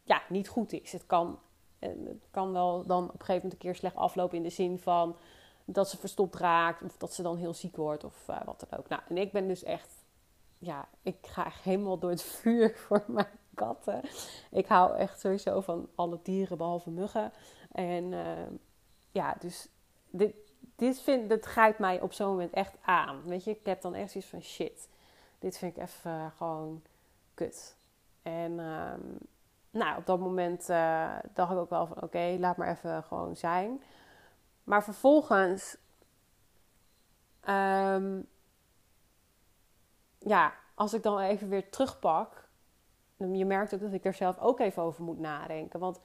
ja, 0.02 0.22
niet 0.28 0.48
goed 0.48 0.72
is. 0.72 0.92
Het 0.92 1.06
kan, 1.06 1.38
het 1.78 2.28
kan 2.30 2.52
wel 2.52 2.86
dan 2.86 3.04
op 3.04 3.12
een 3.12 3.18
gegeven 3.18 3.34
moment 3.34 3.52
een 3.52 3.58
keer 3.58 3.74
slecht 3.74 3.96
aflopen 3.96 4.36
in 4.36 4.42
de 4.42 4.50
zin 4.50 4.78
van 4.78 5.16
dat 5.64 5.88
ze 5.88 5.96
verstopt 5.96 6.34
raakt 6.34 6.82
of 6.82 6.96
dat 6.96 7.12
ze 7.12 7.22
dan 7.22 7.36
heel 7.36 7.54
ziek 7.54 7.76
wordt 7.76 8.04
of 8.04 8.28
uh, 8.30 8.40
wat 8.44 8.66
dan 8.68 8.78
ook. 8.78 8.88
Nou, 8.88 9.02
en 9.08 9.16
ik 9.16 9.32
ben 9.32 9.48
dus 9.48 9.62
echt, 9.62 9.94
ja, 10.58 10.88
ik 11.02 11.16
ga 11.22 11.52
helemaal 11.62 11.98
door 11.98 12.10
het 12.10 12.22
vuur 12.40 12.76
voor 12.76 13.04
mijn 13.06 13.38
katten. 13.54 14.02
Ik 14.50 14.66
hou 14.66 14.96
echt 14.96 15.20
sowieso 15.20 15.60
van 15.60 15.88
alle 15.94 16.18
dieren 16.22 16.58
behalve 16.58 16.90
muggen. 16.90 17.32
En 17.72 18.12
uh, 18.12 18.22
ja, 19.10 19.36
dus 19.40 19.68
dit, 20.10 20.34
dit, 20.76 21.00
vind, 21.00 21.28
dit 21.28 21.44
grijpt 21.44 21.78
mij 21.78 22.00
op 22.00 22.12
zo'n 22.12 22.28
moment 22.28 22.52
echt 22.52 22.76
aan. 22.82 23.22
Weet 23.24 23.44
je, 23.44 23.50
ik 23.50 23.66
heb 23.66 23.80
dan 23.82 23.94
echt 23.94 24.14
iets 24.14 24.26
van 24.26 24.42
shit. 24.42 24.88
Dit 25.38 25.58
vind 25.58 25.76
ik 25.76 25.82
even 25.82 26.32
gewoon 26.36 26.82
kut. 27.34 27.76
En 28.22 28.58
um, 28.58 29.18
nou, 29.70 29.98
op 29.98 30.06
dat 30.06 30.18
moment 30.18 30.66
dacht 31.34 31.52
ik 31.52 31.58
ook 31.58 31.70
wel 31.70 31.86
van 31.86 32.02
oké, 32.02 32.36
laat 32.38 32.56
maar 32.56 32.68
even 32.68 33.02
gewoon 33.02 33.36
zijn. 33.36 33.82
Maar 34.64 34.84
vervolgens, 34.84 35.76
um, 37.48 38.26
ja, 40.18 40.54
als 40.74 40.94
ik 40.94 41.02
dan 41.02 41.18
even 41.18 41.48
weer 41.48 41.70
terugpak, 41.70 42.48
je 43.16 43.44
merkt 43.44 43.74
ook 43.74 43.80
dat 43.80 43.92
ik 43.92 44.04
er 44.04 44.14
zelf 44.14 44.38
ook 44.38 44.60
even 44.60 44.82
over 44.82 45.04
moet 45.04 45.18
nadenken. 45.18 45.80
Want 45.80 46.00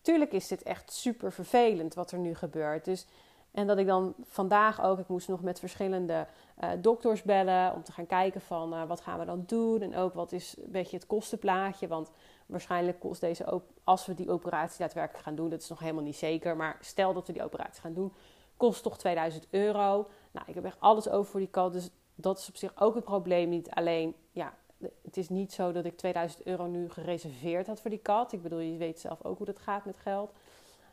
tuurlijk 0.00 0.32
is 0.32 0.48
dit 0.48 0.62
echt 0.62 0.92
super 0.92 1.32
vervelend 1.32 1.94
wat 1.94 2.10
er 2.10 2.18
nu 2.18 2.34
gebeurt. 2.34 2.84
Dus, 2.84 3.06
en 3.50 3.66
dat 3.66 3.78
ik 3.78 3.86
dan 3.86 4.14
vandaag 4.22 4.82
ook, 4.82 4.98
ik 4.98 5.08
moest 5.08 5.28
nog 5.28 5.42
met 5.42 5.58
verschillende 5.58 6.26
uh, 6.64 6.70
dokters 6.78 7.22
bellen 7.22 7.74
om 7.74 7.82
te 7.82 7.92
gaan 7.92 8.06
kijken 8.06 8.40
van 8.40 8.74
uh, 8.74 8.84
wat 8.84 9.00
gaan 9.00 9.18
we 9.18 9.24
dan 9.24 9.42
doen. 9.46 9.82
En 9.82 9.96
ook 9.96 10.14
wat 10.14 10.32
is 10.32 10.56
een 10.58 10.70
beetje 10.70 10.96
het 10.96 11.06
kostenplaatje. 11.06 11.88
Want 11.88 12.10
Waarschijnlijk 12.48 13.00
kost 13.00 13.20
deze, 13.20 13.62
als 13.84 14.06
we 14.06 14.14
die 14.14 14.30
operatie 14.30 14.78
daadwerkelijk 14.78 15.24
gaan 15.24 15.34
doen, 15.34 15.48
dat 15.48 15.62
is 15.62 15.68
nog 15.68 15.78
helemaal 15.78 16.02
niet 16.02 16.16
zeker. 16.16 16.56
Maar 16.56 16.78
stel 16.80 17.14
dat 17.14 17.26
we 17.26 17.32
die 17.32 17.44
operatie 17.44 17.80
gaan 17.80 17.92
doen, 17.92 18.12
kost 18.56 18.82
toch 18.82 18.98
2000 18.98 19.46
euro. 19.50 20.08
Nou, 20.30 20.46
ik 20.46 20.54
heb 20.54 20.64
echt 20.64 20.80
alles 20.80 21.08
over 21.08 21.30
voor 21.30 21.40
die 21.40 21.48
kat. 21.48 21.72
Dus 21.72 21.90
dat 22.14 22.38
is 22.38 22.48
op 22.48 22.56
zich 22.56 22.80
ook 22.80 22.94
het 22.94 23.04
probleem 23.04 23.48
niet. 23.48 23.70
Alleen, 23.70 24.14
ja, 24.30 24.54
het 25.02 25.16
is 25.16 25.28
niet 25.28 25.52
zo 25.52 25.72
dat 25.72 25.84
ik 25.84 25.96
2000 25.96 26.42
euro 26.42 26.66
nu 26.66 26.90
gereserveerd 26.90 27.66
had 27.66 27.80
voor 27.80 27.90
die 27.90 27.98
kat. 27.98 28.32
Ik 28.32 28.42
bedoel, 28.42 28.58
je 28.58 28.78
weet 28.78 29.00
zelf 29.00 29.24
ook 29.24 29.36
hoe 29.36 29.46
dat 29.46 29.58
gaat 29.58 29.84
met 29.84 29.96
geld. 29.98 30.32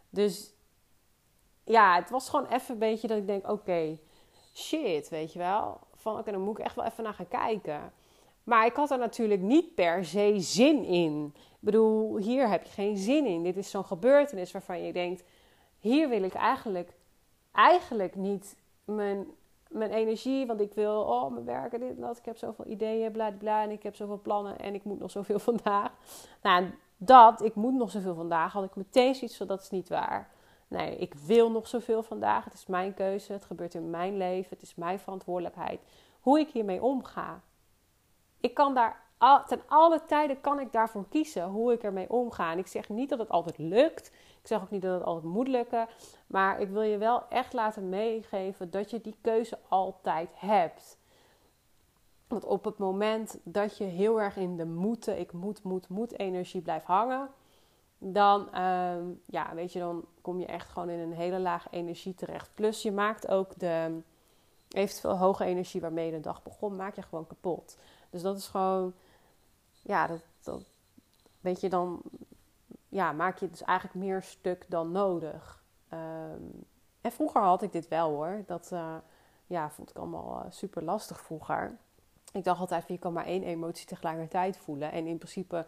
Dus 0.10 0.54
ja, 1.64 1.96
het 1.96 2.10
was 2.10 2.30
gewoon 2.30 2.48
even 2.48 2.74
een 2.74 2.80
beetje 2.80 3.08
dat 3.08 3.18
ik 3.18 3.28
denk: 3.28 3.50
oké, 3.50 3.98
shit, 4.54 5.10
weet 5.10 5.34
je 5.34 5.40
wel. 5.40 5.80
Van 5.94 6.20
oké, 6.20 6.32
dan 6.32 6.42
moet 6.42 6.60
ik 6.60 6.66
echt 6.66 6.76
wel 6.76 6.86
even 6.86 7.04
naar 7.04 7.14
gaan 7.14 7.28
kijken. 7.28 7.94
Maar 8.46 8.66
ik 8.66 8.76
had 8.76 8.92
er 8.92 8.98
natuurlijk 8.98 9.42
niet 9.42 9.76
per 9.76 10.06
se 10.06 10.36
zin 10.38 10.84
in. 10.84 11.34
Ik 11.36 11.58
bedoel, 11.60 12.18
hier 12.18 12.50
heb 12.50 12.64
je 12.64 12.72
geen 12.72 12.98
zin 12.98 13.26
in. 13.26 13.44
Dit 13.44 13.58
is 13.58 13.70
zo'n 13.70 13.86
gebeurtenis 13.86 14.52
waarvan 14.52 14.84
je 14.84 14.94
denkt: 14.94 15.24
hier 15.80 16.10
wil 16.10 16.24
ik 16.24 16.34
eigenlijk, 16.34 16.94
eigenlijk 17.52 18.16
niet 18.16 18.56
mijn, 18.84 19.26
mijn 19.68 19.92
energie, 19.92 20.46
want 20.46 20.62
ik 20.62 20.74
wil, 20.74 21.02
oh, 21.02 21.32
mijn 21.32 21.46
werken, 21.46 21.80
dit 21.80 21.96
en 21.96 22.02
dat. 22.02 22.18
Ik 22.18 22.26
heb 22.26 22.38
zoveel 22.38 22.66
ideeën, 22.68 23.12
bla 23.12 23.32
bla, 23.32 23.64
en 23.64 23.72
ik 23.72 23.84
heb 23.84 23.96
zoveel 23.96 24.20
plannen 24.22 24.60
en 24.60 24.74
ik 24.74 24.84
moet 24.84 25.00
nog 25.00 25.12
zoveel 25.12 25.40
vandaag. 25.52 25.92
Nou, 26.42 26.66
dat, 26.98 27.42
ik 27.42 27.56
moet 27.56 27.74
nog 27.74 27.92
zoveel 27.92 28.16
vandaag, 28.16 28.54
had 28.54 28.64
ik 28.64 28.76
meteen 28.76 29.16
zoiets 29.16 29.38
van: 29.38 29.48
dat 29.48 29.62
is 29.62 29.70
niet 29.70 29.90
waar. 29.90 30.30
Nee, 30.68 30.98
ik 30.98 31.14
wil 31.14 31.52
nog 31.52 31.68
zoveel 31.68 32.04
vandaag. 32.04 32.44
Het 32.44 32.54
is 32.54 32.66
mijn 32.66 32.94
keuze. 32.94 33.34
Het 33.34 33.46
gebeurt 33.46 33.74
in 33.74 33.90
mijn 33.90 34.18
leven. 34.18 34.50
Het 34.50 34.62
is 34.62 34.76
mijn 34.76 35.00
verantwoordelijkheid. 35.00 35.80
Hoe 36.20 36.40
ik 36.40 36.50
hiermee 36.50 36.84
omga 36.84 37.42
ik 38.46 38.54
kan 38.54 38.74
daar 38.74 39.04
ten 39.48 39.62
alle 39.68 40.02
tijden 40.08 40.42
kan 40.42 40.60
ik 40.60 40.72
daarvoor 40.72 41.06
kiezen 41.10 41.44
hoe 41.44 41.74
ik 41.74 41.84
ermee 41.84 42.10
omga. 42.10 42.52
En 42.52 42.58
ik 42.58 42.68
zeg 42.68 42.90
niet 42.90 43.10
dat 43.10 43.20
het 43.20 43.30
altijd 43.30 43.58
lukt. 43.58 44.08
Ik 44.42 44.48
zeg 44.48 44.62
ook 44.62 44.70
niet 44.70 44.82
dat 44.82 44.94
het 44.94 45.04
altijd 45.04 45.34
moet 45.34 45.48
lukken. 45.48 45.88
Maar 46.28 46.60
ik 46.60 46.70
wil 46.70 46.82
je 46.82 46.98
wel 46.98 47.24
echt 47.30 47.54
laten 47.54 47.90
meegeven 47.90 48.70
dat 48.72 48.90
je 48.90 49.02
die 49.02 49.16
keuze 49.22 49.58
altijd 49.68 50.30
hebt. 50.36 50.98
Want 52.28 52.46
op 52.46 52.66
het 52.66 52.78
moment 52.78 53.40
dat 53.44 53.78
je 53.78 53.84
heel 53.84 54.22
erg 54.22 54.36
in 54.36 54.58
de 54.58 54.66
moeten, 54.66 55.20
ik 55.20 55.32
moet, 55.32 55.64
moet, 55.64 55.90
moet 55.90 56.20
energie 56.20 56.62
blijft 56.62 56.86
hangen. 56.86 57.30
Dan, 57.98 58.62
um, 58.62 59.22
ja, 59.26 59.56
weet 59.56 59.74
je, 59.74 59.80
dan 59.80 60.06
kom 60.22 60.40
je 60.40 60.46
echt 60.46 60.70
gewoon 60.70 60.90
in 60.90 61.00
een 61.00 61.14
hele 61.14 61.40
lage 61.40 61.68
energie 61.72 62.16
terecht. 62.16 62.50
Plus 62.54 62.82
je 62.82 62.92
maakt 62.92 63.28
ook 63.28 63.60
de 63.60 64.02
eventueel 64.70 65.18
hoge 65.18 65.46
energie 65.46 65.82
waarmee 65.82 66.06
je 66.06 66.12
de 66.12 66.20
dag 66.20 66.44
begon, 66.44 66.76
maak 66.76 66.96
je 66.96 67.02
gewoon 67.02 67.28
kapot. 67.28 67.78
Dus 68.16 68.24
dat 68.24 68.38
is 68.38 68.48
gewoon 68.48 68.94
ja, 69.82 70.08
dat, 70.08 70.20
dat 70.44 70.62
weet 71.42 71.62
je, 71.62 71.70
dan 71.70 72.02
ja, 72.90 73.12
maak 73.12 73.38
je 73.38 73.50
dus 73.50 73.64
eigenlijk 73.64 73.98
meer 74.00 74.22
stuk 74.22 74.66
dan 74.70 74.92
nodig. 74.92 75.64
Ehm, 75.90 76.42
en 77.02 77.12
vroeger 77.12 77.42
had 77.42 77.62
ik 77.62 77.72
dit 77.72 77.88
wel 77.88 78.10
hoor. 78.10 78.44
Dat 78.46 78.70
uh, 78.74 78.96
ja, 79.48 79.70
vond 79.70 79.90
ik 79.90 79.96
allemaal 79.96 80.46
uh, 80.46 80.52
super 80.52 80.84
lastig 80.84 81.22
vroeger. 81.22 81.78
Ik 82.32 82.44
dacht 82.44 82.60
altijd, 82.60 82.88
je 82.88 82.98
kan 82.98 83.14
maar 83.14 83.26
één 83.26 83.44
emotie 83.44 83.88
tegelijkertijd 83.88 84.58
voelen. 84.58 84.92
En 84.92 85.06
in 85.06 85.18
principe 85.18 85.66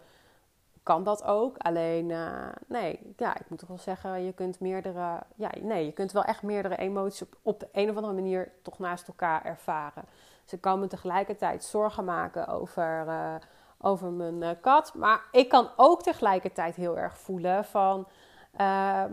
kan 0.83 1.03
dat 1.03 1.23
ook. 1.23 1.57
Alleen, 1.57 2.09
uh, 2.09 2.49
nee, 2.67 3.13
ja, 3.17 3.39
ik 3.39 3.49
moet 3.49 3.59
toch 3.59 3.67
wel 3.67 3.77
zeggen, 3.77 4.21
je 4.21 4.33
kunt 4.33 4.59
meerdere, 4.59 5.23
ja, 5.35 5.51
nee, 5.61 5.85
je 5.85 5.91
kunt 5.91 6.11
wel 6.11 6.23
echt 6.23 6.43
meerdere 6.43 6.77
emoties 6.77 7.21
op, 7.21 7.37
op 7.41 7.59
de 7.59 7.69
een 7.71 7.89
of 7.89 7.95
andere 7.95 8.13
manier 8.13 8.51
toch 8.61 8.79
naast 8.79 9.07
elkaar 9.07 9.45
ervaren. 9.45 10.03
Ze 10.47 10.55
dus 10.55 10.59
kan 10.59 10.79
me 10.79 10.87
tegelijkertijd 10.87 11.63
zorgen 11.63 12.05
maken 12.05 12.47
over, 12.47 13.05
uh, 13.07 13.35
over 13.77 14.11
mijn 14.11 14.41
uh, 14.41 14.49
kat, 14.61 14.93
maar 14.93 15.27
ik 15.31 15.49
kan 15.49 15.69
ook 15.75 16.03
tegelijkertijd 16.03 16.75
heel 16.75 16.97
erg 16.97 17.17
voelen 17.17 17.65
van, 17.65 18.07
uh, 18.61 19.03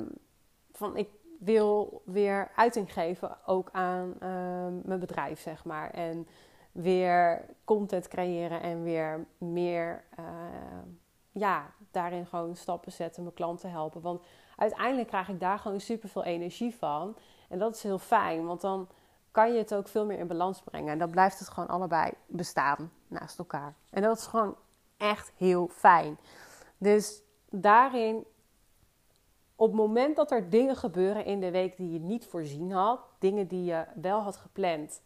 van 0.73 0.97
ik 0.97 1.09
wil 1.39 2.03
weer 2.05 2.51
uiting 2.57 2.93
geven 2.93 3.37
ook 3.47 3.69
aan 3.73 4.15
ehm, 4.21 4.81
mijn 4.85 5.01
bedrijf, 5.01 5.41
zeg 5.41 5.65
maar. 5.65 5.91
En 5.91 6.29
weer 6.73 7.45
content 7.65 8.09
creëren 8.09 8.63
en 8.63 8.83
weer 8.83 9.27
meer 9.39 10.05
ja, 11.33 11.71
daarin 11.91 12.27
gewoon 12.27 12.57
stappen 12.57 12.93
zetten, 12.93 13.23
mijn 13.23 13.35
klanten 13.35 13.71
helpen. 13.71 14.01
Want 14.01 14.25
uiteindelijk 14.57 15.09
krijg 15.09 15.29
ik 15.29 15.41
daar 15.41 15.59
gewoon 15.59 15.81
super 15.81 16.09
veel 16.09 16.25
energie 16.25 16.75
van. 16.75 17.17
En 17.49 17.59
dat 17.59 17.75
is 17.75 17.83
heel 17.83 17.99
fijn, 17.99 18.47
want 18.47 18.61
dan 18.61 18.89
kan 19.35 19.53
je 19.53 19.59
het 19.59 19.75
ook 19.75 19.89
veel 19.89 20.07
meer 20.07 20.19
in 20.19 20.27
balans 20.27 20.63
brengen. 20.63 20.93
En 20.93 20.99
dan 20.99 21.11
blijft 21.11 21.39
het 21.39 21.49
gewoon 21.49 21.69
allebei 21.69 22.13
bestaan 22.27 22.93
naast 23.09 23.39
elkaar. 23.39 23.75
En 23.91 24.03
dat 24.03 24.19
is 24.19 24.27
gewoon 24.27 24.57
echt 24.97 25.33
heel 25.37 25.69
fijn. 25.69 26.19
Dus 26.79 27.23
daarin, 27.51 28.25
op 29.57 29.67
het 29.67 29.77
moment 29.77 30.17
dat 30.17 30.31
er 30.31 30.51
dingen 30.51 30.77
gebeuren 30.77 31.25
in 31.25 31.41
de 31.41 31.51
week 31.51 31.77
die 31.77 31.93
je 31.93 31.99
niet 31.99 32.27
voorzien 32.27 32.73
had, 32.73 33.01
dingen 33.19 33.47
die 33.47 33.65
je 33.65 33.85
wel 33.95 34.21
had 34.21 34.37
gepland. 34.37 35.03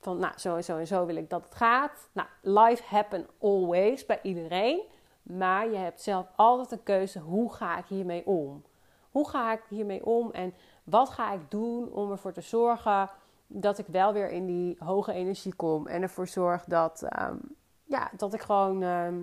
Van 0.00 0.18
nou, 0.18 0.32
zo 0.38 0.56
en 0.56 0.64
zo 0.64 0.78
en 0.78 0.86
zo 0.86 1.06
wil 1.06 1.16
ik 1.16 1.30
dat 1.30 1.44
het 1.44 1.54
gaat. 1.54 2.08
Nou, 2.12 2.28
life 2.42 2.82
happen 2.86 3.26
always 3.38 4.06
bij 4.06 4.18
iedereen. 4.22 4.82
Maar 5.22 5.70
je 5.70 5.76
hebt 5.76 6.00
zelf 6.00 6.26
altijd 6.36 6.72
een 6.72 6.82
keuze: 6.82 7.18
hoe 7.18 7.52
ga 7.52 7.78
ik 7.78 7.86
hiermee 7.86 8.26
om? 8.26 8.64
Hoe 9.10 9.28
ga 9.28 9.52
ik 9.52 9.62
hiermee 9.68 10.06
om 10.06 10.30
en 10.30 10.54
wat 10.84 11.08
ga 11.08 11.32
ik 11.32 11.50
doen 11.50 11.92
om 11.92 12.10
ervoor 12.10 12.32
te 12.32 12.40
zorgen 12.40 13.10
dat 13.52 13.78
ik 13.78 13.86
wel 13.86 14.12
weer 14.12 14.30
in 14.30 14.46
die 14.46 14.76
hoge 14.78 15.12
energie 15.12 15.54
kom 15.54 15.86
en 15.86 16.02
ervoor 16.02 16.28
zorg 16.28 16.64
dat, 16.64 17.02
ehm, 17.02 17.36
ja, 17.84 18.10
dat 18.16 18.34
ik 18.34 18.40
gewoon 18.40 18.82
ehm, 18.82 19.22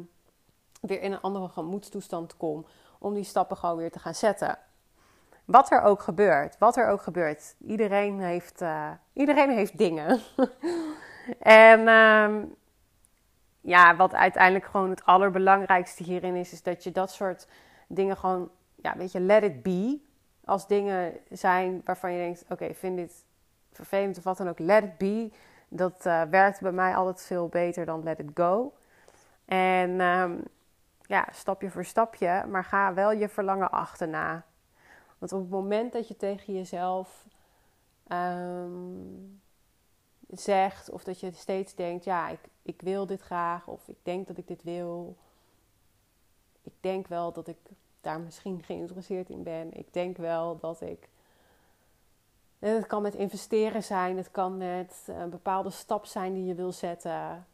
weer 0.82 1.02
in 1.02 1.12
een 1.12 1.22
andere 1.22 1.48
gemoedstoestand 1.48 2.38
kom 2.38 2.66
om 3.00 3.14
die 3.14 3.24
stappen 3.24 3.58
gewoon 3.58 3.78
weer 3.78 3.92
te 3.92 4.00
gaan 4.00 4.16
zetten. 4.16 4.58
Wat 5.46 5.72
er 5.72 5.82
ook 5.82 6.02
gebeurt, 6.02 6.58
wat 6.58 6.78
er 6.78 6.88
ook 6.88 7.02
gebeurt. 7.02 7.56
Iedereen 7.60 8.20
heeft, 8.20 8.62
uh, 8.62 8.92
iedereen 9.14 9.50
heeft 9.50 9.78
dingen. 9.78 10.20
en 11.40 11.88
um, 11.88 12.56
ja, 13.62 13.96
wat 13.96 14.14
uiteindelijk 14.14 14.66
gewoon 14.66 14.90
het 14.90 15.06
allerbelangrijkste 15.06 16.04
hierin 16.04 16.36
is, 16.36 16.52
is 16.52 16.64
dat 16.64 16.84
je 16.84 16.92
dat 16.92 17.12
soort 17.12 17.48
dingen 17.88 18.18
gewoon, 18.18 18.50
ja, 18.76 18.98
weet 18.98 19.12
je, 19.12 19.20
let 19.20 19.44
it 19.44 19.64
be. 19.64 20.00
Als 20.46 20.68
dingen 20.68 21.14
zijn 21.30 21.82
waarvan 21.84 22.12
je 22.12 22.18
denkt, 22.18 22.46
oké, 22.50 22.74
vind 22.74 22.98
dit 22.98 23.26
vervelend 23.78 24.18
of 24.18 24.24
wat 24.24 24.38
dan 24.38 24.50
ook, 24.50 24.60
let 24.60 24.84
it 24.84 24.98
be. 24.98 25.32
Dat 25.70 26.06
uh, 26.06 26.22
werkt 26.22 26.62
bij 26.62 26.72
mij 26.72 26.96
altijd 26.96 27.22
veel 27.22 27.48
beter 27.48 27.86
dan 27.86 28.04
let 28.04 28.20
it 28.20 28.30
go. 28.34 28.74
En 29.46 30.00
um, 30.02 30.44
ja, 31.02 31.28
stapje 31.32 31.70
voor 31.70 31.86
stapje, 31.86 32.46
maar 32.50 32.64
ga 32.64 32.94
wel 32.94 33.12
je 33.12 33.30
verlangen 33.30 33.72
achterna. 33.72 34.46
Want 35.18 35.34
op 35.34 35.40
het 35.40 35.50
moment 35.50 35.94
dat 35.94 36.08
je 36.08 36.16
tegen 36.16 36.54
jezelf 36.54 37.26
um, 38.12 39.40
zegt 40.28 40.90
of 40.90 41.04
dat 41.04 41.20
je 41.20 41.32
steeds 41.32 41.76
denkt, 41.76 42.04
ja, 42.04 42.30
ik, 42.30 42.40
ik 42.62 42.82
wil 42.82 43.06
dit 43.06 43.22
graag 43.22 43.68
of 43.68 43.88
ik 43.88 43.98
denk 44.04 44.28
dat 44.28 44.38
ik 44.38 44.48
dit 44.48 44.64
wil. 44.64 45.16
Ik 46.64 46.74
denk 46.80 47.08
wel 47.08 47.32
dat 47.32 47.48
ik 47.48 47.58
daar 48.02 48.20
misschien 48.20 48.64
geïnteresseerd 48.64 49.30
in 49.30 49.44
ben. 49.44 49.74
Ik 49.74 49.94
denk 49.94 50.18
wel 50.18 50.58
dat 50.58 50.82
ik. 50.82 51.10
Het 52.60 52.88
kan 52.88 53.02
met 53.02 53.16
investeren 53.16 53.84
zijn, 53.84 54.18
het 54.18 54.32
kan 54.32 54.58
met 54.58 55.04
een 55.08 55.30
bepaalde 55.30 55.70
stap 55.70 56.06
zijn 56.06 56.34
die 56.34 56.46
je 56.46 56.56
wil 56.56 56.72
zetten. 56.72 57.48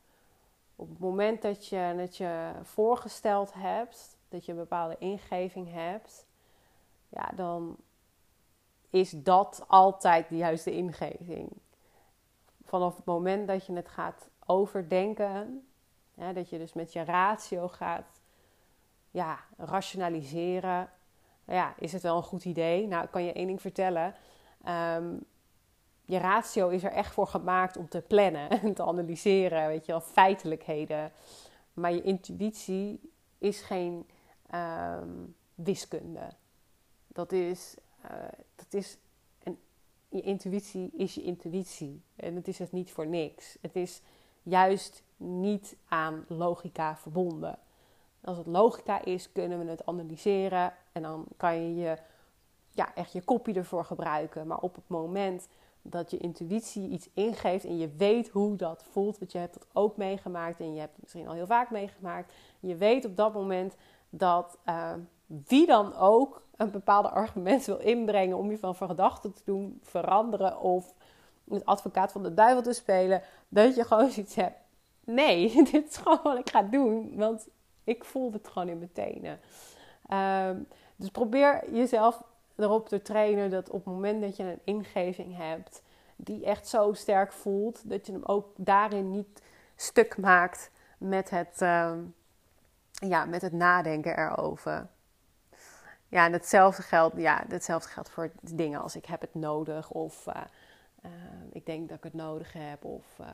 Op 0.76 0.90
het 0.90 1.00
moment 1.00 1.42
dat 1.42 1.68
je 1.68 1.76
het 1.76 2.18
je 2.18 2.52
voorgesteld 2.62 3.54
hebt, 3.54 4.18
dat 4.30 4.46
je 4.46 4.52
een 4.52 4.58
bepaalde 4.58 4.96
ingeving 5.00 5.72
hebt, 5.72 6.26
ja, 7.10 7.32
dan 7.36 7.78
is 8.90 9.10
dat 9.12 9.64
altijd 9.68 10.30
de 10.30 10.38
juiste 10.38 10.72
ingeving 10.72 11.50
vanaf 12.66 12.96
het 12.96 13.06
moment 13.06 13.48
dat 13.48 13.66
je 13.66 13.74
het 13.74 13.88
gaat 13.88 14.30
overdenken, 14.46 15.68
dat 16.34 16.50
je 16.50 16.58
dus 16.58 16.74
met 16.74 16.94
je 16.94 17.04
ratio 17.04 17.68
gaat 17.68 18.22
ja, 19.12 19.40
rationaliseren, 19.58 20.90
ja, 21.46 21.74
is 21.78 21.94
het 21.94 22.02
wel 22.02 22.18
een 22.18 22.24
goed 22.24 22.46
idee? 22.46 22.88
Nou, 22.88 23.04
ik 23.04 23.12
kan 23.12 23.24
je 23.24 23.34
één 23.34 23.48
ding 23.48 23.62
vertellen. 23.62 24.16
Um, 24.68 25.26
je 26.06 26.18
ratio 26.18 26.70
is 26.70 26.84
er 26.84 26.92
echt 26.92 27.14
voor 27.14 27.28
gemaakt 27.28 27.78
om 27.78 27.90
te 27.90 28.02
plannen 28.02 28.50
en 28.62 28.74
te 28.74 28.84
analyseren, 28.84 29.68
weet 29.68 29.86
je 29.86 29.92
wel, 29.92 30.02
feitelijkheden. 30.02 31.12
Maar 31.74 31.94
je 31.94 32.02
intuïtie 32.02 33.12
is 33.38 33.62
geen 33.62 34.08
um, 34.56 35.36
wiskunde. 35.56 36.30
Dat 37.08 37.32
is, 37.32 37.76
uh, 38.06 38.12
dat 38.56 38.74
is 38.74 38.98
je 40.14 40.22
intuïtie 40.22 40.92
is 40.94 41.16
je 41.16 41.24
intuïtie. 41.24 42.02
En 42.16 42.36
het 42.36 42.48
is 42.48 42.60
het 42.60 42.72
niet 42.72 42.92
voor 42.92 43.08
niks. 43.08 43.58
Het 43.62 43.76
is 43.76 44.02
juist 44.44 45.04
niet 45.18 45.76
aan 45.88 46.26
logica 46.28 46.98
verbonden. 46.98 47.58
Als 48.22 48.38
het 48.38 48.48
logica 48.48 49.06
is, 49.06 49.32
kunnen 49.32 49.60
we 49.60 49.72
het 49.72 49.86
analyseren 49.86 50.74
en 50.92 51.02
dan 51.02 51.26
kan 51.38 51.56
je, 51.56 51.76
je 51.76 51.98
ja, 52.74 52.96
echt 52.96 53.12
je 53.12 53.22
kopie 53.22 53.56
ervoor 53.56 53.86
gebruiken. 53.86 54.48
Maar 54.48 54.60
op 54.60 54.76
het 54.76 54.88
moment 54.88 55.48
dat 55.82 56.12
je 56.12 56.18
intuïtie 56.18 56.90
iets 56.90 57.10
ingeeft 57.14 57.66
en 57.66 57.78
je 57.78 57.90
weet 57.98 58.30
hoe 58.30 58.56
dat 58.56 58.84
voelt, 58.92 59.20
want 59.20 59.32
je 59.32 59.38
hebt 59.38 59.54
het 59.54 59.66
ook 59.74 59.98
meegemaakt 59.98 60.60
en 60.60 60.74
je 60.74 60.80
hebt 60.80 60.92
het 60.92 61.02
misschien 61.02 61.28
al 61.28 61.34
heel 61.34 61.46
vaak 61.46 61.72
meegemaakt, 61.72 62.34
je 62.60 62.76
weet 62.76 63.06
op 63.06 63.18
dat 63.18 63.34
moment 63.34 63.76
dat 64.10 64.58
uh, 64.66 64.92
wie 65.48 65.66
dan 65.66 65.96
ook 65.96 66.42
een 66.56 66.72
bepaalde 66.72 67.10
argument 67.22 67.66
wil 67.66 67.78
inbrengen 67.78 68.38
om 68.38 68.52
je 68.52 68.58
van 68.58 68.76
gedachten 68.76 69.34
te 69.34 69.42
doen 69.46 69.80
veranderen 69.82 70.60
of 70.60 70.94
het 71.50 71.66
advocaat 71.66 72.12
van 72.12 72.24
de 72.24 72.34
duivel 72.34 72.62
te 72.62 72.74
spelen, 72.74 73.22
dat 73.50 73.76
je 73.76 73.84
gewoon 73.84 74.10
zoiets 74.10 74.36
hebt. 74.36 74.58
Nee, 75.04 75.54
dit 75.72 75.90
is 75.90 75.98
gewoon 75.98 76.20
wat 76.24 76.38
ik 76.38 76.50
ga 76.50 76.62
doen, 76.62 77.16
want 77.16 77.48
ik 77.84 78.04
voel 78.04 78.32
het 78.32 78.48
gewoon 78.48 78.68
in 78.68 78.78
mijn 78.78 78.92
tenen. 78.92 79.40
Ehm, 80.08 80.60
dus 80.96 81.10
probeer 81.10 81.74
jezelf 81.74 82.24
erop 82.56 82.90
te 82.90 83.02
trainen 83.02 83.50
dat 83.50 83.70
op 83.70 83.86
het 83.86 83.94
moment 83.94 84.22
dat 84.22 84.36
je 84.36 84.44
een 84.44 84.60
ingeving 84.64 85.38
hebt 85.38 85.82
die 86.16 86.46
echt 86.46 86.68
zo 86.68 86.94
sterk 86.94 87.32
voelt, 87.32 87.90
dat 87.90 88.06
je 88.06 88.12
hem 88.12 88.24
ook 88.24 88.48
daarin 88.56 89.12
niet 89.12 89.42
stuk 89.76 90.18
maakt 90.18 90.72
met 90.98 91.30
het, 91.30 91.62
uh, 91.62 91.94
ja, 92.94 93.26
met 93.26 93.42
het 93.42 93.54
nadenken 93.54 94.18
erover. 94.18 94.88
Ja, 96.08 96.26
en 96.26 96.34
hetzelfde 96.34 96.82
geldt, 96.82 97.18
ja, 97.18 97.46
hetzelfde 97.48 97.90
geldt 97.90 98.10
voor 98.10 98.32
dingen 98.42 98.82
als 98.82 98.96
ik 98.96 99.06
heb 99.06 99.22
het 99.22 99.34
nodig 99.34 99.92
of 99.92 100.28
uh, 100.28 100.36
uh, 101.06 101.12
ik 101.52 101.66
denk 101.66 101.90
dat 101.90 101.98
ik 101.98 102.04
het 102.04 102.14
nodig 102.14 102.54
heb. 102.54 102.86
Of 102.86 103.20
uh, 103.22 103.28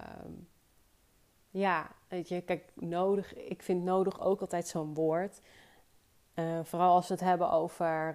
ja, 1.49 1.88
weet 2.08 2.29
je, 2.29 2.41
kijk, 2.41 2.71
nodig, 2.73 3.36
ik 3.36 3.63
vind 3.63 3.84
nodig 3.84 4.21
ook 4.21 4.41
altijd 4.41 4.67
zo'n 4.67 4.93
woord. 4.93 5.41
Eh, 6.34 6.60
vooral 6.63 6.95
als 6.95 7.08
we 7.08 7.13
het 7.13 7.23
hebben 7.23 7.51
over 7.51 8.13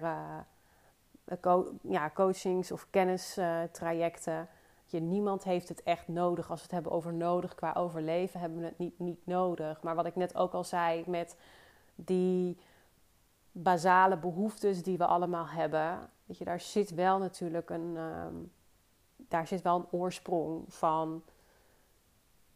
co 1.39 1.71
ja, 1.81 2.11
coachings 2.13 2.71
of 2.71 2.87
kennistrajecten. 2.89 4.47
Je, 4.85 4.99
niemand 4.99 5.43
heeft 5.43 5.69
het 5.69 5.83
echt 5.83 6.07
nodig. 6.07 6.49
Als 6.49 6.59
we 6.59 6.65
het 6.65 6.73
hebben 6.73 6.91
over 6.91 7.13
nodig 7.13 7.55
qua 7.55 7.73
overleven, 7.73 8.39
hebben 8.39 8.59
we 8.59 8.65
het 8.65 8.77
niet, 8.77 8.99
niet 8.99 9.25
nodig. 9.25 9.81
Maar 9.81 9.95
wat 9.95 10.05
ik 10.05 10.15
net 10.15 10.35
ook 10.35 10.53
al 10.53 10.63
zei 10.63 11.03
met 11.07 11.37
die 11.95 12.57
basale 13.51 14.17
behoeftes 14.17 14.83
die 14.83 14.97
we 14.97 15.05
allemaal 15.05 15.47
hebben. 15.47 16.09
Weet 16.25 16.37
je, 16.37 16.45
daar 16.45 16.59
zit 16.59 16.89
wel 16.89 17.17
natuurlijk 17.17 17.69
een, 17.69 17.95
um, 17.97 18.51
daar 19.15 19.47
zit 19.47 19.61
wel 19.61 19.75
een 19.75 19.99
oorsprong 19.99 20.73
van 20.73 21.23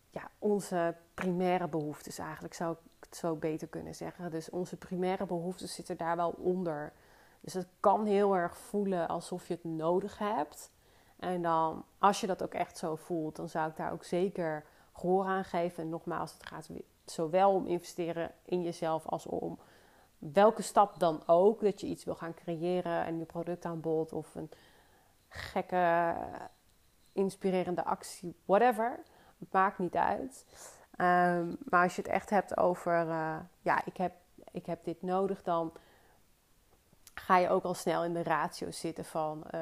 ja, 0.10 0.29
onze 0.39 0.95
primaire 1.13 1.67
behoeftes 1.67 2.17
eigenlijk, 2.17 2.53
zou 2.53 2.71
ik 2.71 3.05
het 3.05 3.15
zo 3.15 3.36
beter 3.36 3.67
kunnen 3.67 3.95
zeggen. 3.95 4.32
Dus 4.32 4.49
onze 4.49 4.75
primaire 4.75 5.25
behoeftes 5.25 5.73
zitten 5.73 5.97
daar 5.97 6.15
wel 6.15 6.36
onder. 6.38 6.93
Dus 7.39 7.54
het 7.54 7.67
kan 7.80 8.06
heel 8.06 8.36
erg 8.36 8.58
voelen 8.58 9.08
alsof 9.08 9.47
je 9.47 9.54
het 9.54 9.63
nodig 9.63 10.17
hebt. 10.17 10.71
En 11.19 11.41
dan, 11.41 11.86
als 11.97 12.21
je 12.21 12.28
dat 12.28 12.43
ook 12.43 12.54
echt 12.54 12.78
zo 12.78 12.95
voelt, 12.95 13.36
dan 13.36 13.49
zou 13.49 13.69
ik 13.69 13.75
daar 13.75 13.91
ook 13.91 14.04
zeker 14.04 14.65
gehoor 14.93 15.25
aan 15.25 15.43
geven. 15.43 15.84
En 15.84 15.89
nogmaals, 15.89 16.34
het 16.34 16.45
gaat 16.45 16.69
zowel 17.06 17.54
om 17.54 17.67
investeren 17.67 18.32
in 18.45 18.62
jezelf 18.62 19.06
als 19.06 19.25
om 19.25 19.60
welke 20.17 20.62
stap 20.62 20.99
dan 20.99 21.23
ook. 21.25 21.62
Dat 21.62 21.82
je 21.82 21.88
iets 21.88 22.04
wil 22.04 22.15
gaan 22.15 22.34
creëren, 22.34 23.08
een 23.08 23.15
nieuw 23.15 23.25
product 23.25 23.65
aanbod 23.65 24.13
of 24.13 24.36
een 24.36 24.49
gekke, 25.28 26.15
inspirerende 27.12 27.84
actie, 27.84 28.36
whatever. 28.45 28.99
Het 29.39 29.52
maakt 29.52 29.80
niet 29.80 29.95
uit. 29.95 30.45
Ehm, 30.95 31.56
maar 31.69 31.84
als 31.84 31.95
je 31.95 32.02
het 32.02 32.12
echt 32.12 32.30
hebt 32.30 32.58
over, 32.58 33.08
uh, 33.08 33.38
ja, 33.62 33.86
ik 33.86 33.97
heb, 33.97 34.13
ik 34.52 34.65
heb 34.65 34.84
dit 34.84 35.02
nodig, 35.02 35.43
dan 35.43 35.73
ga 37.19 37.38
je 37.38 37.49
ook 37.49 37.63
al 37.63 37.73
snel 37.73 38.03
in 38.03 38.13
de 38.13 38.23
ratio 38.23 38.71
zitten 38.71 39.05
van, 39.05 39.43
uh, 39.55 39.62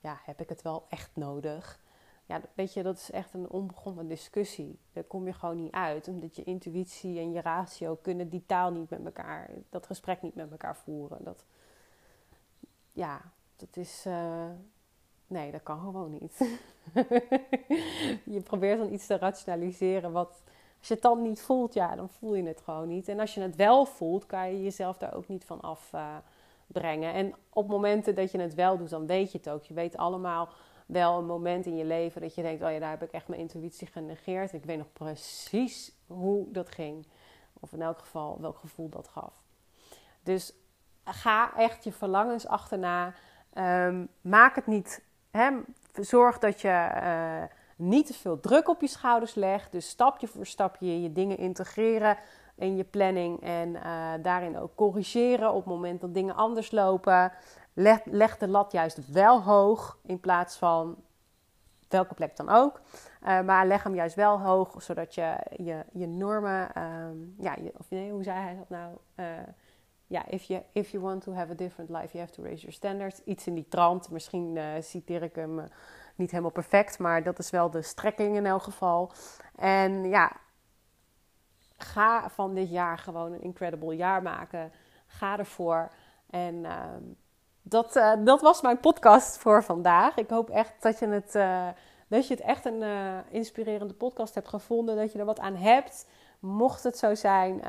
ja, 0.00 0.20
heb 0.24 0.40
ik 0.40 0.48
het 0.48 0.62
wel 0.62 0.86
echt 0.88 1.10
nodig? 1.14 1.80
Ja, 2.26 2.40
weet 2.54 2.72
je, 2.72 2.82
dat 2.82 2.96
is 2.96 3.10
echt 3.10 3.34
een 3.34 3.50
onbegonnen 3.50 4.08
discussie. 4.08 4.78
Daar 4.92 5.04
kom 5.04 5.26
je 5.26 5.32
gewoon 5.32 5.56
niet 5.56 5.72
uit, 5.72 6.08
omdat 6.08 6.36
je 6.36 6.44
intuïtie 6.44 7.18
en 7.18 7.32
je 7.32 7.40
ratio 7.40 7.98
kunnen 8.02 8.28
die 8.28 8.46
taal 8.46 8.70
niet 8.70 8.90
met 8.90 9.04
elkaar, 9.04 9.50
dat 9.70 9.86
gesprek 9.86 10.22
niet 10.22 10.34
met 10.34 10.50
elkaar 10.50 10.76
voeren. 10.76 11.24
Dat, 11.24 11.44
ja, 12.92 13.20
dat 13.56 13.76
is, 13.76 14.04
uh, 14.06 14.46
nee, 15.26 15.50
dat 15.50 15.62
kan 15.62 15.78
gewoon 15.78 16.10
niet. 16.20 16.38
je 18.34 18.40
probeert 18.44 18.78
dan 18.78 18.92
iets 18.92 19.06
te 19.06 19.18
rationaliseren 19.18 20.12
wat 20.12 20.42
als 20.78 20.88
je 20.88 20.94
het 20.94 21.02
dan 21.02 21.22
niet 21.22 21.40
voelt, 21.40 21.74
ja, 21.74 21.96
dan 21.96 22.08
voel 22.08 22.34
je 22.34 22.42
het 22.42 22.60
gewoon 22.60 22.88
niet. 22.88 23.08
En 23.08 23.20
als 23.20 23.34
je 23.34 23.40
het 23.40 23.56
wel 23.56 23.84
voelt, 23.84 24.26
kan 24.26 24.52
je 24.52 24.62
jezelf 24.62 24.98
daar 24.98 25.14
ook 25.14 25.28
niet 25.28 25.44
van 25.44 25.60
afbrengen. 25.60 26.08
Uh, 26.08 26.16
en 26.82 27.34
op 27.50 27.68
momenten 27.68 28.14
dat 28.14 28.30
je 28.30 28.40
het 28.40 28.54
wel 28.54 28.76
doet, 28.76 28.90
dan 28.90 29.06
weet 29.06 29.32
je 29.32 29.38
het 29.38 29.48
ook. 29.48 29.64
Je 29.64 29.74
weet 29.74 29.96
allemaal 29.96 30.48
wel 30.86 31.18
een 31.18 31.26
moment 31.26 31.66
in 31.66 31.76
je 31.76 31.84
leven 31.84 32.20
dat 32.20 32.34
je 32.34 32.42
denkt: 32.42 32.62
oh 32.62 32.70
ja, 32.70 32.78
daar 32.78 32.90
heb 32.90 33.02
ik 33.02 33.12
echt 33.12 33.28
mijn 33.28 33.40
intuïtie 33.40 33.86
genegeerd. 33.86 34.52
Ik 34.52 34.64
weet 34.64 34.78
nog 34.78 34.92
precies 34.92 35.92
hoe 36.06 36.50
dat 36.50 36.70
ging. 36.70 37.06
Of 37.60 37.72
in 37.72 37.82
elk 37.82 37.98
geval 37.98 38.40
welk 38.40 38.58
gevoel 38.58 38.88
dat 38.88 39.08
gaf. 39.08 39.42
Dus 40.22 40.52
ga 41.04 41.56
echt 41.56 41.84
je 41.84 41.92
verlangens 41.92 42.46
achterna. 42.46 43.14
Um, 43.54 44.08
maak 44.20 44.54
het 44.54 44.66
niet. 44.66 45.02
Zorg 45.94 46.38
dat 46.38 46.60
je. 46.60 46.88
Uh, 47.02 47.42
niet 47.76 48.06
te 48.06 48.14
veel 48.14 48.40
druk 48.40 48.68
op 48.68 48.80
je 48.80 48.86
schouders 48.86 49.34
legt. 49.34 49.72
Dus 49.72 49.88
stapje 49.88 50.26
voor 50.26 50.46
stapje 50.46 51.02
je 51.02 51.12
dingen 51.12 51.38
integreren 51.38 52.16
in 52.56 52.76
je 52.76 52.84
planning. 52.84 53.40
En 53.40 53.68
uh, 53.68 54.12
daarin 54.22 54.58
ook 54.58 54.74
corrigeren 54.74 55.50
op 55.50 55.64
het 55.64 55.74
moment 55.74 56.00
dat 56.00 56.14
dingen 56.14 56.34
anders 56.34 56.70
lopen. 56.70 57.32
Leg, 57.72 58.00
leg, 58.04 58.38
de 58.38 58.48
lat 58.48 58.72
juist 58.72 59.10
wel 59.12 59.42
hoog 59.42 59.98
in 60.02 60.20
plaats 60.20 60.56
van 60.56 60.96
welke 61.88 62.14
plek 62.14 62.36
dan 62.36 62.48
ook. 62.48 62.80
Uh, 63.22 63.40
maar 63.40 63.66
leg 63.66 63.82
hem 63.82 63.94
juist 63.94 64.14
wel 64.14 64.40
hoog, 64.40 64.82
zodat 64.82 65.14
je 65.14 65.36
je, 65.56 65.84
je 65.92 66.06
normen. 66.06 66.82
Um, 66.82 67.34
ja, 67.38 67.56
of 67.78 67.90
nee, 67.90 68.10
hoe 68.10 68.22
zei 68.22 68.38
hij 68.38 68.56
dat 68.56 68.68
nou? 68.68 68.96
Uh, 69.16 69.26
ja, 70.06 70.26
if 70.28 70.42
you, 70.42 70.62
if 70.72 70.90
you 70.90 71.02
want 71.02 71.22
to 71.22 71.32
have 71.32 71.52
a 71.52 71.54
different 71.54 71.90
life, 71.90 72.08
you 72.12 72.18
have 72.18 72.32
to 72.32 72.42
raise 72.42 72.60
your 72.60 72.74
standards. 72.74 73.22
Iets 73.24 73.46
in 73.46 73.54
die 73.54 73.68
trant. 73.68 74.10
Misschien 74.10 74.58
citeer 74.80 75.22
ik 75.22 75.34
hem 75.34 75.68
niet 76.14 76.30
helemaal 76.30 76.52
perfect, 76.52 76.98
maar 76.98 77.22
dat 77.22 77.38
is 77.38 77.50
wel 77.50 77.70
de 77.70 77.82
strekking 77.82 78.36
in 78.36 78.46
elk 78.46 78.62
geval. 78.62 79.12
En 79.56 80.08
ja, 80.08 80.32
ga 81.84 82.28
van 82.28 82.54
dit 82.54 82.70
jaar 82.70 82.98
gewoon 82.98 83.32
een 83.32 83.42
incredible 83.42 83.96
jaar 83.96 84.22
maken. 84.22 84.72
Ga 85.06 85.38
ervoor. 85.38 85.90
En 86.30 86.54
uh, 86.54 86.78
dat, 87.62 87.96
uh, 87.96 88.12
dat 88.24 88.40
was 88.40 88.62
mijn 88.62 88.80
podcast 88.80 89.38
voor 89.38 89.64
vandaag. 89.64 90.16
Ik 90.16 90.30
hoop 90.30 90.50
echt 90.50 90.72
dat 90.80 90.98
je 90.98 91.06
het, 91.06 91.34
uh, 91.34 91.68
dat 92.08 92.28
je 92.28 92.34
het 92.34 92.42
echt 92.42 92.64
een 92.64 92.82
uh, 92.82 93.18
inspirerende 93.28 93.94
podcast 93.94 94.34
hebt 94.34 94.48
gevonden. 94.48 94.96
Dat 94.96 95.12
je 95.12 95.18
er 95.18 95.24
wat 95.24 95.40
aan 95.40 95.56
hebt. 95.56 96.06
Mocht 96.38 96.82
het 96.82 96.98
zo 96.98 97.14
zijn 97.14 97.60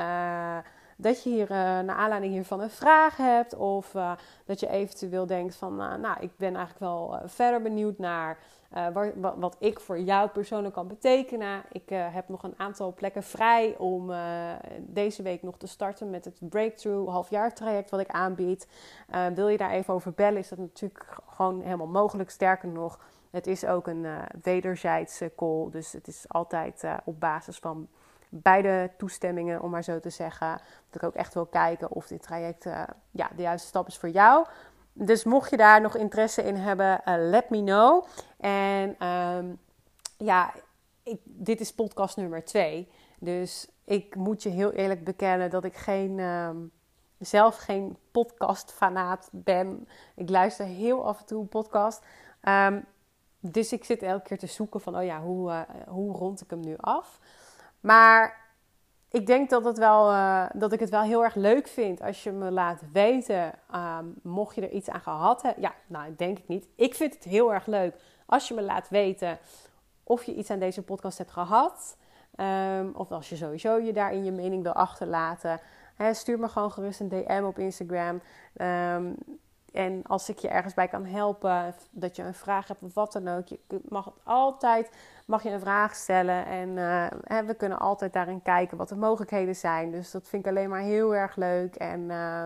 dat 0.95 1.23
je 1.23 1.29
hier 1.29 1.51
uh, 1.51 1.57
naar 1.57 1.95
aanleiding 1.95 2.33
hiervan 2.33 2.61
een 2.61 2.69
vraag 2.69 3.17
hebt. 3.17 3.55
Of 3.55 3.93
uh, 3.93 4.11
dat 4.45 4.59
je 4.59 4.69
eventueel 4.69 5.25
denkt 5.25 5.55
van, 5.55 5.81
uh, 5.81 5.95
nou, 5.95 6.17
ik 6.19 6.31
ben 6.37 6.55
eigenlijk 6.55 6.79
wel 6.79 7.19
verder 7.25 7.61
benieuwd 7.61 7.97
naar 7.97 8.37
wat, 8.93 9.33
wat, 9.37 9.55
ik 9.59 9.79
voor 9.79 9.99
jou 9.99 10.29
persoonlijk 10.29 10.73
kan 10.73 10.87
betekenen. 10.87 11.63
Ik 11.71 11.89
heb 11.89 12.29
nog 12.29 12.43
een 12.43 12.53
aantal 12.57 12.93
plekken 12.93 13.23
vrij 13.23 13.75
om 13.77 14.11
deze 14.79 15.23
week 15.23 15.43
nog 15.43 15.57
te 15.57 15.67
starten 15.67 16.09
met 16.09 16.25
het 16.25 16.37
Breakthrough 16.39 17.11
halfjaartraject 17.11 17.89
wat 17.89 17.99
ik 17.99 18.09
aanbied. 18.09 18.67
wil 19.33 19.47
je 19.47 19.57
daar 19.57 19.71
even 19.71 19.93
over 19.93 20.13
bellen, 20.13 20.37
is 20.37 20.49
dat 20.49 20.57
natuurlijk 20.57 21.05
gewoon 21.27 21.61
helemaal 21.61 21.87
mogelijk. 21.87 22.29
Sterker 22.29 22.69
nog, 22.69 22.99
het 23.31 23.47
is 23.47 23.65
ook 23.65 23.87
een 23.87 24.05
wederzijdse 24.41 25.31
call. 25.35 25.69
Dus 25.69 25.91
het 25.91 26.07
is 26.07 26.25
altijd 26.27 26.83
op 27.05 27.19
basis 27.19 27.57
van 27.57 27.87
beide 28.41 28.91
toestemmingen, 28.97 29.61
om 29.61 29.69
maar 29.69 29.83
zo 29.83 29.99
te 29.99 30.09
zeggen. 30.09 30.49
Dat 30.89 31.01
ik 31.01 31.03
ook 31.03 31.15
echt 31.15 31.33
wil 31.33 31.45
kijken 31.45 31.91
of 31.91 32.07
dit 32.07 32.21
traject 32.21 32.65
uh, 32.65 32.83
ja, 33.11 33.29
de 33.35 33.41
juiste 33.41 33.67
stap 33.67 33.87
is 33.87 33.97
voor 33.97 34.09
jou. 34.09 34.45
Dus 34.93 35.23
mocht 35.23 35.49
je 35.49 35.57
daar 35.57 35.81
nog 35.81 35.95
interesse 35.95 36.43
in 36.43 36.55
hebben, 36.55 37.01
uh, 37.05 37.13
let 37.17 37.49
me 37.49 37.63
know. 37.63 38.05
En 38.37 39.07
um, 39.07 39.59
ja, 40.17 40.53
dit 41.23 41.59
is 41.59 41.73
podcast 41.73 42.17
nummer 42.17 42.45
twee. 42.45 42.91
Dus 43.19 43.67
ik 43.83 44.15
moet 44.15 44.43
je 44.43 44.49
heel 44.49 44.71
eerlijk 44.71 45.03
bekennen 45.03 45.49
dat 45.49 45.63
ik 45.63 45.75
geen, 45.75 46.19
um, 46.19 46.71
zelf 47.19 47.57
geen 47.57 47.97
podcastfanaat 48.11 49.29
ben. 49.31 49.87
Ik 50.15 50.29
luister 50.29 50.65
heel 50.65 51.05
af 51.05 51.19
en 51.19 51.25
toe 51.25 51.45
podcast. 51.45 52.05
Um, 52.41 52.85
dus 53.39 53.73
ik 53.73 53.83
zit 53.83 54.01
elke 54.01 54.27
keer 54.27 54.37
te 54.37 54.47
zoeken 54.47 54.81
van, 54.81 54.97
oh 54.97 55.03
ja, 55.03 55.21
hoe, 55.21 55.49
uh, 55.49 55.61
hoe 55.87 56.17
rond 56.17 56.41
ik 56.41 56.49
hem 56.49 56.59
nu 56.59 56.75
af? 56.77 57.19
Maar 57.85 58.41
ik 59.11 59.25
denk 59.25 59.49
dat, 59.49 59.65
het 59.65 59.77
wel, 59.77 60.11
uh, 60.11 60.45
dat 60.53 60.73
ik 60.73 60.79
het 60.79 60.89
wel 60.89 61.01
heel 61.01 61.23
erg 61.23 61.35
leuk 61.35 61.67
vind 61.67 62.01
als 62.01 62.23
je 62.23 62.31
me 62.31 62.51
laat 62.51 62.81
weten, 62.91 63.53
um, 63.75 64.15
mocht 64.23 64.55
je 64.55 64.61
er 64.61 64.71
iets 64.71 64.89
aan 64.89 65.01
gehad 65.01 65.41
hebben. 65.41 65.61
Ja, 65.61 65.73
nou, 65.87 66.15
denk 66.17 66.37
ik 66.39 66.47
niet. 66.47 66.67
Ik 66.75 66.95
vind 66.95 67.13
het 67.13 67.23
heel 67.23 67.53
erg 67.53 67.65
leuk 67.65 67.95
als 68.25 68.47
je 68.47 68.53
me 68.53 68.61
laat 68.61 68.89
weten 68.89 69.37
of 70.03 70.23
je 70.23 70.35
iets 70.35 70.49
aan 70.49 70.59
deze 70.59 70.81
podcast 70.81 71.17
hebt 71.17 71.31
gehad. 71.31 71.97
Um, 72.39 72.91
of 72.95 73.11
als 73.11 73.29
je 73.29 73.35
sowieso 73.35 73.77
je 73.77 73.93
daarin 73.93 74.25
je 74.25 74.31
mening 74.31 74.63
wil 74.63 74.73
achterlaten. 74.73 75.59
Stuur 76.11 76.39
me 76.39 76.47
gewoon 76.47 76.71
gerust 76.71 76.99
een 76.99 77.09
DM 77.09 77.43
op 77.45 77.59
Instagram. 77.59 78.21
Um, 78.61 79.15
en 79.75 80.03
als 80.03 80.29
ik 80.29 80.37
je 80.37 80.47
ergens 80.47 80.73
bij 80.73 80.87
kan 80.87 81.05
helpen, 81.05 81.75
dat 81.91 82.15
je 82.15 82.23
een 82.23 82.33
vraag 82.33 82.67
hebt 82.67 82.83
of 82.83 82.93
wat 82.93 83.11
dan 83.13 83.27
ook, 83.27 83.47
je 83.47 83.59
mag 83.89 84.11
altijd 84.23 84.89
mag 85.25 85.43
je 85.43 85.49
een 85.49 85.59
vraag 85.59 85.95
stellen. 85.95 86.45
En 86.45 86.69
uh, 86.69 87.47
we 87.47 87.53
kunnen 87.57 87.79
altijd 87.79 88.13
daarin 88.13 88.41
kijken 88.41 88.77
wat 88.77 88.89
de 88.89 88.95
mogelijkheden 88.95 89.55
zijn. 89.55 89.91
Dus 89.91 90.11
dat 90.11 90.29
vind 90.29 90.45
ik 90.45 90.51
alleen 90.51 90.69
maar 90.69 90.81
heel 90.81 91.15
erg 91.15 91.35
leuk. 91.35 91.75
En 91.75 91.99
uh, 91.99 92.45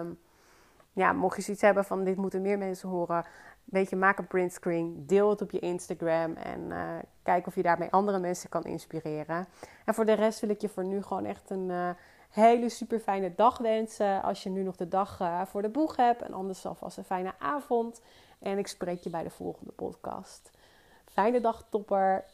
ja, 0.94 1.14
mocht 1.14 1.36
je 1.36 1.42
zoiets 1.42 1.64
hebben 1.64 1.86
van 1.86 2.04
dit 2.04 2.18
moeten 2.18 2.42
meer 2.42 2.58
mensen 2.58 2.90
horen, 2.90 3.26
weet 3.64 3.90
je, 3.90 3.96
maak 3.96 4.18
een 4.18 4.28
printscreen, 4.28 5.04
deel 5.08 5.30
het 5.30 5.42
op 5.42 5.52
je 5.52 5.60
Instagram 5.60 6.34
en 6.34 6.60
uh, 6.70 6.80
kijk 7.24 7.48
of 7.48 7.56
je 7.56 7.62
daarmee 7.62 7.92
andere 7.92 8.20
mensen 8.20 8.50
kan 8.50 8.64
inspireren. 8.64 9.48
En 9.86 9.94
voor 9.94 10.06
de 10.06 10.14
rest 10.14 10.40
wil 10.40 10.50
ik 10.50 10.62
je 10.62 10.70
voor 10.70 10.86
nu 10.86 11.02
gewoon 11.02 11.26
echt 11.26 11.50
een 11.50 11.70
uh, 11.70 11.90
hele 12.30 12.70
super 12.70 13.00
fijne 13.00 13.36
dag 13.36 13.58
wensen. 13.58 14.22
Als 14.22 14.44
je 14.44 14.50
nu 14.50 14.64
nog 14.64 14.76
de 14.76 14.88
dag 14.88 15.20
uh, 15.22 15.42
voor 15.46 15.62
de 15.62 15.70
boeg 15.70 15.96
hebt 15.96 16.22
en 16.22 16.34
anders 16.34 16.66
alvast 16.66 16.98
een 16.98 17.04
fijne 17.04 17.34
avond. 17.40 18.02
En 18.40 18.58
ik 18.58 18.68
spreek 18.68 19.04
je 19.04 19.10
bij 19.10 19.24
de 19.24 19.30
volgende 19.30 19.72
podcast. 19.72 20.52
Fijne 21.06 21.42
dag, 21.42 21.66
topper. 21.70 22.26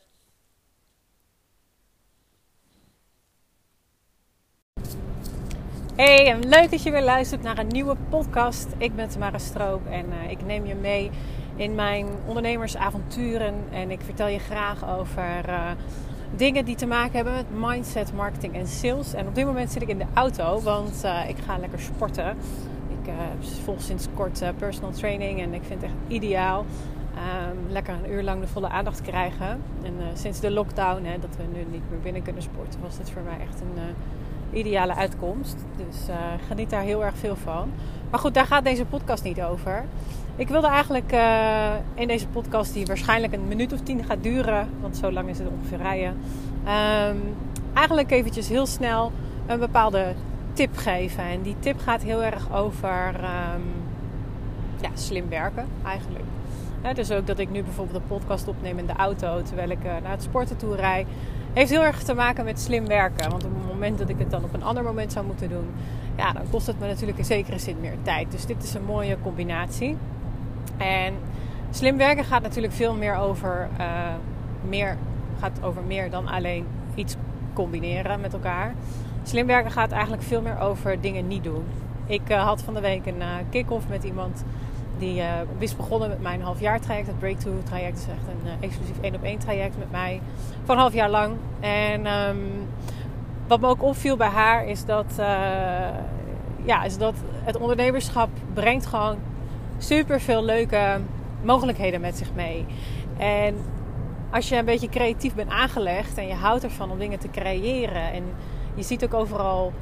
Hey, 5.96 6.28
en 6.28 6.48
leuk 6.48 6.72
dat 6.72 6.84
je 6.84 6.92
weer 6.92 7.04
luistert 7.04 7.42
naar 7.42 7.58
een 7.58 7.68
nieuwe 7.68 7.96
podcast. 8.10 8.68
Ik 8.78 8.96
ben 8.96 9.10
Tamara 9.10 9.38
Stroop 9.38 9.86
en 9.86 10.06
uh, 10.06 10.32
ik 10.32 10.46
neem 10.46 10.66
je 10.66 10.76
mee 10.76 11.12
in 11.56 11.76
mijn 11.76 12.08
ondernemersavonturen. 12.28 13.56
En 13.72 13.92
ik 13.92 14.02
vertel 14.02 14.28
je 14.28 14.40
graag 14.40 14.90
over 14.90 15.50
uh, 15.50 15.72
dingen 16.36 16.66
die 16.66 16.76
te 16.76 16.86
maken 16.86 17.16
hebben 17.16 17.34
met 17.34 17.46
mindset, 17.70 18.14
marketing 18.14 18.56
en 18.56 18.68
sales. 18.68 19.14
En 19.14 19.28
op 19.28 19.36
dit 19.36 19.46
moment 19.46 19.72
zit 19.72 19.82
ik 19.82 19.88
in 19.88 19.98
de 19.98 20.06
auto, 20.14 20.62
want 20.62 21.02
uh, 21.06 21.30
ik 21.30 21.36
ga 21.46 21.58
lekker 21.58 21.80
sporten. 21.80 22.38
Ik 23.04 23.12
volg 23.64 23.82
sinds 23.82 24.08
kort 24.14 24.44
personal 24.58 24.92
training 24.92 25.42
en 25.42 25.54
ik 25.54 25.62
vind 25.64 25.82
het 25.82 25.90
echt 25.90 26.00
ideaal. 26.08 26.66
Um, 27.16 27.72
lekker 27.72 27.94
een 27.94 28.12
uur 28.12 28.24
lang 28.24 28.42
de 28.42 28.48
volle 28.48 28.70
aandacht 28.70 29.02
krijgen. 29.02 29.62
En 29.84 29.94
sinds 30.14 30.40
de 30.40 30.52
lockdown, 30.52 31.04
hè, 31.04 31.20
dat 31.20 31.36
we 31.38 31.44
nu 31.54 31.66
niet 31.72 31.90
meer 31.90 32.00
binnen 32.00 32.22
kunnen 32.22 32.42
sporten, 32.42 32.80
was 32.82 32.98
dit 32.98 33.10
voor 33.10 33.22
mij 33.22 33.40
echt 33.48 33.62
een 33.62 33.96
ideale 34.58 34.96
uitkomst. 34.96 35.56
Dus 35.78 36.10
uh, 36.10 36.16
geniet 36.48 36.70
daar 36.70 36.82
heel 36.82 37.04
erg 37.06 37.18
veel 37.18 37.36
van. 37.36 37.72
Maar 38.10 38.20
goed, 38.20 38.34
daar 38.34 38.46
gaat 38.46 38.64
deze 38.64 38.86
podcast 38.86 39.24
niet 39.24 39.42
over. 39.42 39.86
Ik 40.38 40.48
wilde 40.48 40.68
eigenlijk 40.68 41.14
uh, 41.14 41.74
in 41.94 42.08
deze 42.08 42.28
podcast, 42.28 42.74
die 42.74 42.86
waarschijnlijk 42.86 43.34
een 43.34 43.48
minuut 43.48 43.74
of 43.74 43.80
tien 43.80 44.04
gaat 44.04 44.24
duren, 44.24 44.70
want 44.82 44.98
zo 44.98 45.12
lang 45.12 45.30
is 45.30 45.38
het 45.38 45.48
ongeveer 45.48 45.78
rijden, 45.78 46.10
um, 46.10 47.36
eigenlijk 47.74 48.12
eventjes 48.12 48.50
heel 48.50 48.66
snel 48.66 49.12
een 49.46 49.60
bepaalde 49.60 50.14
tip 50.54 50.78
geven. 50.78 51.24
En 51.24 51.42
die 51.42 51.56
tip 51.60 51.80
gaat 51.80 52.02
heel 52.02 52.24
erg 52.24 52.54
over 52.54 53.16
um, 53.16 53.64
ja, 54.82 54.90
slim 54.94 55.30
werken 55.30 55.68
eigenlijk. 55.86 56.26
dus 56.94 57.12
ook 57.12 57.28
dat 57.28 57.40
ik 57.40 57.50
nu 57.50 57.64
bijvoorbeeld 57.64 57.98
een 57.98 58.08
podcast 58.08 58.48
opneem 58.48 58.78
in 58.78 58.86
de 58.86 58.94
auto 58.94 59.42
terwijl 59.42 59.70
ik 59.70 59.84
uh, 59.86 59.92
naar 60.02 60.12
het 60.12 60.24
sporten 60.24 60.58
toe 60.58 60.76
rijd. 60.76 61.08
heeft 61.54 61.70
heel 61.70 61.84
erg 61.84 62.04
te 62.04 62.14
maken 62.14 62.46
met 62.46 62.60
slim 62.60 62.88
werken. 62.88 63.30
Want 63.30 63.46
op 63.46 63.52
het 63.54 63.68
moment 63.68 63.98
dat 63.98 64.10
ik 64.10 64.20
het 64.20 64.32
dan 64.32 64.44
op 64.44 64.54
een 64.54 64.64
ander 64.64 64.84
moment 64.84 65.12
zou 65.12 65.26
moeten 65.26 65.50
doen, 65.50 65.68
ja, 66.18 66.32
dan 66.32 66.44
kost 66.52 66.68
het 66.68 66.80
me 66.80 66.88
natuurlijk 66.88 67.18
in 67.18 67.26
zekere 67.26 67.60
zin 67.60 67.80
meer 67.80 67.98
tijd. 68.02 68.32
Dus 68.32 68.46
dit 68.46 68.64
is 68.64 68.74
een 68.74 68.86
mooie 68.86 69.18
combinatie. 69.24 69.98
En 70.78 71.14
slim 71.72 71.98
werken 71.98 72.26
gaat 72.26 72.42
natuurlijk 72.42 72.74
veel 72.74 72.96
meer 72.96 73.16
over, 73.16 73.68
uh, 73.80 73.86
meer, 74.62 74.98
gaat 75.40 75.60
over 75.64 75.84
meer 75.84 76.10
dan 76.10 76.28
alleen 76.28 76.66
iets 76.96 77.16
combineren 77.54 78.22
met 78.22 78.34
elkaar. 78.34 78.74
Slim 79.24 79.48
werken 79.48 79.72
gaat 79.72 79.92
eigenlijk 79.92 80.24
veel 80.24 80.42
meer 80.42 80.60
over 80.60 81.02
dingen 81.02 81.28
niet 81.28 81.44
doen. 81.44 81.64
Ik 82.06 82.30
uh, 82.30 82.44
had 82.44 82.62
van 82.62 82.74
de 82.74 82.82
week 82.82 83.06
een 83.06 83.20
uh, 83.20 83.26
kick-off 83.50 83.88
met 83.88 84.04
iemand 84.04 84.44
die 84.98 85.22
is 85.58 85.76
begonnen 85.76 86.10
met 86.10 86.22
mijn 86.22 86.42
halfjaar 86.42 86.80
traject. 86.80 87.08
Het 87.08 87.20
Breakthrough 87.20 87.66
traject 87.66 87.98
is 87.98 88.06
echt 88.06 88.28
een 88.28 88.52
exclusief 88.60 89.00
één 89.02 89.16
op 89.16 89.24
één 89.24 89.40
traject 89.40 89.78
met 89.78 89.92
mij. 89.92 90.22
Van 90.64 90.76
een 90.76 90.82
half 90.82 90.94
jaar 90.94 91.10
lang. 91.10 91.34
En 91.60 92.06
um, 92.08 92.68
wat 93.48 93.60
me 93.60 93.68
ook 93.68 93.84
opviel 93.84 94.18
bij 94.18 94.28
haar 94.28 94.66
is 94.66 94.86
dat, 94.86 95.14
ja, 96.64 96.84
is 96.84 96.98
dat 96.98 97.16
het 97.44 97.58
ondernemerschap 97.58 98.30
brengt 98.54 98.86
gewoon 98.86 99.18
super 99.78 100.22
veel 100.22 100.44
leuke 100.44 101.00
mogelijkheden 101.44 102.02
met 102.02 102.18
zich 102.18 102.34
mee. 102.34 102.66
En 103.18 103.56
als 104.32 104.50
je 104.50 104.56
een 104.56 104.66
beetje 104.66 104.90
creatief 104.90 105.34
bent 105.34 105.50
aangelegd 105.50 106.18
en 106.18 106.28
je 106.28 106.34
houdt 106.34 106.64
ervan 106.64 106.92
om 106.92 107.00
dingen 107.00 107.20
te 107.20 107.30
creëren 107.30 108.12
en 108.12 108.24
je 108.76 108.84
ziet 108.84 109.04
ook 109.04 109.14
overal, 109.14 109.74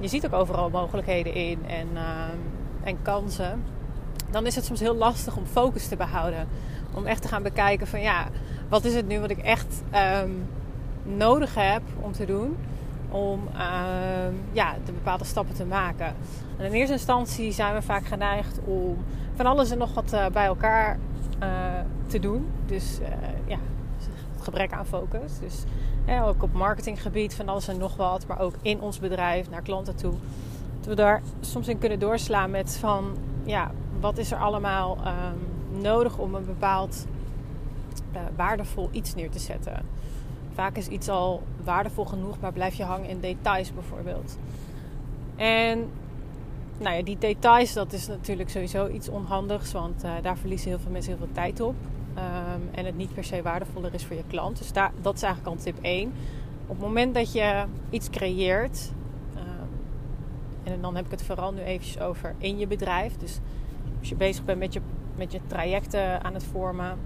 je 0.00 0.08
ziet 0.08 0.26
ook 0.26 0.32
overal 0.32 0.70
mogelijkheden 0.70 1.34
in 1.34 1.58
en, 1.66 1.88
uh, 1.94 2.02
en 2.82 3.02
kansen, 3.02 3.62
dan 4.30 4.46
is 4.46 4.54
het 4.54 4.64
soms 4.64 4.80
heel 4.80 4.94
lastig 4.94 5.36
om 5.36 5.46
focus 5.46 5.88
te 5.88 5.96
behouden. 5.96 6.48
Om 6.94 7.06
echt 7.06 7.22
te 7.22 7.28
gaan 7.28 7.42
bekijken 7.42 7.86
van 7.86 8.00
ja, 8.00 8.28
wat 8.68 8.84
is 8.84 8.94
het 8.94 9.08
nu 9.08 9.20
wat 9.20 9.30
ik 9.30 9.38
echt 9.38 9.82
um, 10.22 10.46
nodig 11.02 11.54
heb 11.54 11.82
om 12.00 12.12
te 12.12 12.24
doen 12.24 12.56
om 13.10 13.48
uh, 13.52 13.60
ja, 14.52 14.74
de 14.84 14.92
bepaalde 14.92 15.24
stappen 15.24 15.54
te 15.54 15.64
maken. 15.64 16.14
En 16.56 16.64
in 16.64 16.72
eerste 16.72 16.92
instantie 16.92 17.52
zijn 17.52 17.74
we 17.74 17.82
vaak 17.82 18.06
geneigd 18.06 18.58
om 18.64 18.96
van 19.40 19.50
alles 19.50 19.70
en 19.70 19.78
nog 19.78 19.94
wat 19.94 20.12
uh, 20.12 20.26
bij 20.26 20.44
elkaar 20.44 20.98
uh, 21.42 21.48
te 22.06 22.18
doen. 22.18 22.46
Dus 22.66 22.98
ja, 23.46 23.58
het 24.32 24.42
gebrek 24.42 24.72
aan 24.72 24.86
focus. 24.86 25.38
Dus 25.38 25.62
ook 26.24 26.42
op 26.42 26.52
marketinggebied 26.52 27.34
van 27.34 27.48
alles 27.48 27.68
en 27.68 27.78
nog 27.78 27.96
wat. 27.96 28.26
Maar 28.26 28.40
ook 28.40 28.54
in 28.62 28.80
ons 28.80 28.98
bedrijf 28.98 29.50
naar 29.50 29.62
klanten 29.62 29.96
toe. 29.96 30.12
Dat 30.78 30.86
we 30.86 30.94
daar 30.94 31.22
soms 31.40 31.68
in 31.68 31.78
kunnen 31.78 31.98
doorslaan 31.98 32.50
met 32.50 32.76
van 32.76 33.16
ja, 33.44 33.70
wat 34.00 34.18
is 34.18 34.32
er 34.32 34.38
allemaal 34.38 34.98
um, 35.06 35.80
nodig 35.80 36.18
om 36.18 36.34
een 36.34 36.46
bepaald 36.46 37.06
waardevol 38.36 38.88
iets 38.92 39.14
neer 39.14 39.30
te 39.30 39.38
zetten. 39.38 39.82
Vaak 40.54 40.76
is 40.76 40.88
iets 40.88 41.08
al 41.08 41.42
waardevol 41.64 42.04
genoeg, 42.04 42.40
maar 42.40 42.52
blijf 42.52 42.74
je 42.74 42.84
hangen 42.84 43.08
in 43.08 43.20
details 43.20 43.74
bijvoorbeeld. 43.74 44.38
En 45.36 45.90
nou 46.80 46.96
ja, 46.96 47.02
die 47.02 47.18
details, 47.18 47.72
dat 47.72 47.92
is 47.92 48.06
natuurlijk 48.06 48.50
sowieso 48.50 48.88
iets 48.88 49.08
onhandigs, 49.08 49.72
want 49.72 50.04
uh, 50.04 50.12
daar 50.22 50.36
verliezen 50.36 50.68
heel 50.68 50.78
veel 50.78 50.90
mensen 50.90 51.12
heel 51.12 51.26
veel 51.26 51.34
tijd 51.34 51.60
op. 51.60 51.74
Um, 52.16 52.68
en 52.70 52.84
het 52.84 52.96
niet 52.96 53.14
per 53.14 53.24
se 53.24 53.42
waardevoller 53.42 53.94
is 53.94 54.04
voor 54.04 54.16
je 54.16 54.24
klant. 54.26 54.58
Dus 54.58 54.72
daar, 54.72 54.92
dat 55.00 55.14
is 55.14 55.22
eigenlijk 55.22 55.56
al 55.56 55.62
tip 55.62 55.78
1. 55.80 56.12
Op 56.66 56.76
het 56.76 56.86
moment 56.86 57.14
dat 57.14 57.32
je 57.32 57.64
iets 57.90 58.10
creëert, 58.10 58.92
um, 59.36 59.68
en 60.72 60.80
dan 60.80 60.96
heb 60.96 61.04
ik 61.04 61.10
het 61.10 61.22
vooral 61.22 61.52
nu 61.52 61.60
eventjes 61.60 62.00
over 62.00 62.34
in 62.38 62.58
je 62.58 62.66
bedrijf. 62.66 63.16
Dus 63.16 63.38
als 63.98 64.08
je 64.08 64.14
bezig 64.14 64.44
bent 64.44 64.58
met 64.58 64.72
je, 64.72 64.80
met 65.16 65.32
je 65.32 65.40
trajecten 65.46 66.24
aan 66.24 66.34
het 66.34 66.44
vormen, 66.44 66.98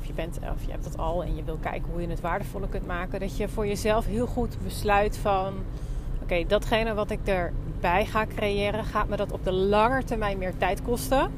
of 0.00 0.06
je, 0.06 0.12
bent, 0.12 0.38
of 0.38 0.64
je 0.64 0.70
hebt 0.70 0.84
dat 0.84 0.98
al 0.98 1.24
en 1.24 1.36
je 1.36 1.44
wil 1.44 1.58
kijken 1.60 1.90
hoe 1.92 2.00
je 2.00 2.08
het 2.08 2.20
waardevoller 2.20 2.68
kunt 2.68 2.86
maken, 2.86 3.20
dat 3.20 3.36
je 3.36 3.48
voor 3.48 3.66
jezelf 3.66 4.06
heel 4.06 4.26
goed 4.26 4.56
besluit 4.64 5.16
van: 5.16 5.54
oké, 6.22 6.44
datgene 6.46 6.94
wat 6.94 7.10
ik 7.10 7.26
erbij 7.80 8.06
ga 8.06 8.26
creëren, 8.26 8.84
gaat 8.84 9.08
me 9.08 9.16
dat 9.16 9.32
op 9.32 9.44
de 9.44 9.52
lange 9.52 10.04
termijn 10.04 10.38
meer 10.38 10.56
tijd 10.56 10.82
kosten? 10.82 11.30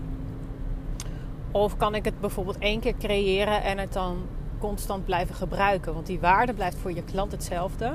Of 1.51 1.77
kan 1.77 1.95
ik 1.95 2.05
het 2.05 2.21
bijvoorbeeld 2.21 2.59
één 2.59 2.81
keer 2.81 2.95
creëren 2.99 3.63
en 3.63 3.79
het 3.79 3.93
dan 3.93 4.17
constant 4.59 5.05
blijven 5.05 5.35
gebruiken? 5.35 5.95
Want 5.95 6.07
die 6.07 6.21
waarde 6.21 6.53
blijft 6.53 6.77
voor 6.77 6.93
je 6.93 7.03
klant 7.03 7.33
hetzelfde. 7.33 7.95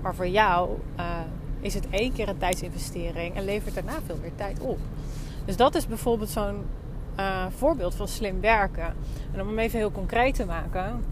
Maar 0.00 0.14
voor 0.14 0.28
jou 0.28 0.70
uh, 0.98 1.04
is 1.60 1.74
het 1.74 1.88
één 1.90 2.12
keer 2.12 2.28
een 2.28 2.38
tijdsinvestering 2.38 3.34
en 3.34 3.44
levert 3.44 3.74
daarna 3.74 3.98
veel 4.06 4.18
meer 4.20 4.34
tijd 4.34 4.60
op. 4.60 4.78
Dus 5.44 5.56
dat 5.56 5.74
is 5.74 5.86
bijvoorbeeld 5.86 6.30
zo'n 6.30 6.64
uh, 7.18 7.46
voorbeeld 7.56 7.94
van 7.94 8.08
slim 8.08 8.40
werken. 8.40 8.94
En 9.32 9.40
om 9.40 9.46
hem 9.46 9.58
even 9.58 9.78
heel 9.78 9.92
concreet 9.92 10.34
te 10.34 10.46
maken. 10.46 11.04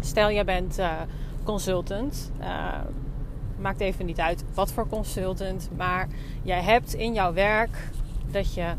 Stel, 0.00 0.30
jij 0.30 0.44
bent 0.44 0.78
uh, 0.78 0.92
consultant. 1.44 2.30
Maakt 3.60 3.80
even 3.80 4.06
niet 4.06 4.20
uit 4.20 4.44
wat 4.54 4.72
voor 4.72 4.88
consultant. 4.88 5.70
Maar 5.76 6.08
jij 6.42 6.62
hebt 6.62 6.94
in 6.94 7.14
jouw 7.14 7.32
werk 7.32 7.90
dat 8.30 8.54
je 8.54 8.74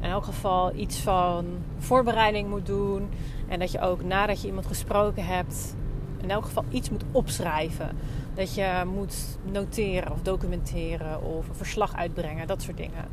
in 0.00 0.08
elk 0.08 0.24
geval 0.24 0.74
iets 0.74 0.98
van 0.98 1.46
voorbereiding 1.78 2.48
moet 2.48 2.66
doen. 2.66 3.08
En 3.48 3.58
dat 3.58 3.72
je 3.72 3.80
ook 3.80 4.04
nadat 4.04 4.40
je 4.40 4.46
iemand 4.46 4.66
gesproken 4.66 5.26
hebt, 5.26 5.74
in 6.20 6.30
elk 6.30 6.44
geval 6.44 6.64
iets 6.70 6.90
moet 6.90 7.04
opschrijven. 7.12 7.96
Dat 8.34 8.54
je 8.54 8.82
moet 8.94 9.38
noteren 9.42 10.12
of 10.12 10.22
documenteren 10.22 11.22
of 11.22 11.48
een 11.48 11.54
verslag 11.54 11.94
uitbrengen, 11.94 12.46
dat 12.46 12.62
soort 12.62 12.76
dingen. 12.76 13.04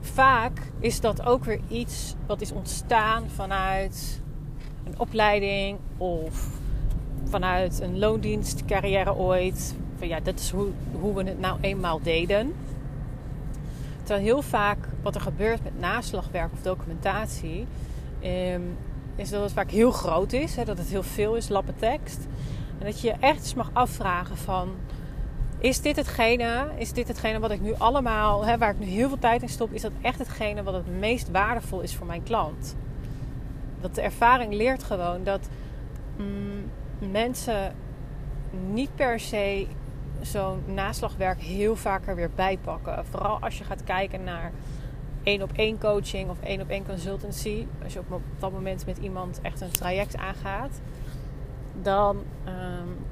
Vaak 0.00 0.72
is 0.78 1.00
dat 1.00 1.26
ook 1.26 1.44
weer 1.44 1.60
iets 1.68 2.14
wat 2.26 2.40
is 2.40 2.52
ontstaan 2.52 3.28
vanuit 3.28 4.20
een 4.84 4.98
opleiding 4.98 5.78
of 5.96 6.59
vanuit 7.24 7.80
een 7.80 7.98
loondienstcarrière 7.98 9.14
ooit. 9.14 9.74
Van 9.98 10.08
ja, 10.08 10.20
dat 10.20 10.38
is 10.38 10.50
hoe, 10.50 10.68
hoe 11.00 11.14
we 11.14 11.22
het 11.22 11.40
nou 11.40 11.58
eenmaal 11.60 12.00
deden. 12.02 12.54
Terwijl 13.98 14.26
heel 14.26 14.42
vaak 14.42 14.78
wat 15.02 15.14
er 15.14 15.20
gebeurt 15.20 15.62
met 15.62 15.80
naslagwerk 15.80 16.52
of 16.52 16.62
documentatie, 16.62 17.66
ehm, 18.20 18.60
is 19.16 19.30
dat 19.30 19.42
het 19.42 19.52
vaak 19.52 19.70
heel 19.70 19.90
groot 19.90 20.32
is, 20.32 20.56
hè, 20.56 20.64
dat 20.64 20.78
het 20.78 20.88
heel 20.88 21.02
veel 21.02 21.36
is, 21.36 21.48
lappen 21.48 21.76
tekst. 21.76 22.26
En 22.78 22.86
dat 22.86 23.00
je 23.00 23.06
je 23.06 23.14
echt 23.20 23.38
eens 23.38 23.54
mag 23.54 23.70
afvragen 23.72 24.36
van, 24.36 24.68
is 25.58 25.80
dit 25.80 25.96
hetgene, 25.96 26.68
is 26.76 26.92
dit 26.92 27.08
hetgene 27.08 27.38
wat 27.38 27.50
ik 27.50 27.60
nu 27.60 27.74
allemaal, 27.78 28.44
hè, 28.44 28.58
waar 28.58 28.70
ik 28.70 28.78
nu 28.78 28.86
heel 28.86 29.08
veel 29.08 29.18
tijd 29.18 29.42
in 29.42 29.48
stop, 29.48 29.72
is 29.72 29.82
dat 29.82 29.92
echt 30.00 30.18
hetgene 30.18 30.62
wat 30.62 30.74
het 30.74 30.98
meest 30.98 31.30
waardevol 31.30 31.80
is 31.80 31.94
voor 31.94 32.06
mijn 32.06 32.22
klant? 32.22 32.76
Dat 33.80 33.94
de 33.94 34.00
ervaring 34.00 34.54
leert 34.54 34.82
gewoon 34.82 35.24
dat 35.24 35.48
mm, 36.16 36.70
mensen 37.00 37.74
niet 38.72 38.94
per 38.94 39.20
se 39.20 39.66
zo'n 40.20 40.62
naslagwerk 40.66 41.40
heel 41.40 41.76
vaker 41.76 42.14
weer 42.14 42.30
bijpakken. 42.34 43.06
Vooral 43.06 43.40
als 43.40 43.58
je 43.58 43.64
gaat 43.64 43.84
kijken 43.84 44.24
naar 44.24 44.52
één 45.22 45.42
op 45.42 45.52
één 45.52 45.78
coaching 45.78 46.30
of 46.30 46.40
één 46.40 46.60
op 46.60 46.68
één 46.68 46.86
consultancy. 46.86 47.66
Als 47.84 47.92
je 47.92 47.98
op 47.98 48.22
dat 48.38 48.52
moment 48.52 48.86
met 48.86 48.98
iemand 48.98 49.40
echt 49.42 49.60
een 49.60 49.70
traject 49.70 50.16
aangaat. 50.16 50.80
Dan. 51.82 52.16
Um, 52.46 53.06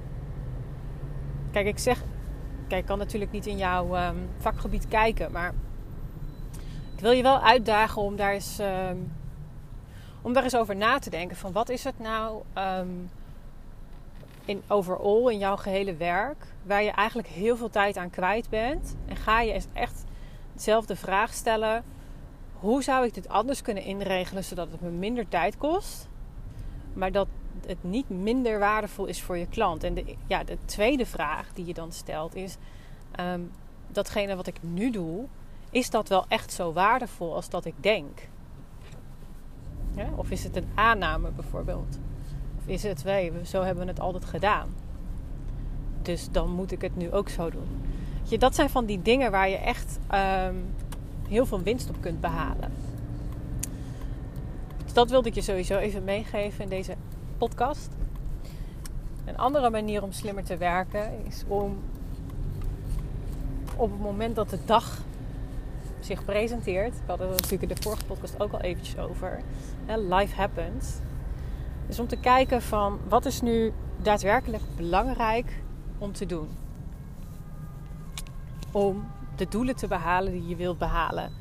kijk, 1.50 1.66
ik 1.66 1.78
zeg. 1.78 2.02
Kijk, 2.66 2.80
ik 2.80 2.86
kan 2.86 2.98
natuurlijk 2.98 3.32
niet 3.32 3.46
in 3.46 3.56
jouw 3.56 4.08
um, 4.08 4.28
vakgebied 4.38 4.88
kijken. 4.88 5.32
Maar 5.32 5.54
ik 6.94 7.00
wil 7.00 7.10
je 7.10 7.22
wel 7.22 7.40
uitdagen 7.40 8.02
om 8.02 8.16
daar 8.16 8.32
eens. 8.32 8.58
Um, 8.58 9.12
om 10.22 10.32
daar 10.32 10.42
eens 10.42 10.56
over 10.56 10.76
na 10.76 10.98
te 10.98 11.10
denken. 11.10 11.36
Van 11.36 11.52
wat 11.52 11.68
is 11.68 11.84
het 11.84 11.98
nou 11.98 12.42
in 14.48 14.62
overall, 14.66 15.32
in 15.32 15.38
jouw 15.38 15.56
gehele 15.56 15.96
werk, 15.96 16.46
waar 16.62 16.82
je 16.82 16.90
eigenlijk 16.90 17.28
heel 17.28 17.56
veel 17.56 17.70
tijd 17.70 17.96
aan 17.96 18.10
kwijt 18.10 18.48
bent. 18.48 18.96
En 19.06 19.16
ga 19.16 19.40
je 19.40 19.52
eens 19.52 19.66
echt 19.72 20.04
dezelfde 20.52 20.96
vraag 20.96 21.32
stellen: 21.32 21.84
hoe 22.52 22.82
zou 22.82 23.06
ik 23.06 23.14
dit 23.14 23.28
anders 23.28 23.62
kunnen 23.62 23.82
inregelen 23.82 24.44
zodat 24.44 24.70
het 24.70 24.80
me 24.80 24.90
minder 24.90 25.28
tijd 25.28 25.56
kost, 25.56 26.08
maar 26.92 27.12
dat 27.12 27.28
het 27.66 27.82
niet 27.84 28.08
minder 28.08 28.58
waardevol 28.58 29.06
is 29.06 29.22
voor 29.22 29.36
je 29.36 29.46
klant? 29.46 29.84
En 29.84 29.94
de, 29.94 30.16
ja, 30.26 30.44
de 30.44 30.58
tweede 30.64 31.06
vraag 31.06 31.52
die 31.52 31.66
je 31.66 31.74
dan 31.74 31.92
stelt 31.92 32.34
is: 32.34 32.56
um, 33.20 33.50
datgene 33.88 34.36
wat 34.36 34.46
ik 34.46 34.62
nu 34.62 34.90
doe, 34.90 35.24
is 35.70 35.90
dat 35.90 36.08
wel 36.08 36.24
echt 36.28 36.52
zo 36.52 36.72
waardevol 36.72 37.34
als 37.34 37.48
dat 37.48 37.64
ik 37.64 37.74
denk? 37.80 38.28
Of 40.14 40.30
is 40.30 40.44
het 40.44 40.56
een 40.56 40.68
aanname 40.74 41.30
bijvoorbeeld? 41.30 41.98
Is 42.68 42.82
het 42.82 43.02
wij. 43.02 43.32
Zo 43.44 43.62
hebben 43.62 43.84
we 43.84 43.90
het 43.90 44.00
altijd 44.00 44.24
gedaan. 44.24 44.68
Dus 46.02 46.28
dan 46.30 46.50
moet 46.50 46.72
ik 46.72 46.82
het 46.82 46.96
nu 46.96 47.12
ook 47.12 47.28
zo 47.28 47.50
doen. 47.50 47.68
Je, 48.22 48.38
dat 48.38 48.54
zijn 48.54 48.70
van 48.70 48.84
die 48.84 49.02
dingen 49.02 49.30
waar 49.30 49.48
je 49.48 49.56
echt 49.56 49.98
um, 50.14 50.64
heel 51.28 51.46
veel 51.46 51.60
winst 51.60 51.88
op 51.88 51.96
kunt 52.00 52.20
behalen. 52.20 52.72
Dus 54.84 54.92
dat 54.92 55.10
wilde 55.10 55.28
ik 55.28 55.34
je 55.34 55.40
sowieso 55.40 55.76
even 55.76 56.04
meegeven 56.04 56.62
in 56.62 56.68
deze 56.68 56.94
podcast. 57.38 57.88
Een 59.24 59.38
andere 59.38 59.70
manier 59.70 60.02
om 60.02 60.12
slimmer 60.12 60.44
te 60.44 60.56
werken 60.56 61.26
is 61.26 61.44
om 61.46 61.76
op 63.76 63.90
het 63.90 64.00
moment 64.00 64.36
dat 64.36 64.50
de 64.50 64.58
dag 64.64 64.98
zich 66.00 66.24
presenteert. 66.24 66.94
We 66.94 67.04
hadden 67.06 67.28
het 67.28 67.40
natuurlijk 67.40 67.70
in 67.70 67.76
de 67.76 67.82
vorige 67.82 68.04
podcast 68.04 68.40
ook 68.40 68.52
al 68.52 68.60
eventjes 68.60 68.98
over. 68.98 69.40
Life 69.96 70.34
happens. 70.34 70.98
Dus 71.88 71.98
om 71.98 72.06
te 72.06 72.16
kijken 72.16 72.62
van 72.62 72.98
wat 73.08 73.24
is 73.24 73.40
nu 73.40 73.72
daadwerkelijk 74.02 74.62
belangrijk 74.76 75.62
om 75.98 76.12
te 76.12 76.26
doen. 76.26 76.48
Om 78.72 79.10
de 79.36 79.48
doelen 79.48 79.76
te 79.76 79.86
behalen 79.86 80.32
die 80.32 80.46
je 80.46 80.56
wilt 80.56 80.78
behalen. 80.78 81.32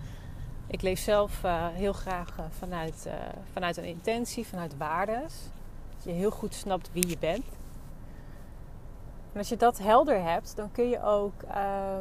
Ik 0.67 0.81
leef 0.81 0.99
zelf 0.99 1.43
uh, 1.43 1.67
heel 1.67 1.93
graag 1.93 2.37
uh, 2.39 2.45
vanuit, 2.49 3.03
uh, 3.07 3.13
vanuit 3.53 3.77
een 3.77 3.83
intentie, 3.83 4.47
vanuit 4.47 4.77
waardes. 4.77 5.33
Dat 5.95 6.03
je 6.03 6.11
heel 6.11 6.31
goed 6.31 6.53
snapt 6.53 6.89
wie 6.93 7.07
je 7.07 7.17
bent. 7.19 7.45
En 9.33 9.37
als 9.37 9.49
je 9.49 9.57
dat 9.57 9.77
helder 9.77 10.21
hebt, 10.23 10.55
dan 10.55 10.71
kun 10.71 10.89
je 10.89 11.03
ook 11.03 11.43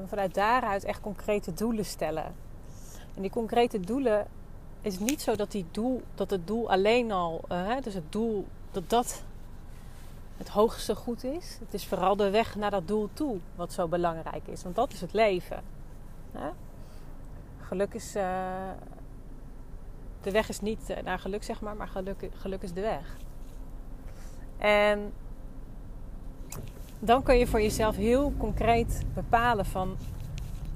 vanuit 0.06 0.34
daaruit 0.34 0.84
echt 0.84 1.00
concrete 1.00 1.54
doelen 1.54 1.84
stellen. 1.84 2.34
En 3.14 3.22
die 3.22 3.30
concrete 3.30 3.80
doelen 3.80 4.26
is 4.86 4.98
niet 4.98 5.22
zo 5.22 5.36
dat, 5.36 5.50
die 5.50 5.64
doel, 5.70 6.02
dat 6.14 6.30
het 6.30 6.46
doel 6.46 6.70
alleen 6.70 7.12
al, 7.12 7.44
dus 7.82 7.94
het 7.94 8.12
doel, 8.12 8.46
dat 8.70 8.90
dat 8.90 9.22
het 10.36 10.48
hoogste 10.48 10.94
goed 10.94 11.24
is. 11.24 11.58
Het 11.60 11.74
is 11.74 11.86
vooral 11.86 12.16
de 12.16 12.30
weg 12.30 12.56
naar 12.56 12.70
dat 12.70 12.88
doel 12.88 13.08
toe 13.12 13.38
wat 13.54 13.72
zo 13.72 13.88
belangrijk 13.88 14.46
is. 14.46 14.62
Want 14.62 14.74
dat 14.74 14.92
is 14.92 15.00
het 15.00 15.12
leven. 15.12 15.62
Geluk 17.60 17.94
is. 17.94 18.16
Uh, 18.16 18.22
de 20.22 20.30
weg 20.30 20.48
is 20.48 20.60
niet 20.60 20.90
uh, 20.90 20.96
naar 21.04 21.18
geluk, 21.18 21.42
zeg 21.42 21.60
maar, 21.60 21.76
maar 21.76 21.90
geluk 22.38 22.62
is 22.62 22.72
de 22.72 22.80
weg. 22.80 23.16
En 24.58 25.12
dan 26.98 27.22
kun 27.22 27.36
je 27.36 27.46
voor 27.46 27.62
jezelf 27.62 27.96
heel 27.96 28.32
concreet 28.38 29.02
bepalen 29.14 29.66
van... 29.66 29.96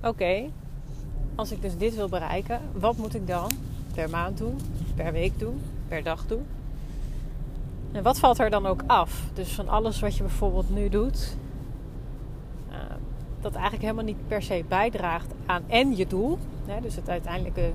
Oké, 0.03 0.51
als 1.35 1.51
ik 1.51 1.63
dus 1.63 1.77
dit 1.77 1.95
wil 1.95 2.09
bereiken, 2.09 2.61
wat 2.73 2.97
moet 2.97 3.15
ik 3.15 3.27
dan 3.27 3.51
per 4.01 4.11
maand 4.11 4.39
doen, 4.39 4.59
per 4.95 5.13
week 5.13 5.39
doen, 5.39 5.61
per 5.89 6.03
dag 6.03 6.27
doen? 6.27 6.47
En 7.93 8.03
wat 8.03 8.19
valt 8.19 8.39
er 8.39 8.51
dan 8.51 8.67
ook 8.67 8.83
af? 8.87 9.25
Dus 9.35 9.49
van 9.49 9.69
alles 9.69 10.01
wat 10.01 10.17
je 10.17 10.23
bijvoorbeeld 10.23 10.71
nu 10.71 10.89
doet, 10.89 11.37
uh, 12.71 12.77
dat 13.41 13.53
eigenlijk 13.53 13.83
helemaal 13.83 14.05
niet 14.05 14.29
per 14.29 14.43
se 14.43 14.65
bijdraagt 14.69 15.33
aan 15.47 15.63
en 15.67 15.97
je 15.97 16.07
doel, 16.07 16.39
hè, 16.67 16.81
dus 16.81 16.97
het 16.97 17.09
uiteindelijke 17.09 17.71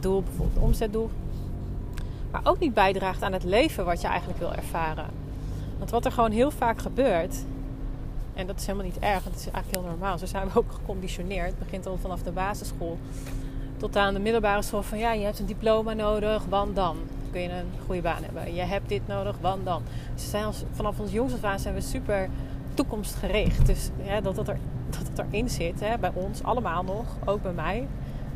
doel, 0.00 0.22
bijvoorbeeld 0.22 0.54
het 0.54 0.64
omzetdoel, 0.64 1.10
maar 2.30 2.40
ook 2.44 2.58
niet 2.58 2.74
bijdraagt 2.74 3.22
aan 3.22 3.32
het 3.32 3.44
leven 3.44 3.84
wat 3.84 4.00
je 4.00 4.06
eigenlijk 4.06 4.38
wil 4.38 4.52
ervaren. 4.52 5.06
Want 5.78 5.90
wat 5.90 6.04
er 6.04 6.12
gewoon 6.12 6.30
heel 6.30 6.50
vaak 6.50 6.78
gebeurt, 6.78 7.44
en 8.34 8.46
dat 8.46 8.58
is 8.58 8.66
helemaal 8.66 8.86
niet 8.86 8.98
erg, 8.98 9.22
dat 9.22 9.34
is 9.34 9.50
eigenlijk 9.50 9.74
heel 9.74 9.90
normaal. 9.90 10.18
Zo 10.18 10.26
zijn 10.26 10.48
we 10.48 10.58
ook 10.58 10.72
geconditioneerd. 10.72 11.48
Het 11.48 11.58
begint 11.58 11.86
al 11.86 11.98
vanaf 12.00 12.22
de 12.22 12.30
basisschool 12.30 12.98
tot 13.82 13.96
aan 13.96 14.14
de 14.14 14.20
middelbare 14.20 14.62
school 14.62 14.82
van 14.82 14.98
ja, 14.98 15.12
je 15.12 15.24
hebt 15.24 15.38
een 15.38 15.46
diploma 15.46 15.92
nodig, 15.92 16.44
want 16.48 16.76
dan 16.76 16.96
kun 17.30 17.40
je 17.40 17.48
een 17.48 17.70
goede 17.86 18.00
baan 18.00 18.22
hebben. 18.22 18.54
Je 18.54 18.60
hebt 18.60 18.88
dit 18.88 19.06
nodig, 19.06 19.36
want 19.40 19.64
dan. 19.64 19.82
Dus 20.14 20.30
zijn 20.30 20.52
vanaf 20.72 20.98
ons 20.98 21.12
jongs 21.12 21.32
af 21.32 21.44
aan 21.44 21.58
zijn 21.58 21.74
we 21.74 21.80
super 21.80 22.28
toekomstgericht. 22.74 23.66
Dus 23.66 23.90
dat, 24.22 24.34
dat, 24.34 24.48
er, 24.48 24.58
dat 24.90 25.08
het 25.08 25.18
erin 25.18 25.50
zit, 25.50 25.80
hè, 25.80 25.98
bij 25.98 26.10
ons 26.14 26.42
allemaal 26.42 26.82
nog, 26.82 27.06
ook 27.24 27.42
bij 27.42 27.52
mij, 27.52 27.86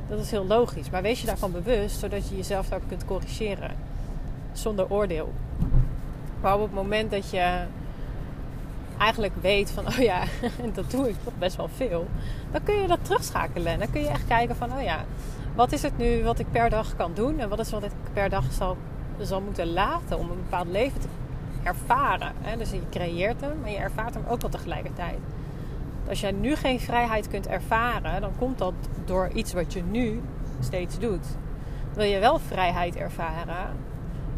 dat 0.09 0.18
is 0.18 0.30
heel 0.30 0.47
logisch. 0.47 0.90
Maar 0.90 1.03
wees 1.03 1.20
je 1.20 1.26
daarvan 1.26 1.53
bewust, 1.53 1.99
zodat 1.99 2.28
je 2.28 2.36
jezelf 2.36 2.68
daar 2.68 2.80
kunt 2.88 3.05
corrigeren. 3.05 3.70
Zonder 4.53 4.90
oordeel. 4.90 5.32
Maar 6.40 6.55
op 6.55 6.62
het 6.62 6.74
moment 6.74 7.11
dat 7.11 7.30
je 7.30 7.64
eigenlijk 8.99 9.32
weet 9.40 9.70
van, 9.70 9.86
oh 9.86 9.97
ja, 9.97 10.22
dat 10.74 10.90
doe 10.90 11.09
ik 11.09 11.16
toch 11.24 11.38
best 11.38 11.57
wel 11.57 11.68
veel. 11.68 12.07
Dan 12.51 12.62
kun 12.62 12.74
je 12.74 12.86
dat 12.86 13.05
terugschakelen. 13.05 13.72
En 13.72 13.78
dan 13.78 13.90
kun 13.90 14.01
je 14.01 14.09
echt 14.09 14.26
kijken 14.26 14.57
van, 14.57 14.72
oh 14.72 14.82
ja, 14.82 15.05
wat 15.55 15.72
is 15.72 15.82
het 15.82 15.99
nu 15.99 16.24
wat 16.24 16.38
ik 16.38 16.51
per 16.51 16.70
dag 16.70 16.97
kan 16.97 17.14
doen? 17.14 17.38
En 17.38 17.49
wat 17.49 17.59
is 17.59 17.70
wat 17.70 17.84
ik 17.84 17.90
per 18.12 18.28
dag 18.28 18.53
zal, 18.53 18.76
zal 19.20 19.40
moeten 19.40 19.72
laten 19.72 20.18
om 20.18 20.30
een 20.30 20.42
bepaald 20.42 20.68
leven 20.68 21.01
te 21.01 21.09
ervaren. 21.62 22.32
Dus 22.59 22.70
je 22.70 22.80
creëert 22.90 23.40
hem, 23.40 23.61
maar 23.61 23.70
je 23.70 23.76
ervaart 23.76 24.14
hem 24.14 24.24
ook 24.28 24.40
wel 24.40 24.51
tegelijkertijd. 24.51 25.18
Als 26.09 26.20
jij 26.20 26.32
nu 26.32 26.57
geen 26.57 26.80
vrijheid 26.80 27.28
kunt 27.28 27.47
ervaren, 27.47 28.20
dan 28.20 28.32
komt 28.38 28.59
dat 28.59 28.74
door 29.05 29.28
iets 29.28 29.53
wat 29.53 29.72
je 29.72 29.82
nu 29.82 30.22
steeds 30.61 30.99
doet. 30.99 31.26
Wil 31.94 32.05
je 32.05 32.18
wel 32.18 32.38
vrijheid 32.38 32.97
ervaren, 32.97 33.76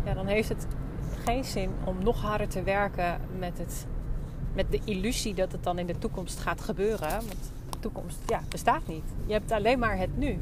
ja, 0.05 0.15
dan 0.15 0.27
heeft 0.27 0.49
het 0.49 0.67
geen 1.25 1.45
zin 1.45 1.71
om 1.85 1.97
nog 2.03 2.23
harder 2.23 2.49
te 2.49 2.63
werken 2.63 3.21
met, 3.39 3.59
het, 3.59 3.87
met 4.59 4.71
de 4.71 4.81
illusie 4.85 5.35
dat 5.35 5.53
het 5.53 5.65
dan 5.65 5.79
in 5.79 5.87
de 5.87 5.99
toekomst 5.99 6.39
gaat 6.39 6.61
gebeuren. 6.61 7.11
Want 7.11 7.53
de 7.71 7.79
toekomst 7.81 8.19
ja, 8.27 8.41
bestaat 8.49 8.87
niet. 8.87 9.05
Je 9.27 9.33
hebt 9.33 9.53
alleen 9.53 9.79
maar 9.79 9.99
het 9.99 10.17
nu. 10.17 10.39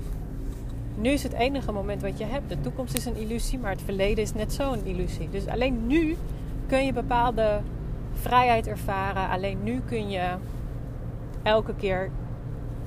Nu 0.94 1.10
is 1.10 1.22
het 1.22 1.32
enige 1.32 1.72
moment 1.72 2.02
wat 2.02 2.18
je 2.18 2.24
hebt. 2.24 2.48
De 2.48 2.60
toekomst 2.60 2.96
is 2.96 3.04
een 3.04 3.16
illusie, 3.16 3.58
maar 3.58 3.70
het 3.70 3.82
verleden 3.82 4.24
is 4.24 4.32
net 4.32 4.52
zo 4.52 4.72
een 4.72 4.84
illusie. 4.84 5.28
Dus 5.30 5.46
alleen 5.46 5.86
nu 5.86 6.16
kun 6.66 6.84
je 6.84 6.92
bepaalde 6.92 7.60
vrijheid 8.12 8.66
ervaren. 8.66 9.28
Alleen 9.28 9.62
nu 9.62 9.80
kun 9.80 10.10
je 10.10 10.34
elke 11.42 11.74
keer 11.74 12.10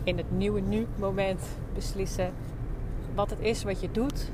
in 0.04 0.18
het 0.18 0.32
nieuwe 0.32 0.60
nu-moment 0.60 1.42
beslissen 1.74 2.32
wat 3.16 3.30
het 3.30 3.40
is 3.40 3.64
wat 3.64 3.82
je 3.82 3.92
doet. 3.92 4.32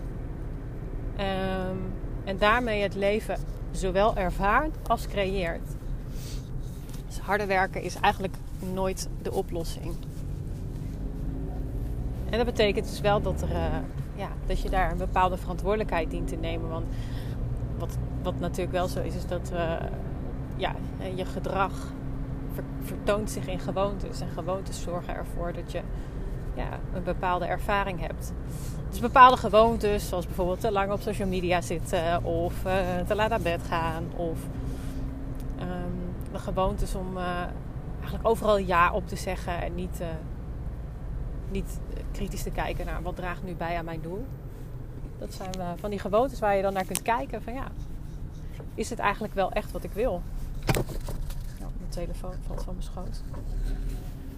Um, 1.19 1.93
en 2.23 2.37
daarmee 2.37 2.81
het 2.81 2.95
leven 2.95 3.37
zowel 3.71 4.15
ervaart 4.15 4.75
als 4.87 5.07
creëert. 5.07 5.75
Dus 7.15 7.23
harder 7.23 7.47
werken 7.47 7.81
is 7.81 7.95
eigenlijk 7.95 8.35
nooit 8.73 9.09
de 9.21 9.31
oplossing. 9.31 9.95
En 12.29 12.37
dat 12.37 12.45
betekent 12.45 12.89
dus 12.89 13.01
wel 13.01 13.21
dat, 13.21 13.41
er, 13.41 13.49
uh, 13.49 13.65
ja, 14.15 14.27
dat 14.45 14.61
je 14.61 14.69
daar 14.69 14.91
een 14.91 14.97
bepaalde 14.97 15.37
verantwoordelijkheid 15.37 16.09
dient 16.09 16.27
te 16.27 16.35
nemen. 16.35 16.69
Want 16.69 16.85
wat, 17.77 17.97
wat 18.23 18.39
natuurlijk 18.39 18.71
wel 18.71 18.87
zo 18.87 19.01
is, 19.01 19.15
is 19.15 19.27
dat 19.27 19.51
uh, 19.53 19.73
ja, 20.55 20.75
je 21.15 21.25
gedrag 21.25 21.71
vertoont 22.81 23.31
zich 23.31 23.47
in 23.47 23.59
gewoontes. 23.59 24.21
En 24.21 24.29
gewoontes 24.29 24.81
zorgen 24.81 25.15
ervoor 25.15 25.53
dat 25.53 25.71
je 25.71 25.81
ja, 26.53 26.79
een 26.93 27.03
bepaalde 27.03 27.45
ervaring 27.45 27.99
hebt. 27.99 28.33
Dus 28.89 28.99
bepaalde 28.99 29.37
gewoontes, 29.37 30.07
zoals 30.07 30.25
bijvoorbeeld 30.25 30.59
te 30.59 30.71
lang 30.71 30.91
op 30.91 31.01
social 31.01 31.27
media 31.27 31.61
zitten 31.61 32.23
of 32.23 32.53
uh, 32.65 32.73
te 33.07 33.15
laat 33.15 33.29
naar 33.29 33.41
bed 33.41 33.61
gaan. 33.67 34.03
Of 34.15 34.39
de 36.35 36.41
gewoontes 36.41 36.95
om 36.95 37.17
uh, 37.17 37.41
eigenlijk 37.99 38.27
overal 38.27 38.57
ja 38.57 38.91
op 38.91 39.07
te 39.07 39.15
zeggen 39.15 39.61
en 39.61 39.75
niet, 39.75 39.97
uh, 40.01 40.07
niet 41.51 41.79
kritisch 42.11 42.43
te 42.43 42.51
kijken 42.51 42.85
naar 42.85 43.01
wat 43.01 43.15
draagt 43.15 43.43
nu 43.43 43.55
bij 43.55 43.77
aan 43.77 43.85
mijn 43.85 44.01
doel. 44.01 44.25
Dat 45.19 45.33
zijn 45.33 45.77
van 45.79 45.89
die 45.89 45.99
gewoontes 45.99 46.39
waar 46.39 46.55
je 46.55 46.61
dan 46.61 46.73
naar 46.73 46.85
kunt 46.85 47.01
kijken 47.01 47.43
van 47.43 47.53
ja, 47.53 47.67
is 48.73 48.89
het 48.89 48.99
eigenlijk 48.99 49.33
wel 49.33 49.51
echt 49.51 49.71
wat 49.71 49.83
ik 49.83 49.91
wil? 49.91 50.21
Nou, 51.59 51.71
mijn 51.77 51.89
telefoon 51.89 52.33
valt 52.47 52.63
van 52.63 52.73
mijn 52.73 52.85
schoot. 52.85 53.21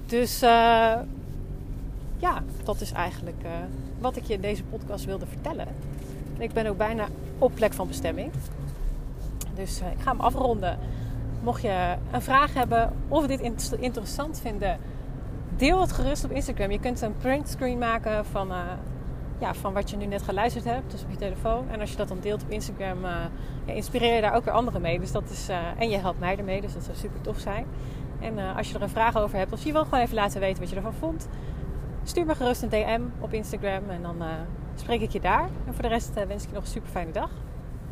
Dus 0.05 0.39
ja, 2.19 2.43
dat 2.63 2.81
is 2.81 2.91
eigenlijk 2.91 3.45
wat 3.99 4.15
ik 4.15 4.23
je 4.23 4.33
in 4.33 4.41
deze 4.41 4.63
podcast 4.63 5.05
wilde 5.05 5.25
vertellen. 5.25 5.67
ik 6.37 6.53
ben 6.53 6.65
ook 6.65 6.77
bijna 6.77 7.07
op 7.37 7.51
plek 7.55 7.73
van 7.73 7.87
bestemming. 7.87 8.31
Dus 9.55 9.79
ik 9.79 10.01
ga 10.01 10.11
hem 10.11 10.21
afronden. 10.21 10.79
Mocht 11.47 11.61
je 11.61 11.95
een 12.11 12.21
vraag 12.21 12.53
hebben 12.53 12.93
of 13.07 13.27
dit 13.27 13.39
interessant 13.79 14.39
vinden, 14.39 14.79
deel 15.55 15.81
het 15.81 15.91
gerust 15.91 16.23
op 16.23 16.31
Instagram. 16.31 16.71
Je 16.71 16.79
kunt 16.79 17.01
een 17.01 17.17
printscreen 17.17 17.77
maken 17.77 18.25
van, 18.25 18.51
uh, 18.51 18.57
ja, 19.39 19.53
van 19.53 19.73
wat 19.73 19.89
je 19.89 19.97
nu 19.97 20.05
net 20.05 20.21
geluisterd 20.21 20.65
hebt, 20.65 20.91
dus 20.91 21.03
op 21.03 21.09
je 21.09 21.17
telefoon. 21.17 21.69
En 21.69 21.79
als 21.79 21.91
je 21.91 21.97
dat 21.97 22.07
dan 22.07 22.19
deelt 22.19 22.43
op 22.43 22.49
Instagram, 22.49 23.01
ja, 23.65 23.73
inspireer 23.73 24.15
je 24.15 24.21
daar 24.21 24.35
ook 24.35 24.45
weer 24.45 24.53
anderen 24.53 24.81
mee. 24.81 24.99
Dus 24.99 25.11
dat 25.11 25.29
is, 25.29 25.49
en 25.77 25.89
je 25.89 25.97
helpt 25.97 26.19
mij 26.19 26.37
ermee, 26.37 26.61
dus 26.61 26.73
dat 26.73 26.83
zou 26.83 26.97
super 26.97 27.21
tof 27.21 27.39
zijn. 27.39 27.65
En 28.19 28.55
als 28.55 28.69
je 28.69 28.75
er 28.75 28.81
een 28.81 28.89
vraag 28.89 29.17
over 29.17 29.37
hebt, 29.37 29.53
of 29.53 29.63
je 29.63 29.71
wil 29.71 29.83
gewoon 29.83 29.99
even 29.99 30.15
laten 30.15 30.39
weten 30.39 30.59
wat 30.59 30.69
je 30.69 30.75
ervan 30.75 30.93
vond, 30.93 31.27
stuur 32.03 32.25
me 32.25 32.35
gerust 32.35 32.61
een 32.61 32.69
DM 32.69 33.01
op 33.19 33.33
Instagram 33.33 33.89
en 33.89 34.01
dan 34.01 34.15
spreek 34.75 35.01
ik 35.01 35.11
je 35.11 35.19
daar. 35.19 35.49
En 35.65 35.73
voor 35.73 35.83
de 35.83 35.89
rest 35.89 36.13
wens 36.13 36.43
ik 36.43 36.49
je 36.49 36.55
nog 36.55 36.63
een 36.63 36.69
super 36.69 36.89
fijne 36.89 37.11
dag. 37.11 37.29